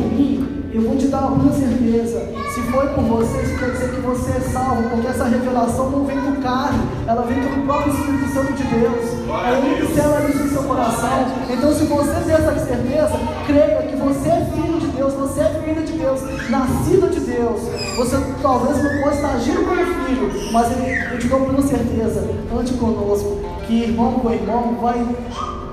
uma 1.29 1.53
certeza. 1.53 2.29
Se 2.55 2.61
foi 2.63 2.87
por 2.89 3.05
você, 3.05 3.43
isso 3.43 3.59
quer 3.59 3.71
dizer 3.71 3.91
que 3.91 4.01
você 4.01 4.31
é 4.31 4.41
salvo, 4.41 4.89
porque 4.91 5.07
essa 5.07 5.25
revelação 5.25 5.91
não 5.91 6.05
vem 6.05 6.17
do 6.17 6.43
carne, 6.43 6.81
ela 7.07 7.23
vem 7.23 7.41
do 7.41 7.67
próprio 7.67 7.93
Espírito 7.93 8.33
Santo 8.33 8.53
de 8.53 8.65
Deus. 8.65 9.05
É 9.45 9.59
Ele 9.59 9.87
que 9.87 9.95
sela 9.95 10.29
isso 10.29 10.45
no 10.45 10.51
seu 10.51 10.63
coração. 10.65 11.09
Então, 11.51 11.73
se 11.73 11.85
você 11.85 12.21
tem 12.25 12.35
essa 12.35 12.55
certeza, 12.59 13.21
creia 13.47 13.83
que 13.83 13.97
você 13.97 14.29
é 14.29 14.51
filho 14.55 14.81
de 14.81 14.87
Deus, 14.89 15.15
você 15.15 15.41
é 15.41 15.63
filho 15.65 15.85
de 15.85 15.93
Deus, 15.93 16.21
nascido 16.51 17.11
de 17.11 17.21
Deus. 17.21 17.61
Você 17.97 18.17
talvez 18.43 18.83
não 18.83 19.03
possa 19.03 19.17
estar 19.17 19.33
agindo 19.35 19.65
como 19.65 20.07
filho, 20.07 20.53
mas 20.53 20.67
eu 21.13 21.19
te 21.19 21.29
dou 21.29 21.39
uma 21.41 21.63
certeza, 21.63 22.29
ante 22.59 22.75
conosco, 22.75 23.39
que 23.67 23.83
irmão 23.83 24.15
com 24.15 24.33
irmão 24.33 24.79
vai 24.81 24.99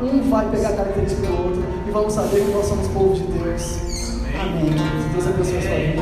um 0.01 0.29
vai 0.29 0.49
pegar 0.49 0.69
a 0.69 0.73
característica 0.73 1.25
do 1.25 1.33
outro 1.33 1.63
e 1.87 1.91
vamos 1.91 2.13
saber 2.13 2.41
que 2.41 2.51
nós 2.51 2.65
somos 2.65 2.87
povo 2.89 3.13
de 3.13 3.23
Deus. 3.23 3.94
Amém. 4.45 4.69
Deus 5.11 5.25
abençoe 5.25 5.57
a 5.57 5.61
sua 5.61 5.75
vida. 5.75 6.01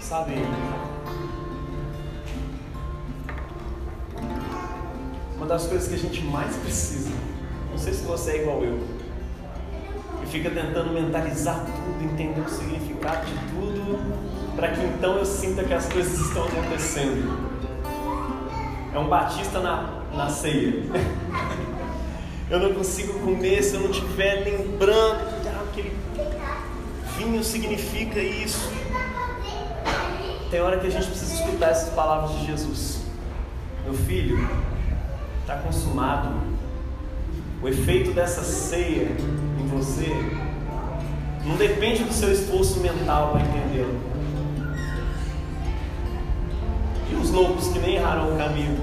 Sabe, 0.00 0.34
uma 5.36 5.46
das 5.46 5.66
coisas 5.66 5.88
que 5.88 5.94
a 5.94 5.98
gente 5.98 6.24
mais 6.24 6.56
precisa, 6.56 7.10
não 7.70 7.78
sei 7.78 7.94
se 7.94 8.04
você 8.04 8.32
é 8.32 8.42
igual 8.42 8.64
eu, 8.64 8.80
e 10.22 10.26
fica 10.26 10.50
tentando 10.50 10.92
mentalizar 10.92 11.64
tudo, 11.64 12.04
entender 12.12 12.40
o 12.40 12.48
significado 12.48 13.26
de 13.26 13.34
tudo, 13.50 13.98
para 14.56 14.68
que 14.68 14.84
então 14.84 15.18
eu 15.18 15.24
sinta 15.24 15.62
que 15.62 15.74
as 15.74 15.86
coisas 15.88 16.18
estão 16.18 16.44
acontecendo. 16.44 17.53
É 18.94 18.98
um 18.98 19.08
batista 19.08 19.58
na, 19.58 20.02
na 20.14 20.30
ceia. 20.30 20.72
Eu 22.48 22.60
não 22.60 22.74
consigo 22.74 23.18
comer 23.20 23.62
se 23.62 23.74
eu 23.74 23.80
não 23.80 23.90
estiver 23.90 24.44
lembrando 24.44 25.42
que 25.42 25.48
aquele 25.48 25.96
vinho 27.16 27.42
significa 27.42 28.20
isso. 28.20 28.70
Tem 30.50 30.60
hora 30.60 30.78
que 30.78 30.86
a 30.86 30.90
gente 30.90 31.06
precisa 31.06 31.34
escutar 31.34 31.70
essas 31.70 31.88
palavras 31.94 32.38
de 32.38 32.46
Jesus. 32.46 33.00
Meu 33.82 33.94
filho, 33.94 34.46
está 35.40 35.56
consumado. 35.56 36.28
O 37.62 37.68
efeito 37.68 38.12
dessa 38.12 38.42
ceia 38.42 39.08
em 39.58 39.66
você 39.66 40.10
não 41.44 41.56
depende 41.56 42.04
do 42.04 42.12
seu 42.12 42.30
esforço 42.30 42.78
mental 42.80 43.32
para 43.32 43.40
entendê-lo. 43.40 44.13
Loucos 47.34 47.68
que 47.68 47.78
nem 47.80 47.96
erraram 47.96 48.32
o 48.32 48.38
caminho, 48.38 48.78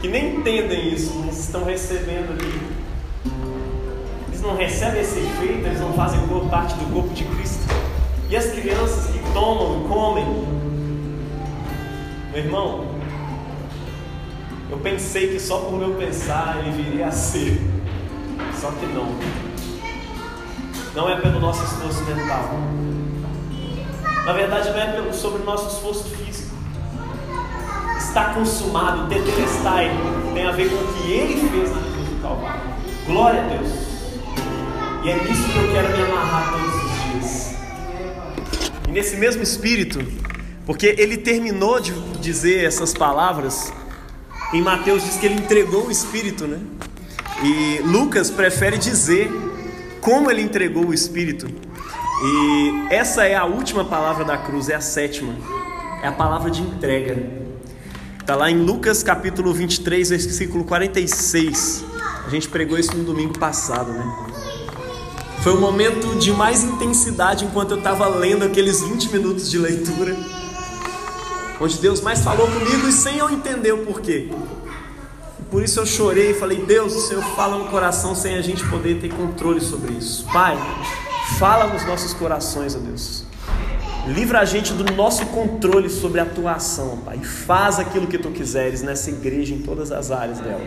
que 0.00 0.08
nem 0.08 0.36
entendem 0.36 0.92
isso, 0.92 1.12
mas 1.24 1.38
estão 1.38 1.64
recebendo 1.64 2.32
ali. 2.32 2.60
Eles 4.28 4.40
não 4.40 4.56
recebem 4.56 5.02
esse 5.02 5.18
efeito, 5.18 5.66
eles 5.66 5.80
não 5.80 5.92
fazem 5.92 6.18
parte 6.48 6.74
do 6.74 6.92
corpo 6.92 7.10
de 7.10 7.24
Cristo. 7.24 7.66
E 8.30 8.36
as 8.36 8.46
crianças 8.46 9.10
que 9.10 9.18
tomam 9.32 9.86
comem, 9.88 10.24
meu 12.32 12.44
irmão, 12.44 12.86
eu 14.70 14.78
pensei 14.78 15.28
que 15.28 15.40
só 15.40 15.58
por 15.58 15.78
meu 15.78 15.94
pensar 15.94 16.58
ele 16.60 16.82
viria 16.82 17.08
a 17.08 17.12
ser, 17.12 17.60
só 18.54 18.70
que 18.70 18.86
não. 18.86 19.08
Não 20.94 21.08
é 21.08 21.20
pelo 21.20 21.38
nosso 21.38 21.62
esforço 21.64 22.02
mental. 22.04 22.50
Na 24.24 24.32
verdade, 24.32 24.70
não 24.70 24.78
é 24.78 24.92
pelo, 24.92 25.14
sobre 25.14 25.42
o 25.42 25.44
nosso 25.44 25.76
esforço 25.76 26.04
físico. 26.04 26.47
Está 28.18 28.34
consumado, 28.34 29.08
tetelestai, 29.08 29.92
tem 30.34 30.44
a 30.44 30.50
ver 30.50 30.68
com 30.68 30.74
o 30.74 30.92
que 30.94 31.12
ele 31.12 31.48
fez 31.50 31.70
na 31.70 31.80
cruz 31.80 32.08
do 32.08 32.20
Calvário. 32.20 32.62
Glória 33.06 33.44
a 33.44 33.46
Deus. 33.46 33.72
E 35.04 35.08
é 35.08 35.22
nisso 35.22 35.44
que 35.44 35.56
eu 35.56 35.70
quero 35.70 35.96
me 35.96 36.02
amarrar 36.02 36.52
todos 36.52 36.74
os 36.82 37.12
dias. 37.12 37.54
E 38.88 38.90
nesse 38.90 39.16
mesmo 39.18 39.40
espírito, 39.40 40.04
porque 40.66 40.96
ele 40.98 41.16
terminou 41.16 41.78
de 41.78 41.92
dizer 42.18 42.64
essas 42.64 42.92
palavras, 42.92 43.72
em 44.52 44.62
Mateus 44.62 45.04
diz 45.04 45.14
que 45.14 45.26
ele 45.26 45.36
entregou 45.36 45.86
o 45.86 45.90
Espírito, 45.90 46.48
né? 46.48 46.58
E 47.44 47.80
Lucas 47.84 48.32
prefere 48.32 48.78
dizer 48.78 49.30
como 50.00 50.28
ele 50.28 50.42
entregou 50.42 50.86
o 50.86 50.92
Espírito. 50.92 51.46
E 51.46 52.92
essa 52.92 53.24
é 53.24 53.36
a 53.36 53.44
última 53.44 53.84
palavra 53.84 54.24
da 54.24 54.36
cruz, 54.36 54.68
é 54.68 54.74
a 54.74 54.80
sétima. 54.80 55.36
É 56.02 56.08
a 56.08 56.12
palavra 56.12 56.50
de 56.50 56.62
entrega. 56.62 57.46
Está 58.28 58.36
lá 58.36 58.50
em 58.50 58.62
Lucas 58.62 59.02
capítulo 59.02 59.54
23, 59.54 60.10
versículo 60.10 60.62
46. 60.62 61.82
A 62.26 62.28
gente 62.28 62.46
pregou 62.46 62.78
isso 62.78 62.94
no 62.94 63.02
domingo 63.02 63.38
passado, 63.38 63.90
né? 63.90 64.04
Foi 65.42 65.54
um 65.54 65.60
momento 65.62 66.14
de 66.18 66.30
mais 66.30 66.62
intensidade 66.62 67.46
enquanto 67.46 67.70
eu 67.70 67.78
estava 67.78 68.06
lendo 68.06 68.44
aqueles 68.44 68.82
20 68.82 69.12
minutos 69.14 69.50
de 69.50 69.56
leitura 69.56 70.14
onde 71.58 71.78
Deus 71.78 72.02
mais 72.02 72.20
falou 72.20 72.46
comigo 72.46 72.86
e 72.86 72.92
sem 72.92 73.16
eu 73.16 73.30
entender 73.30 73.72
o 73.72 73.86
porquê. 73.86 74.30
Por 75.50 75.62
isso 75.62 75.80
eu 75.80 75.86
chorei 75.86 76.32
e 76.32 76.34
falei: 76.34 76.62
Deus, 76.66 76.94
o 76.96 77.00
Senhor 77.00 77.24
fala 77.34 77.56
no 77.56 77.70
coração 77.70 78.14
sem 78.14 78.36
a 78.36 78.42
gente 78.42 78.62
poder 78.66 79.00
ter 79.00 79.08
controle 79.08 79.62
sobre 79.62 79.94
isso. 79.94 80.26
Pai, 80.30 80.54
fala 81.38 81.72
nos 81.72 81.82
nossos 81.86 82.12
corações, 82.12 82.76
ó 82.76 82.78
Deus. 82.78 83.27
Livra 84.08 84.40
a 84.40 84.44
gente 84.46 84.72
do 84.72 84.90
nosso 84.94 85.26
controle 85.26 85.90
sobre 85.90 86.18
a 86.18 86.24
tua 86.24 86.52
ação, 86.52 86.98
Pai. 87.04 87.18
Faz 87.18 87.78
aquilo 87.78 88.06
que 88.06 88.16
tu 88.16 88.30
quiseres 88.30 88.80
nessa 88.80 89.10
igreja, 89.10 89.54
em 89.54 89.60
todas 89.60 89.92
as 89.92 90.10
áreas 90.10 90.38
dela. 90.38 90.66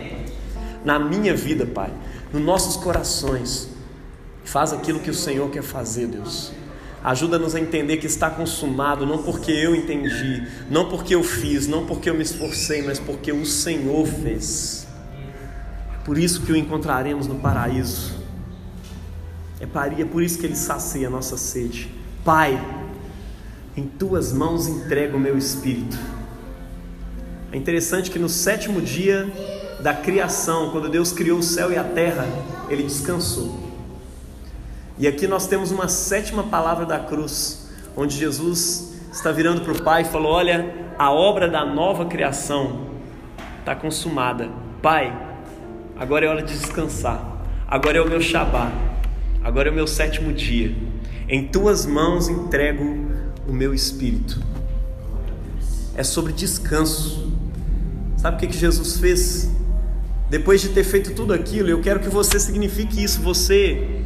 Na 0.84 0.96
minha 0.98 1.34
vida, 1.34 1.66
Pai. 1.66 1.90
Nos 2.32 2.40
nossos 2.40 2.76
corações. 2.76 3.68
Faz 4.44 4.72
aquilo 4.72 5.00
que 5.00 5.10
o 5.10 5.14
Senhor 5.14 5.50
quer 5.50 5.62
fazer, 5.62 6.06
Deus. 6.06 6.52
Ajuda-nos 7.02 7.56
a 7.56 7.60
entender 7.60 7.96
que 7.96 8.06
está 8.06 8.30
consumado, 8.30 9.04
não 9.04 9.24
porque 9.24 9.50
eu 9.50 9.74
entendi, 9.74 10.46
não 10.70 10.88
porque 10.88 11.16
eu 11.16 11.24
fiz, 11.24 11.66
não 11.66 11.84
porque 11.84 12.08
eu 12.08 12.14
me 12.14 12.22
esforcei, 12.22 12.82
mas 12.82 13.00
porque 13.00 13.32
o 13.32 13.44
Senhor 13.44 14.06
fez. 14.06 14.86
É 15.94 16.04
por 16.04 16.16
isso 16.16 16.42
que 16.42 16.52
o 16.52 16.56
encontraremos 16.56 17.26
no 17.26 17.36
paraíso. 17.36 18.22
É 19.60 20.04
por 20.04 20.22
isso 20.22 20.38
que 20.38 20.46
Ele 20.46 20.54
sacia 20.54 21.08
a 21.08 21.10
nossa 21.10 21.36
sede. 21.36 21.92
Pai, 22.24 22.60
em 23.76 23.86
tuas 23.86 24.32
mãos 24.32 24.66
entrego 24.68 25.16
o 25.16 25.20
meu 25.20 25.36
espírito. 25.36 25.98
É 27.50 27.56
interessante 27.56 28.10
que 28.10 28.18
no 28.18 28.28
sétimo 28.28 28.80
dia 28.80 29.30
da 29.80 29.94
criação, 29.94 30.70
quando 30.70 30.88
Deus 30.88 31.12
criou 31.12 31.38
o 31.38 31.42
céu 31.42 31.72
e 31.72 31.76
a 31.76 31.84
terra, 31.84 32.26
Ele 32.68 32.82
descansou. 32.82 33.58
E 34.98 35.06
aqui 35.06 35.26
nós 35.26 35.46
temos 35.46 35.70
uma 35.70 35.88
sétima 35.88 36.44
palavra 36.44 36.86
da 36.86 36.98
cruz, 36.98 37.68
onde 37.96 38.16
Jesus 38.16 38.94
está 39.10 39.32
virando 39.32 39.62
para 39.62 39.72
o 39.72 39.82
Pai 39.82 40.02
e 40.02 40.04
falou: 40.04 40.32
Olha, 40.32 40.72
a 40.98 41.10
obra 41.10 41.48
da 41.48 41.64
nova 41.64 42.06
criação 42.06 42.92
está 43.58 43.74
consumada. 43.74 44.48
Pai, 44.80 45.12
agora 45.98 46.26
é 46.26 46.28
hora 46.28 46.42
de 46.42 46.56
descansar. 46.56 47.20
Agora 47.66 47.98
é 47.98 48.00
o 48.00 48.08
meu 48.08 48.20
Shabá. 48.20 48.70
Agora 49.42 49.68
é 49.68 49.72
o 49.72 49.74
meu 49.74 49.86
sétimo 49.86 50.32
dia. 50.32 50.74
Em 51.28 51.48
tuas 51.48 51.86
mãos 51.86 52.28
entrego 52.28 53.11
o 53.52 53.54
meu 53.54 53.74
espírito. 53.74 54.42
É 55.94 56.02
sobre 56.02 56.32
descanso. 56.32 57.30
Sabe 58.16 58.36
o 58.36 58.40
que, 58.40 58.46
que 58.46 58.56
Jesus 58.56 58.96
fez? 58.96 59.50
Depois 60.30 60.62
de 60.62 60.70
ter 60.70 60.84
feito 60.84 61.12
tudo 61.12 61.34
aquilo, 61.34 61.68
eu 61.68 61.82
quero 61.82 62.00
que 62.00 62.08
você 62.08 62.40
signifique 62.40 63.04
isso. 63.04 63.20
Você 63.20 64.00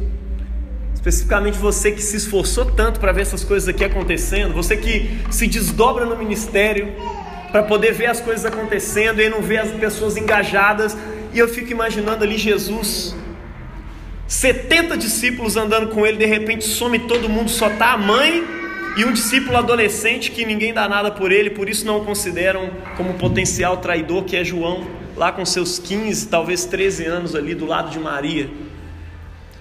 especificamente 0.93 1.57
você 1.57 1.91
que 1.91 2.01
se 2.01 2.17
esforçou 2.17 2.65
tanto 2.65 2.99
para 2.99 3.13
ver 3.13 3.21
essas 3.21 3.41
coisas 3.41 3.69
aqui 3.69 3.85
acontecendo, 3.85 4.53
você 4.53 4.75
que 4.75 5.21
se 5.31 5.47
desdobra 5.47 6.05
no 6.05 6.17
ministério 6.17 6.93
para 7.49 7.63
poder 7.63 7.93
ver 7.93 8.07
as 8.07 8.19
coisas 8.19 8.43
acontecendo 8.45 9.21
e 9.21 9.29
não 9.29 9.41
ver 9.41 9.59
as 9.59 9.71
pessoas 9.71 10.17
engajadas, 10.17 10.97
e 11.33 11.39
eu 11.39 11.47
fico 11.47 11.71
imaginando 11.71 12.25
ali 12.25 12.37
Jesus, 12.37 13.15
70 14.27 14.97
discípulos 14.97 15.55
andando 15.55 15.87
com 15.93 16.05
ele, 16.05 16.17
de 16.17 16.25
repente 16.25 16.65
some 16.65 16.99
todo 16.99 17.29
mundo, 17.29 17.49
só 17.49 17.69
tá 17.69 17.93
a 17.93 17.97
mãe 17.97 18.66
e 18.97 19.05
um 19.05 19.13
discípulo 19.13 19.55
adolescente 19.55 20.31
que 20.31 20.43
ninguém 20.43 20.73
dá 20.73 20.89
nada 20.89 21.11
por 21.11 21.31
ele, 21.31 21.51
por 21.51 21.69
isso 21.69 21.85
não 21.85 21.99
o 21.99 22.05
consideram 22.05 22.71
como 22.97 23.13
potencial 23.13 23.77
traidor, 23.77 24.23
que 24.23 24.35
é 24.35 24.43
João, 24.43 24.87
lá 25.15 25.31
com 25.31 25.45
seus 25.45 25.77
15, 25.77 26.27
talvez 26.27 26.65
13 26.65 27.05
anos 27.05 27.35
ali 27.35 27.53
do 27.53 27.67
lado 27.67 27.91
de 27.91 27.99
Maria. 27.99 28.49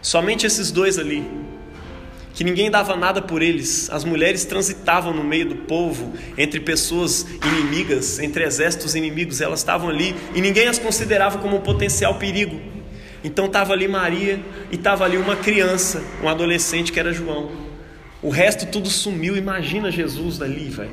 Somente 0.01 0.47
esses 0.47 0.71
dois 0.71 0.99
ali, 0.99 1.23
que 2.33 2.43
ninguém 2.45 2.71
dava 2.71 2.97
nada 2.97 3.21
por 3.21 3.43
eles. 3.43 3.91
As 3.91 4.05
mulheres 4.05 4.47
transitavam 4.47 5.13
no 5.13 5.23
meio 5.23 5.51
do 5.51 5.57
povo, 5.57 6.15
entre 6.39 6.59
pessoas 6.59 7.27
inimigas, 7.45 8.19
entre 8.19 8.43
exércitos 8.43 8.95
inimigos, 8.95 9.43
elas 9.43 9.59
estavam 9.59 9.91
ali 9.91 10.17
e 10.35 10.41
ninguém 10.41 10.67
as 10.67 10.79
considerava 10.79 11.37
como 11.39 11.57
um 11.57 11.61
potencial 11.61 12.15
perigo. 12.15 12.59
Então 13.23 13.45
estava 13.45 13.75
ali 13.75 13.87
Maria 13.87 14.41
e 14.71 14.77
estava 14.77 15.05
ali 15.05 15.19
uma 15.19 15.37
criança, 15.37 16.03
um 16.23 16.29
adolescente 16.29 16.91
que 16.91 16.99
era 16.99 17.13
João. 17.13 17.66
O 18.27 18.31
resto 18.31 18.67
tudo 18.67 18.91
sumiu. 18.91 19.37
Imagina 19.37 19.89
Jesus 19.89 20.37
dali, 20.37 20.69
velho. 20.69 20.91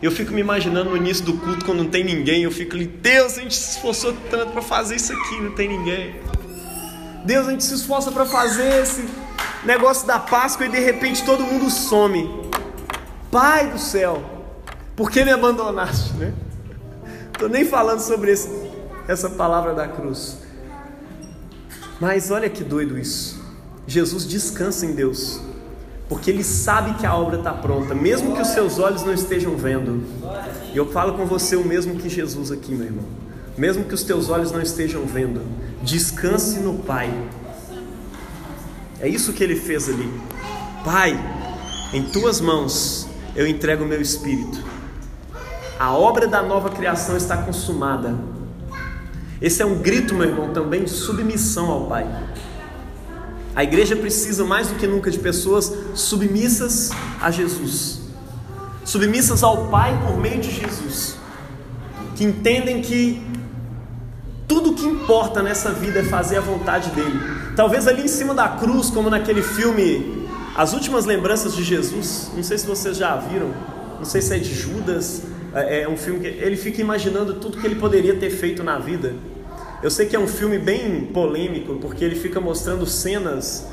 Eu 0.00 0.10
fico 0.10 0.32
me 0.32 0.40
imaginando 0.40 0.88
no 0.88 0.96
início 0.96 1.22
do 1.22 1.34
culto, 1.34 1.62
quando 1.62 1.82
não 1.82 1.90
tem 1.90 2.02
ninguém, 2.02 2.42
eu 2.42 2.50
fico 2.50 2.74
ali, 2.74 2.86
Deus, 2.86 3.36
a 3.36 3.42
gente 3.42 3.54
se 3.54 3.72
esforçou 3.72 4.14
tanto 4.30 4.52
para 4.52 4.62
fazer 4.62 4.96
isso 4.96 5.12
aqui, 5.12 5.40
não 5.42 5.52
tem 5.52 5.68
ninguém. 5.68 6.16
Deus, 7.22 7.48
a 7.48 7.50
gente 7.50 7.64
se 7.64 7.74
esforça 7.74 8.10
para 8.10 8.24
fazer 8.24 8.82
esse 8.82 9.04
negócio 9.62 10.06
da 10.06 10.18
Páscoa 10.18 10.64
e 10.64 10.70
de 10.70 10.78
repente 10.78 11.22
todo 11.22 11.44
mundo 11.44 11.70
some. 11.70 12.50
Pai 13.30 13.70
do 13.70 13.78
céu, 13.78 14.22
por 14.96 15.10
que 15.10 15.22
me 15.22 15.32
abandonaste, 15.32 16.14
né? 16.14 16.32
Estou 17.30 17.50
nem 17.50 17.66
falando 17.66 18.00
sobre 18.00 18.30
esse, 18.30 18.48
essa 19.06 19.28
palavra 19.28 19.74
da 19.74 19.86
cruz. 19.86 20.38
Mas 22.00 22.30
olha 22.30 22.48
que 22.48 22.64
doido 22.64 22.98
isso. 22.98 23.42
Jesus 23.86 24.26
descansa 24.26 24.86
em 24.86 24.92
Deus, 24.92 25.40
porque 26.14 26.30
Ele 26.30 26.44
sabe 26.44 26.94
que 26.94 27.04
a 27.04 27.12
obra 27.12 27.38
está 27.38 27.52
pronta, 27.52 27.92
mesmo 27.92 28.36
que 28.36 28.40
os 28.40 28.46
seus 28.46 28.78
olhos 28.78 29.02
não 29.02 29.12
estejam 29.12 29.56
vendo. 29.56 30.00
E 30.72 30.76
eu 30.76 30.86
falo 30.92 31.14
com 31.14 31.26
você 31.26 31.56
o 31.56 31.64
mesmo 31.64 31.96
que 31.96 32.08
Jesus 32.08 32.52
aqui, 32.52 32.72
meu 32.72 32.86
irmão. 32.86 33.04
Mesmo 33.58 33.84
que 33.84 33.94
os 33.94 34.04
teus 34.04 34.30
olhos 34.30 34.52
não 34.52 34.62
estejam 34.62 35.04
vendo, 35.04 35.42
descanse 35.82 36.60
no 36.60 36.74
Pai. 36.74 37.12
É 39.00 39.08
isso 39.08 39.32
que 39.32 39.42
Ele 39.42 39.56
fez 39.56 39.88
ali. 39.88 40.08
Pai, 40.84 41.18
em 41.92 42.04
Tuas 42.04 42.40
mãos 42.40 43.08
eu 43.34 43.44
entrego 43.44 43.82
o 43.82 43.88
meu 43.88 44.00
espírito. 44.00 44.62
A 45.80 45.92
obra 45.96 46.28
da 46.28 46.40
nova 46.40 46.70
criação 46.70 47.16
está 47.16 47.38
consumada. 47.38 48.14
Esse 49.42 49.62
é 49.62 49.66
um 49.66 49.80
grito, 49.80 50.14
meu 50.14 50.28
irmão, 50.28 50.52
também 50.52 50.84
de 50.84 50.90
submissão 50.90 51.68
ao 51.72 51.86
Pai. 51.88 52.06
A 53.56 53.62
igreja 53.62 53.94
precisa 53.94 54.44
mais 54.44 54.68
do 54.68 54.74
que 54.74 54.86
nunca 54.86 55.10
de 55.10 55.18
pessoas 55.18 55.72
submissas 55.94 56.90
a 57.20 57.30
Jesus, 57.30 58.00
submissas 58.84 59.44
ao 59.44 59.68
Pai 59.68 59.96
por 60.06 60.18
meio 60.18 60.40
de 60.40 60.50
Jesus, 60.50 61.16
que 62.16 62.24
entendem 62.24 62.82
que 62.82 63.22
tudo 64.48 64.74
que 64.74 64.84
importa 64.84 65.42
nessa 65.42 65.70
vida 65.70 66.00
é 66.00 66.02
fazer 66.02 66.38
a 66.38 66.40
vontade 66.40 66.90
dele. 66.90 67.18
Talvez 67.54 67.86
ali 67.86 68.02
em 68.02 68.08
cima 68.08 68.34
da 68.34 68.48
cruz, 68.48 68.90
como 68.90 69.08
naquele 69.08 69.42
filme 69.42 70.26
As 70.56 70.72
Últimas 70.72 71.04
Lembranças 71.04 71.54
de 71.54 71.62
Jesus, 71.62 72.30
não 72.34 72.42
sei 72.42 72.58
se 72.58 72.66
vocês 72.66 72.96
já 72.96 73.14
viram, 73.16 73.54
não 73.98 74.04
sei 74.04 74.20
se 74.20 74.34
é 74.34 74.38
de 74.38 74.52
Judas, 74.52 75.22
é, 75.54 75.82
é 75.82 75.88
um 75.88 75.96
filme 75.96 76.20
que 76.20 76.26
ele 76.26 76.56
fica 76.56 76.80
imaginando 76.80 77.34
tudo 77.34 77.58
que 77.58 77.66
ele 77.66 77.76
poderia 77.76 78.16
ter 78.16 78.30
feito 78.30 78.64
na 78.64 78.78
vida. 78.78 79.14
Eu 79.82 79.90
sei 79.90 80.06
que 80.06 80.16
é 80.16 80.18
um 80.18 80.26
filme 80.26 80.58
bem 80.58 81.06
polêmico, 81.06 81.74
porque 81.76 82.04
ele 82.04 82.16
fica 82.16 82.40
mostrando 82.40 82.86
cenas, 82.86 83.66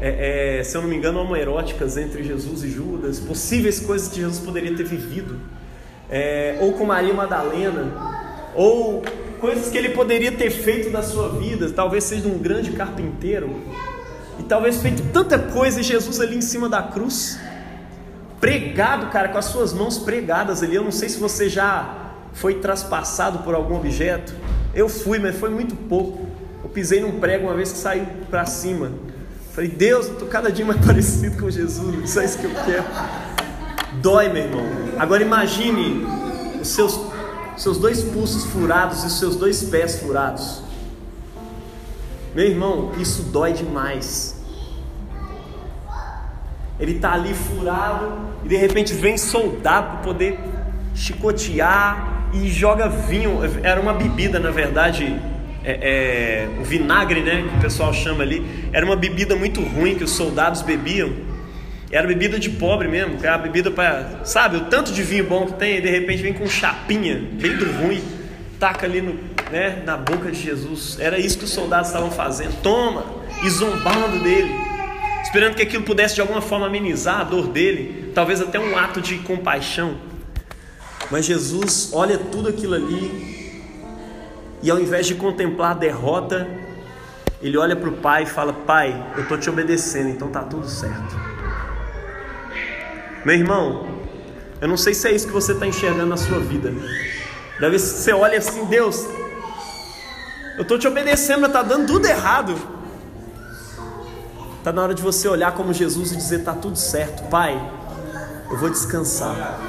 é, 0.00 0.58
é, 0.58 0.64
se 0.64 0.76
eu 0.76 0.82
não 0.82 0.88
me 0.88 0.96
engano, 0.96 1.20
homoeróticas 1.20 1.96
entre 1.96 2.22
Jesus 2.24 2.64
e 2.64 2.70
Judas, 2.70 3.20
possíveis 3.20 3.78
coisas 3.78 4.08
que 4.08 4.20
Jesus 4.20 4.40
poderia 4.40 4.74
ter 4.76 4.84
vivido, 4.84 5.38
é, 6.10 6.58
ou 6.60 6.72
com 6.72 6.84
Maria 6.84 7.14
Madalena, 7.14 7.92
ou 8.54 9.02
coisas 9.40 9.70
que 9.70 9.78
ele 9.78 9.90
poderia 9.90 10.32
ter 10.32 10.50
feito 10.50 10.90
da 10.90 11.02
sua 11.02 11.28
vida, 11.30 11.70
talvez 11.70 12.04
seja 12.04 12.28
um 12.28 12.38
grande 12.38 12.72
carpinteiro, 12.72 13.60
e 14.38 14.42
talvez 14.42 14.80
feito 14.82 15.02
tanta 15.12 15.38
coisa, 15.38 15.80
e 15.80 15.82
Jesus 15.82 16.20
ali 16.20 16.36
em 16.36 16.42
cima 16.42 16.68
da 16.68 16.82
cruz, 16.82 17.38
pregado, 18.40 19.06
cara, 19.06 19.28
com 19.28 19.38
as 19.38 19.44
suas 19.44 19.72
mãos 19.72 19.98
pregadas 19.98 20.64
ali. 20.64 20.74
Eu 20.74 20.82
não 20.82 20.90
sei 20.90 21.08
se 21.08 21.20
você 21.20 21.48
já 21.48 22.14
foi 22.32 22.54
traspassado 22.54 23.38
por 23.40 23.54
algum 23.54 23.76
objeto. 23.76 24.34
Eu 24.74 24.88
fui, 24.88 25.18
mas 25.18 25.36
foi 25.36 25.50
muito 25.50 25.74
pouco. 25.74 26.26
Eu 26.62 26.70
pisei 26.70 27.00
num 27.00 27.20
prego 27.20 27.46
uma 27.46 27.54
vez 27.54 27.72
que 27.72 27.78
saiu 27.78 28.06
para 28.30 28.46
cima. 28.46 28.90
Falei, 29.52 29.68
Deus, 29.68 30.08
eu 30.08 30.14
tô 30.14 30.26
cada 30.26 30.50
dia 30.50 30.64
mais 30.64 30.80
parecido 30.84 31.38
com 31.38 31.50
Jesus, 31.50 32.04
isso 32.04 32.20
é 32.20 32.24
isso 32.24 32.38
que 32.38 32.44
eu 32.44 32.54
quero. 32.64 32.84
Dói, 34.00 34.28
meu 34.30 34.44
irmão. 34.44 34.64
Agora 34.98 35.22
imagine 35.22 36.06
os 36.60 36.68
seus, 36.68 36.98
seus 37.56 37.76
dois 37.76 38.02
pulsos 38.02 38.44
furados 38.44 39.02
e 39.02 39.06
os 39.06 39.18
seus 39.18 39.36
dois 39.36 39.62
pés 39.64 40.00
furados. 40.00 40.62
Meu 42.34 42.46
irmão, 42.46 42.92
isso 42.98 43.24
dói 43.24 43.52
demais. 43.52 44.40
Ele 46.80 46.92
está 46.92 47.12
ali 47.12 47.34
furado 47.34 48.12
e 48.44 48.48
de 48.48 48.56
repente 48.56 48.94
vem 48.94 49.18
soldado 49.18 49.98
para 49.98 49.98
poder 49.98 50.40
chicotear, 50.94 52.11
e 52.32 52.48
joga 52.48 52.88
vinho. 52.88 53.40
Era 53.62 53.80
uma 53.80 53.92
bebida, 53.92 54.38
na 54.38 54.50
verdade, 54.50 55.20
é, 55.64 55.72
é, 55.72 56.48
o 56.60 56.64
vinagre, 56.64 57.20
né, 57.20 57.44
que 57.48 57.56
o 57.56 57.60
pessoal 57.60 57.92
chama 57.92 58.22
ali. 58.22 58.44
Era 58.72 58.84
uma 58.84 58.96
bebida 58.96 59.36
muito 59.36 59.60
ruim 59.60 59.94
que 59.94 60.04
os 60.04 60.10
soldados 60.10 60.62
bebiam. 60.62 61.12
Era 61.90 62.06
bebida 62.06 62.38
de 62.38 62.48
pobre 62.48 62.88
mesmo, 62.88 63.18
que 63.18 63.26
era 63.26 63.36
bebida 63.36 63.70
para, 63.70 64.20
sabe, 64.24 64.56
o 64.56 64.60
tanto 64.62 64.92
de 64.92 65.02
vinho 65.02 65.24
bom 65.24 65.46
que 65.46 65.52
tem, 65.54 65.76
e 65.76 65.80
de 65.82 65.90
repente 65.90 66.22
vem 66.22 66.32
com 66.32 66.48
chapinha, 66.48 67.22
bem 67.32 67.54
do 67.54 67.66
ruim, 67.72 68.02
taca 68.58 68.86
ali 68.86 69.02
no, 69.02 69.12
né, 69.50 69.82
na 69.84 69.98
boca 69.98 70.30
de 70.30 70.40
Jesus. 70.40 70.96
Era 70.98 71.18
isso 71.18 71.36
que 71.36 71.44
os 71.44 71.50
soldados 71.50 71.88
estavam 71.88 72.10
fazendo. 72.10 72.62
Toma, 72.62 73.04
e 73.44 73.50
zombando 73.50 74.20
dele, 74.20 74.50
esperando 75.22 75.54
que 75.54 75.62
aquilo 75.62 75.82
pudesse 75.82 76.14
de 76.14 76.22
alguma 76.22 76.40
forma 76.40 76.66
amenizar 76.66 77.20
a 77.20 77.24
dor 77.24 77.48
dele, 77.48 78.10
talvez 78.14 78.40
até 78.40 78.58
um 78.58 78.76
ato 78.76 79.00
de 79.00 79.16
compaixão. 79.18 79.96
Mas 81.12 81.26
Jesus 81.26 81.90
olha 81.92 82.16
tudo 82.16 82.48
aquilo 82.48 82.74
ali 82.74 83.62
e 84.62 84.70
ao 84.70 84.80
invés 84.80 85.06
de 85.06 85.14
contemplar 85.14 85.72
a 85.72 85.74
derrota, 85.74 86.48
ele 87.42 87.58
olha 87.58 87.76
para 87.76 87.90
o 87.90 87.98
pai 87.98 88.22
e 88.22 88.26
fala: 88.26 88.54
Pai, 88.54 89.12
eu 89.14 89.24
estou 89.24 89.36
te 89.36 89.50
obedecendo, 89.50 90.08
então 90.08 90.28
tá 90.28 90.40
tudo 90.40 90.66
certo. 90.66 91.14
Meu 93.26 93.34
irmão, 93.34 93.86
eu 94.58 94.66
não 94.66 94.78
sei 94.78 94.94
se 94.94 95.06
é 95.06 95.12
isso 95.12 95.26
que 95.26 95.34
você 95.34 95.52
está 95.52 95.66
enxergando 95.66 96.06
na 96.06 96.16
sua 96.16 96.40
vida. 96.40 96.72
Deve 97.60 97.78
você 97.78 98.12
olha 98.14 98.38
assim, 98.38 98.64
Deus, 98.64 99.06
eu 100.56 100.62
estou 100.62 100.78
te 100.78 100.88
obedecendo, 100.88 101.42
mas 101.42 101.50
está 101.50 101.62
dando 101.62 101.88
tudo 101.88 102.06
errado. 102.06 102.56
Está 104.56 104.72
na 104.72 104.82
hora 104.82 104.94
de 104.94 105.02
você 105.02 105.28
olhar 105.28 105.52
como 105.52 105.74
Jesus 105.74 106.10
e 106.12 106.16
dizer: 106.16 106.38
Está 106.38 106.54
tudo 106.54 106.78
certo, 106.78 107.28
Pai, 107.28 107.52
eu 108.50 108.56
vou 108.56 108.70
descansar 108.70 109.60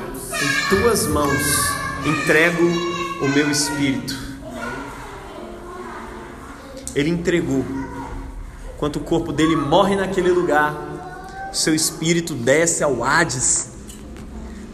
em 0.41 0.69
tuas 0.69 1.05
mãos 1.07 1.43
entrego 2.05 2.63
o 3.21 3.27
meu 3.27 3.49
espírito. 3.49 4.17
Ele 6.95 7.09
entregou. 7.09 7.63
Enquanto 8.75 8.97
o 8.97 8.99
corpo 8.99 9.31
dele 9.31 9.55
morre 9.55 9.95
naquele 9.95 10.29
lugar, 10.29 11.49
seu 11.53 11.73
espírito 11.73 12.34
desce 12.34 12.84
ao 12.84 13.03
Hades, 13.03 13.69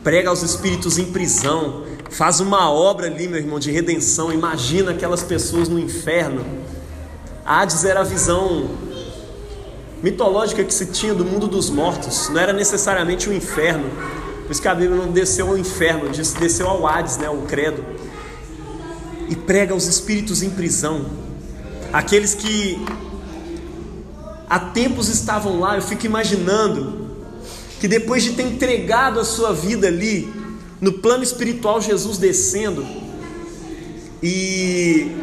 prega 0.04 0.30
aos 0.30 0.42
espíritos 0.42 0.98
em 0.98 1.12
prisão, 1.12 1.86
faz 2.10 2.40
uma 2.40 2.72
obra 2.72 3.08
ali, 3.08 3.28
meu 3.28 3.40
irmão, 3.40 3.60
de 3.60 3.72
redenção. 3.72 4.32
Imagina 4.32 4.92
aquelas 4.92 5.22
pessoas 5.22 5.70
no 5.70 5.78
inferno. 5.78 6.44
Hades 7.46 7.86
era 7.86 8.00
a 8.00 8.04
visão 8.04 8.70
mitológica 10.02 10.64
que 10.64 10.74
se 10.74 10.88
tinha 10.88 11.14
do 11.14 11.26
mundo 11.26 11.48
dos 11.48 11.70
mortos, 11.70 12.30
não 12.30 12.40
era 12.40 12.54
necessariamente 12.54 13.30
o 13.30 13.34
inferno, 13.34 13.90
por 14.50 14.54
isso 14.54 14.64
que 14.64 14.68
a 14.68 14.74
Bíblia 14.74 14.98
não 14.98 15.12
desceu 15.12 15.50
ao 15.50 15.56
inferno, 15.60 16.10
desceu 16.10 16.68
ao 16.68 16.88
Hades, 16.88 17.18
né, 17.18 17.30
o 17.30 17.44
credo. 17.44 17.86
E 19.30 19.36
prega 19.36 19.76
aos 19.76 19.86
espíritos 19.86 20.42
em 20.42 20.50
prisão, 20.50 21.06
aqueles 21.94 22.34
que 22.34 22.84
há 24.50 24.60
tempos 24.60 25.08
estavam 25.08 25.60
lá. 25.60 25.76
Eu 25.76 25.84
fico 25.84 26.04
imaginando 26.08 27.12
que 27.80 27.88
depois 27.88 28.24
de 28.24 28.32
ter 28.32 28.42
entregado 28.42 29.20
a 29.20 29.24
sua 29.24 29.54
vida 29.54 29.86
ali, 29.86 30.34
no 30.82 30.94
plano 30.94 31.24
espiritual, 31.24 31.80
Jesus 31.80 32.18
descendo, 32.18 32.84
e 34.24 35.16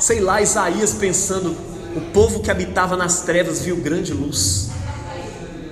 sei 0.00 0.20
lá, 0.20 0.40
Isaías 0.40 0.94
pensando: 0.94 1.54
o 1.94 2.00
povo 2.14 2.40
que 2.40 2.50
habitava 2.50 2.96
nas 2.96 3.20
trevas 3.20 3.60
viu 3.60 3.76
grande 3.76 4.14
luz 4.14 4.77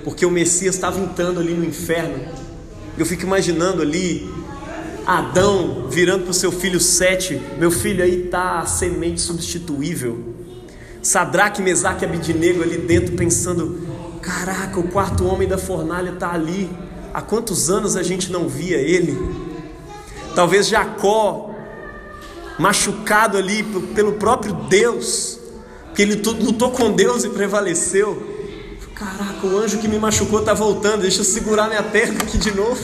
porque 0.07 0.25
o 0.25 0.31
Messias 0.31 0.75
estava 0.75 1.01
entrando 1.01 1.37
ali 1.37 1.53
no 1.53 1.65
inferno. 1.65 2.17
Eu 2.97 3.05
fico 3.05 3.23
imaginando 3.23 3.81
ali 3.81 4.33
Adão 5.05 5.89
virando 5.89 6.23
para 6.23 6.31
o 6.31 6.33
seu 6.33 6.49
filho 6.49 6.79
Sete: 6.79 7.41
Meu 7.57 7.69
filho 7.69 8.01
aí 8.01 8.23
está 8.23 8.59
a 8.59 8.65
semente 8.65 9.19
substituível. 9.19 10.33
Sadraque, 11.01 11.61
Mesaque 11.61 12.05
e 12.05 12.07
Abidinego 12.07 12.63
ali 12.63 12.77
dentro 12.77 13.17
pensando: 13.17 13.85
Caraca, 14.21 14.79
o 14.79 14.87
quarto 14.87 15.25
homem 15.25 15.45
da 15.45 15.57
fornalha 15.57 16.11
está 16.11 16.31
ali. 16.31 16.69
Há 17.13 17.21
quantos 17.21 17.69
anos 17.69 17.97
a 17.97 18.01
gente 18.01 18.31
não 18.31 18.47
via 18.47 18.77
ele? 18.77 19.17
Talvez 20.33 20.69
Jacó, 20.69 21.53
machucado 22.57 23.37
ali 23.37 23.61
pelo 23.93 24.13
próprio 24.13 24.53
Deus, 24.69 25.37
que 25.93 26.01
ele 26.01 26.15
lutou 26.15 26.71
com 26.71 26.93
Deus 26.93 27.25
e 27.25 27.29
prevaleceu. 27.29 28.36
Caraca, 28.97 29.45
o 29.45 29.59
anjo 29.59 29.77
que 29.77 29.87
me 29.87 29.99
machucou 29.99 30.39
está 30.39 30.55
voltando, 30.55 31.01
deixa 31.01 31.19
eu 31.19 31.23
segurar 31.23 31.67
minha 31.67 31.83
perna 31.83 32.19
aqui 32.23 32.35
de 32.35 32.49
novo. 32.49 32.81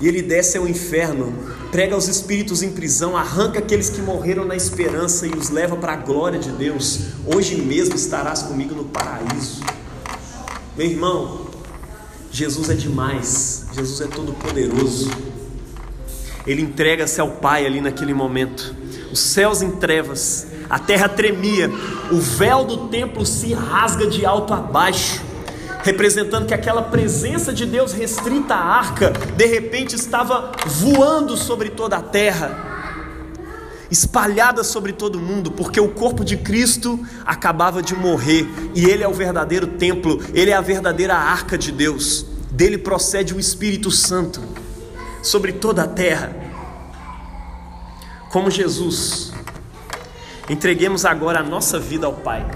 E 0.00 0.08
ele 0.08 0.22
desce 0.22 0.56
ao 0.56 0.66
inferno, 0.66 1.30
prega 1.70 1.94
os 1.94 2.08
espíritos 2.08 2.62
em 2.62 2.70
prisão, 2.70 3.14
arranca 3.18 3.58
aqueles 3.58 3.90
que 3.90 4.00
morreram 4.00 4.46
na 4.46 4.56
esperança 4.56 5.26
e 5.26 5.30
os 5.30 5.50
leva 5.50 5.76
para 5.76 5.92
a 5.92 5.96
glória 5.96 6.38
de 6.38 6.50
Deus. 6.52 7.00
Hoje 7.26 7.56
mesmo 7.56 7.96
estarás 7.96 8.44
comigo 8.44 8.74
no 8.74 8.84
paraíso. 8.84 9.60
Meu 10.74 10.86
irmão, 10.86 11.48
Jesus 12.30 12.70
é 12.70 12.74
demais, 12.74 13.66
Jesus 13.74 14.00
é 14.00 14.06
todo 14.06 14.32
poderoso. 14.32 15.10
Ele 16.46 16.62
entrega-se 16.62 17.20
ao 17.20 17.30
Pai 17.30 17.66
ali 17.66 17.82
naquele 17.82 18.14
momento. 18.14 18.74
Os 19.12 19.20
céus 19.20 19.60
em 19.60 19.72
trevas, 19.72 20.46
a 20.68 20.78
terra 20.78 21.08
tremia, 21.08 21.70
o 22.10 22.16
véu 22.16 22.64
do 22.64 22.88
templo 22.88 23.24
se 23.24 23.54
rasga 23.54 24.06
de 24.06 24.24
alto 24.24 24.52
a 24.52 24.56
baixo, 24.56 25.22
representando 25.82 26.46
que 26.46 26.54
aquela 26.54 26.82
presença 26.82 27.52
de 27.52 27.64
Deus 27.64 27.92
restrita 27.92 28.54
à 28.54 28.78
arca, 28.78 29.12
de 29.36 29.46
repente 29.46 29.94
estava 29.94 30.52
voando 30.66 31.36
sobre 31.36 31.70
toda 31.70 31.96
a 31.96 32.02
terra 32.02 32.76
espalhada 33.90 34.64
sobre 34.64 34.92
todo 34.92 35.20
mundo, 35.20 35.50
porque 35.50 35.80
o 35.80 35.88
corpo 35.88 36.24
de 36.24 36.36
Cristo 36.36 36.98
acabava 37.24 37.82
de 37.82 37.94
morrer 37.94 38.46
e 38.74 38.84
ele 38.84 39.02
é 39.02 39.08
o 39.08 39.12
verdadeiro 39.12 39.66
templo, 39.66 40.20
ele 40.34 40.50
é 40.50 40.54
a 40.54 40.60
verdadeira 40.60 41.14
arca 41.14 41.56
de 41.56 41.70
Deus. 41.72 42.26
Dele 42.50 42.78
procede 42.78 43.34
o 43.34 43.40
Espírito 43.40 43.90
Santo 43.90 44.40
sobre 45.22 45.52
toda 45.52 45.82
a 45.82 45.86
terra. 45.86 46.34
Como 48.30 48.50
Jesus, 48.50 49.32
entreguemos 50.48 51.04
agora 51.04 51.40
a 51.40 51.42
nossa 51.42 51.78
vida 51.78 52.06
ao 52.06 52.12
Pai. 52.12 52.46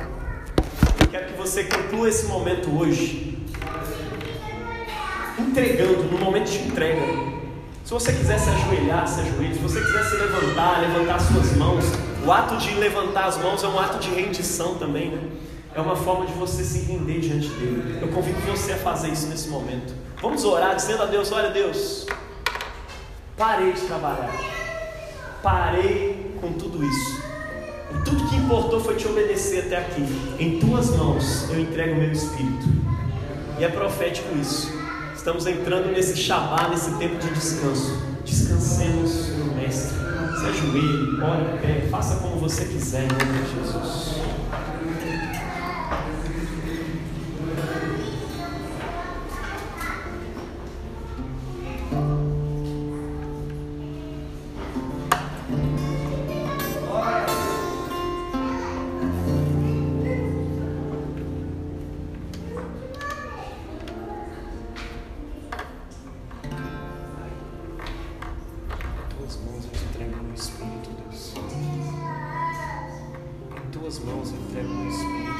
Quero 1.10 1.32
que 1.32 1.38
você 1.38 1.64
conclua 1.64 2.08
esse 2.08 2.26
momento 2.26 2.70
hoje, 2.78 3.38
entregando, 5.38 6.04
no 6.04 6.18
momento 6.18 6.50
de 6.50 6.58
entrega. 6.58 7.00
Se 7.84 7.92
você 7.92 8.12
quiser 8.12 8.38
se 8.38 8.48
ajoelhar, 8.48 9.08
se 9.08 9.20
ajoelhe. 9.20 9.54
Se 9.54 9.60
você 9.60 9.80
quiser 9.80 10.04
se 10.04 10.16
levantar, 10.16 10.80
levantar 10.80 11.18
suas 11.20 11.56
mãos. 11.56 11.84
O 12.24 12.30
ato 12.30 12.56
de 12.58 12.74
levantar 12.74 13.24
as 13.24 13.36
mãos 13.38 13.64
é 13.64 13.66
um 13.66 13.78
ato 13.78 13.98
de 13.98 14.10
rendição 14.10 14.76
também, 14.76 15.10
né? 15.10 15.28
É 15.74 15.80
uma 15.80 15.96
forma 15.96 16.26
de 16.26 16.32
você 16.34 16.62
se 16.62 16.80
render 16.80 17.18
diante 17.18 17.48
dele. 17.48 17.98
Eu 18.00 18.08
convido 18.08 18.40
você 18.42 18.72
a 18.72 18.76
fazer 18.76 19.08
isso 19.08 19.26
nesse 19.26 19.48
momento. 19.48 19.92
Vamos 20.22 20.44
orar 20.44 20.76
dizendo 20.76 21.02
a 21.02 21.06
Deus: 21.06 21.32
Olha, 21.32 21.50
Deus, 21.50 22.06
parei 23.36 23.72
de 23.72 23.80
trabalhar. 23.80 24.30
Parei 25.42 26.36
com 26.40 26.52
tudo 26.52 26.84
isso. 26.84 27.29
Tudo 28.04 28.28
que 28.28 28.36
importou 28.36 28.80
foi 28.80 28.96
te 28.96 29.06
obedecer 29.06 29.66
até 29.66 29.78
aqui. 29.78 30.02
Em 30.38 30.58
tuas 30.58 30.90
mãos 30.96 31.48
eu 31.50 31.60
entrego 31.60 31.94
o 31.94 31.96
meu 31.96 32.12
espírito. 32.12 32.66
E 33.58 33.64
é 33.64 33.68
profético 33.68 34.36
isso. 34.38 34.72
Estamos 35.14 35.46
entrando 35.46 35.92
nesse 35.92 36.16
Shabá, 36.16 36.68
nesse 36.68 36.92
tempo 36.96 37.16
de 37.16 37.28
descanso. 37.30 38.02
Descansemos 38.24 39.28
no 39.36 39.54
Mestre. 39.54 39.98
Se 40.38 40.46
ajoelhe, 40.46 41.22
ore 41.22 41.42
em 41.42 41.58
pé, 41.58 41.88
faça 41.90 42.16
como 42.16 42.36
você 42.36 42.64
quiser, 42.64 43.04
em 43.04 43.08
nome 43.08 43.42
de 43.42 43.54
Jesus. 43.54 44.29
Tuas 69.30 69.36
mãos 69.44 69.64
eu 69.64 69.88
entrego 69.88 70.18
o 70.18 70.24
meu 70.24 70.34
espírito, 70.34 70.90
Deus. 70.90 71.34
Em 73.56 73.70
tuas 73.70 73.98
mãos 74.00 74.32
eu 74.32 74.40
entrego 74.40 74.68
o 74.68 74.74
meu 74.74 74.90
espírito. 74.90 75.30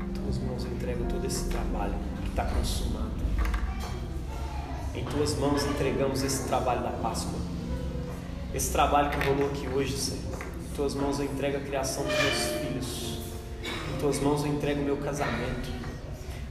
Em 0.00 0.12
tuas 0.12 0.38
mãos 0.38 0.64
eu 0.64 0.72
entrego 0.72 1.04
todo 1.06 1.24
esse 1.24 1.48
trabalho 1.48 1.94
que 2.22 2.28
está 2.28 2.44
consumado. 2.44 3.10
Em 4.94 5.04
tuas 5.04 5.36
mãos 5.38 5.64
entregamos 5.64 6.22
esse 6.22 6.46
trabalho 6.46 6.82
da 6.82 6.90
Páscoa. 6.90 7.40
Esse 8.54 8.70
trabalho 8.70 9.10
que 9.10 9.26
rolou 9.26 9.48
aqui 9.48 9.66
hoje, 9.66 9.96
Senhor. 9.96 10.38
Em 10.70 10.74
tuas 10.76 10.94
mãos 10.94 11.18
eu 11.18 11.24
entrego 11.24 11.56
a 11.56 11.60
criação 11.60 12.04
dos 12.04 12.14
meus 12.14 12.60
filhos. 12.60 13.18
Em 13.92 13.98
tuas 13.98 14.20
mãos 14.20 14.44
eu 14.44 14.52
entrego 14.52 14.82
o 14.82 14.84
meu 14.84 14.98
casamento. 14.98 15.68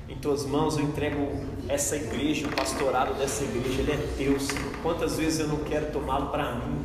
Em 0.09 0.17
tuas 0.17 0.45
mãos 0.45 0.77
eu 0.77 0.83
entrego 0.83 1.21
essa 1.69 1.95
igreja, 1.95 2.47
o 2.47 2.51
pastorado 2.51 3.13
dessa 3.13 3.43
igreja, 3.43 3.81
ele 3.81 3.91
é 3.91 4.13
teu, 4.17 4.39
Senhor. 4.39 4.73
Quantas 4.81 5.17
vezes 5.17 5.39
eu 5.39 5.47
não 5.47 5.57
quero 5.57 5.91
tomá-lo 5.91 6.29
para 6.29 6.55
mim, 6.55 6.83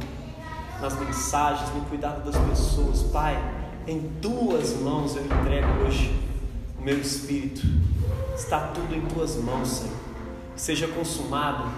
nas 0.81 0.99
mensagens, 0.99 1.73
no 1.75 1.81
cuidado 1.87 2.31
das 2.31 2.37
pessoas, 2.51 3.03
Pai. 3.05 3.37
Em 3.87 4.01
tuas 4.21 4.75
mãos 4.81 5.17
eu 5.17 5.25
entrego 5.25 5.87
hoje 5.87 6.15
o 6.79 6.83
meu 6.83 6.99
espírito. 7.01 7.63
Está 8.37 8.69
tudo 8.69 8.95
em 8.95 9.01
tuas 9.07 9.37
mãos, 9.37 9.69
Senhor. 9.69 9.97
Seja 10.55 10.87
consumado 10.89 11.71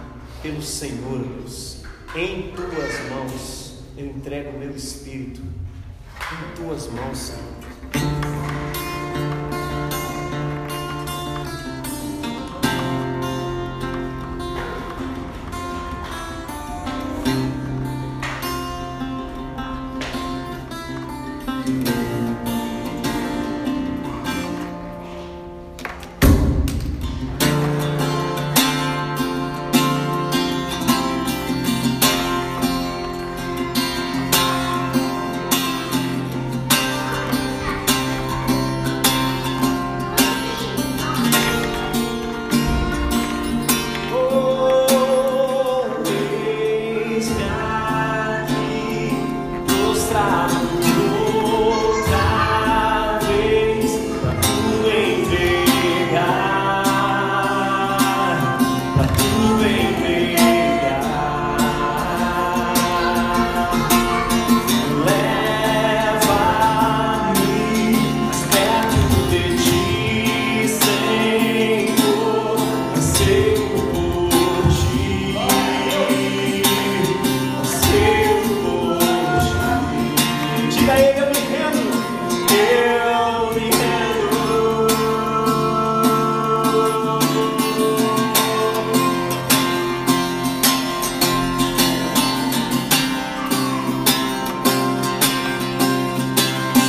pelo 0.42 0.60
Senhor, 0.60 1.18
Deus. 1.18 1.82
Em 2.14 2.52
tuas 2.52 3.10
mãos 3.10 3.74
eu 3.96 4.06
entrego 4.06 4.50
o 4.50 4.58
meu 4.58 4.70
espírito. 4.70 5.40
Em 5.40 6.56
tuas 6.56 6.88
mãos, 6.88 7.18
Senhor. 7.18 7.55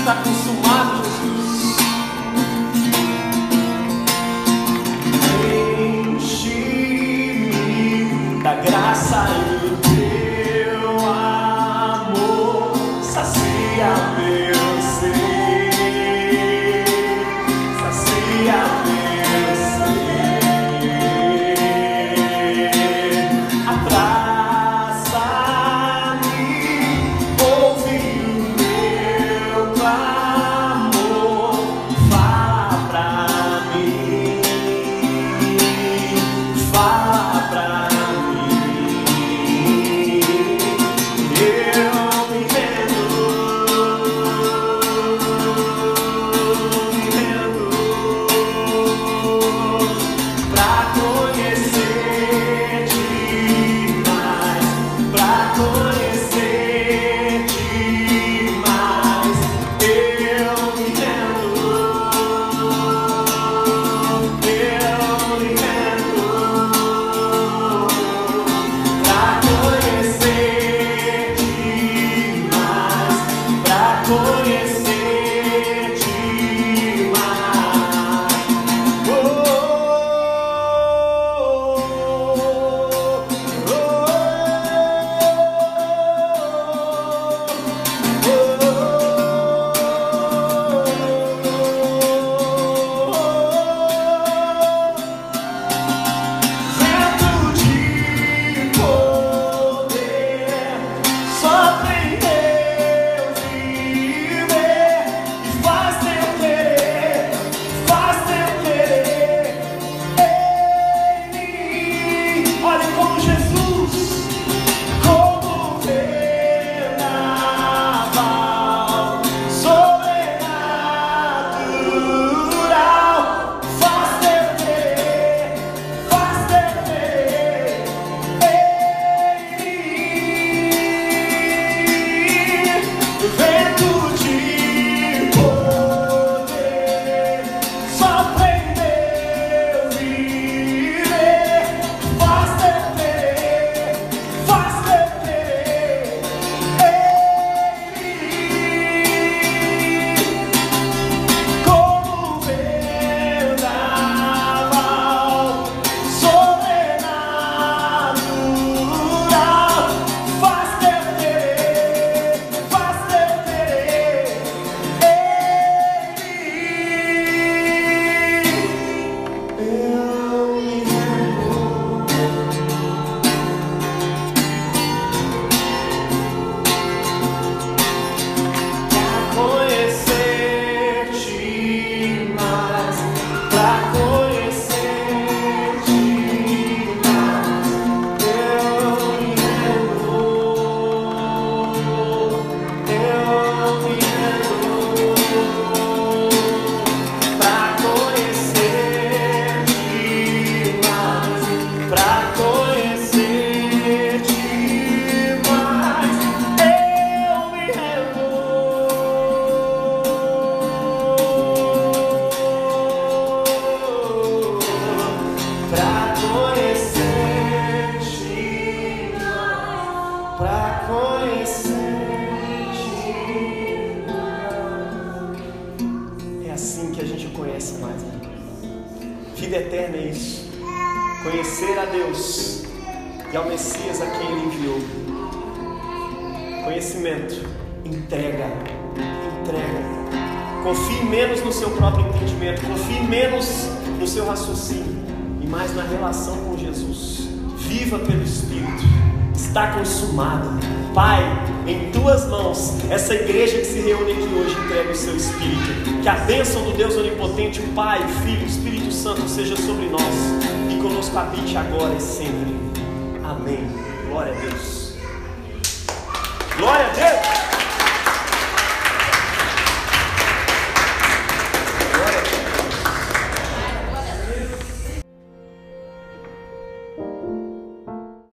está 0.07 0.23
consumado. 0.23 1.16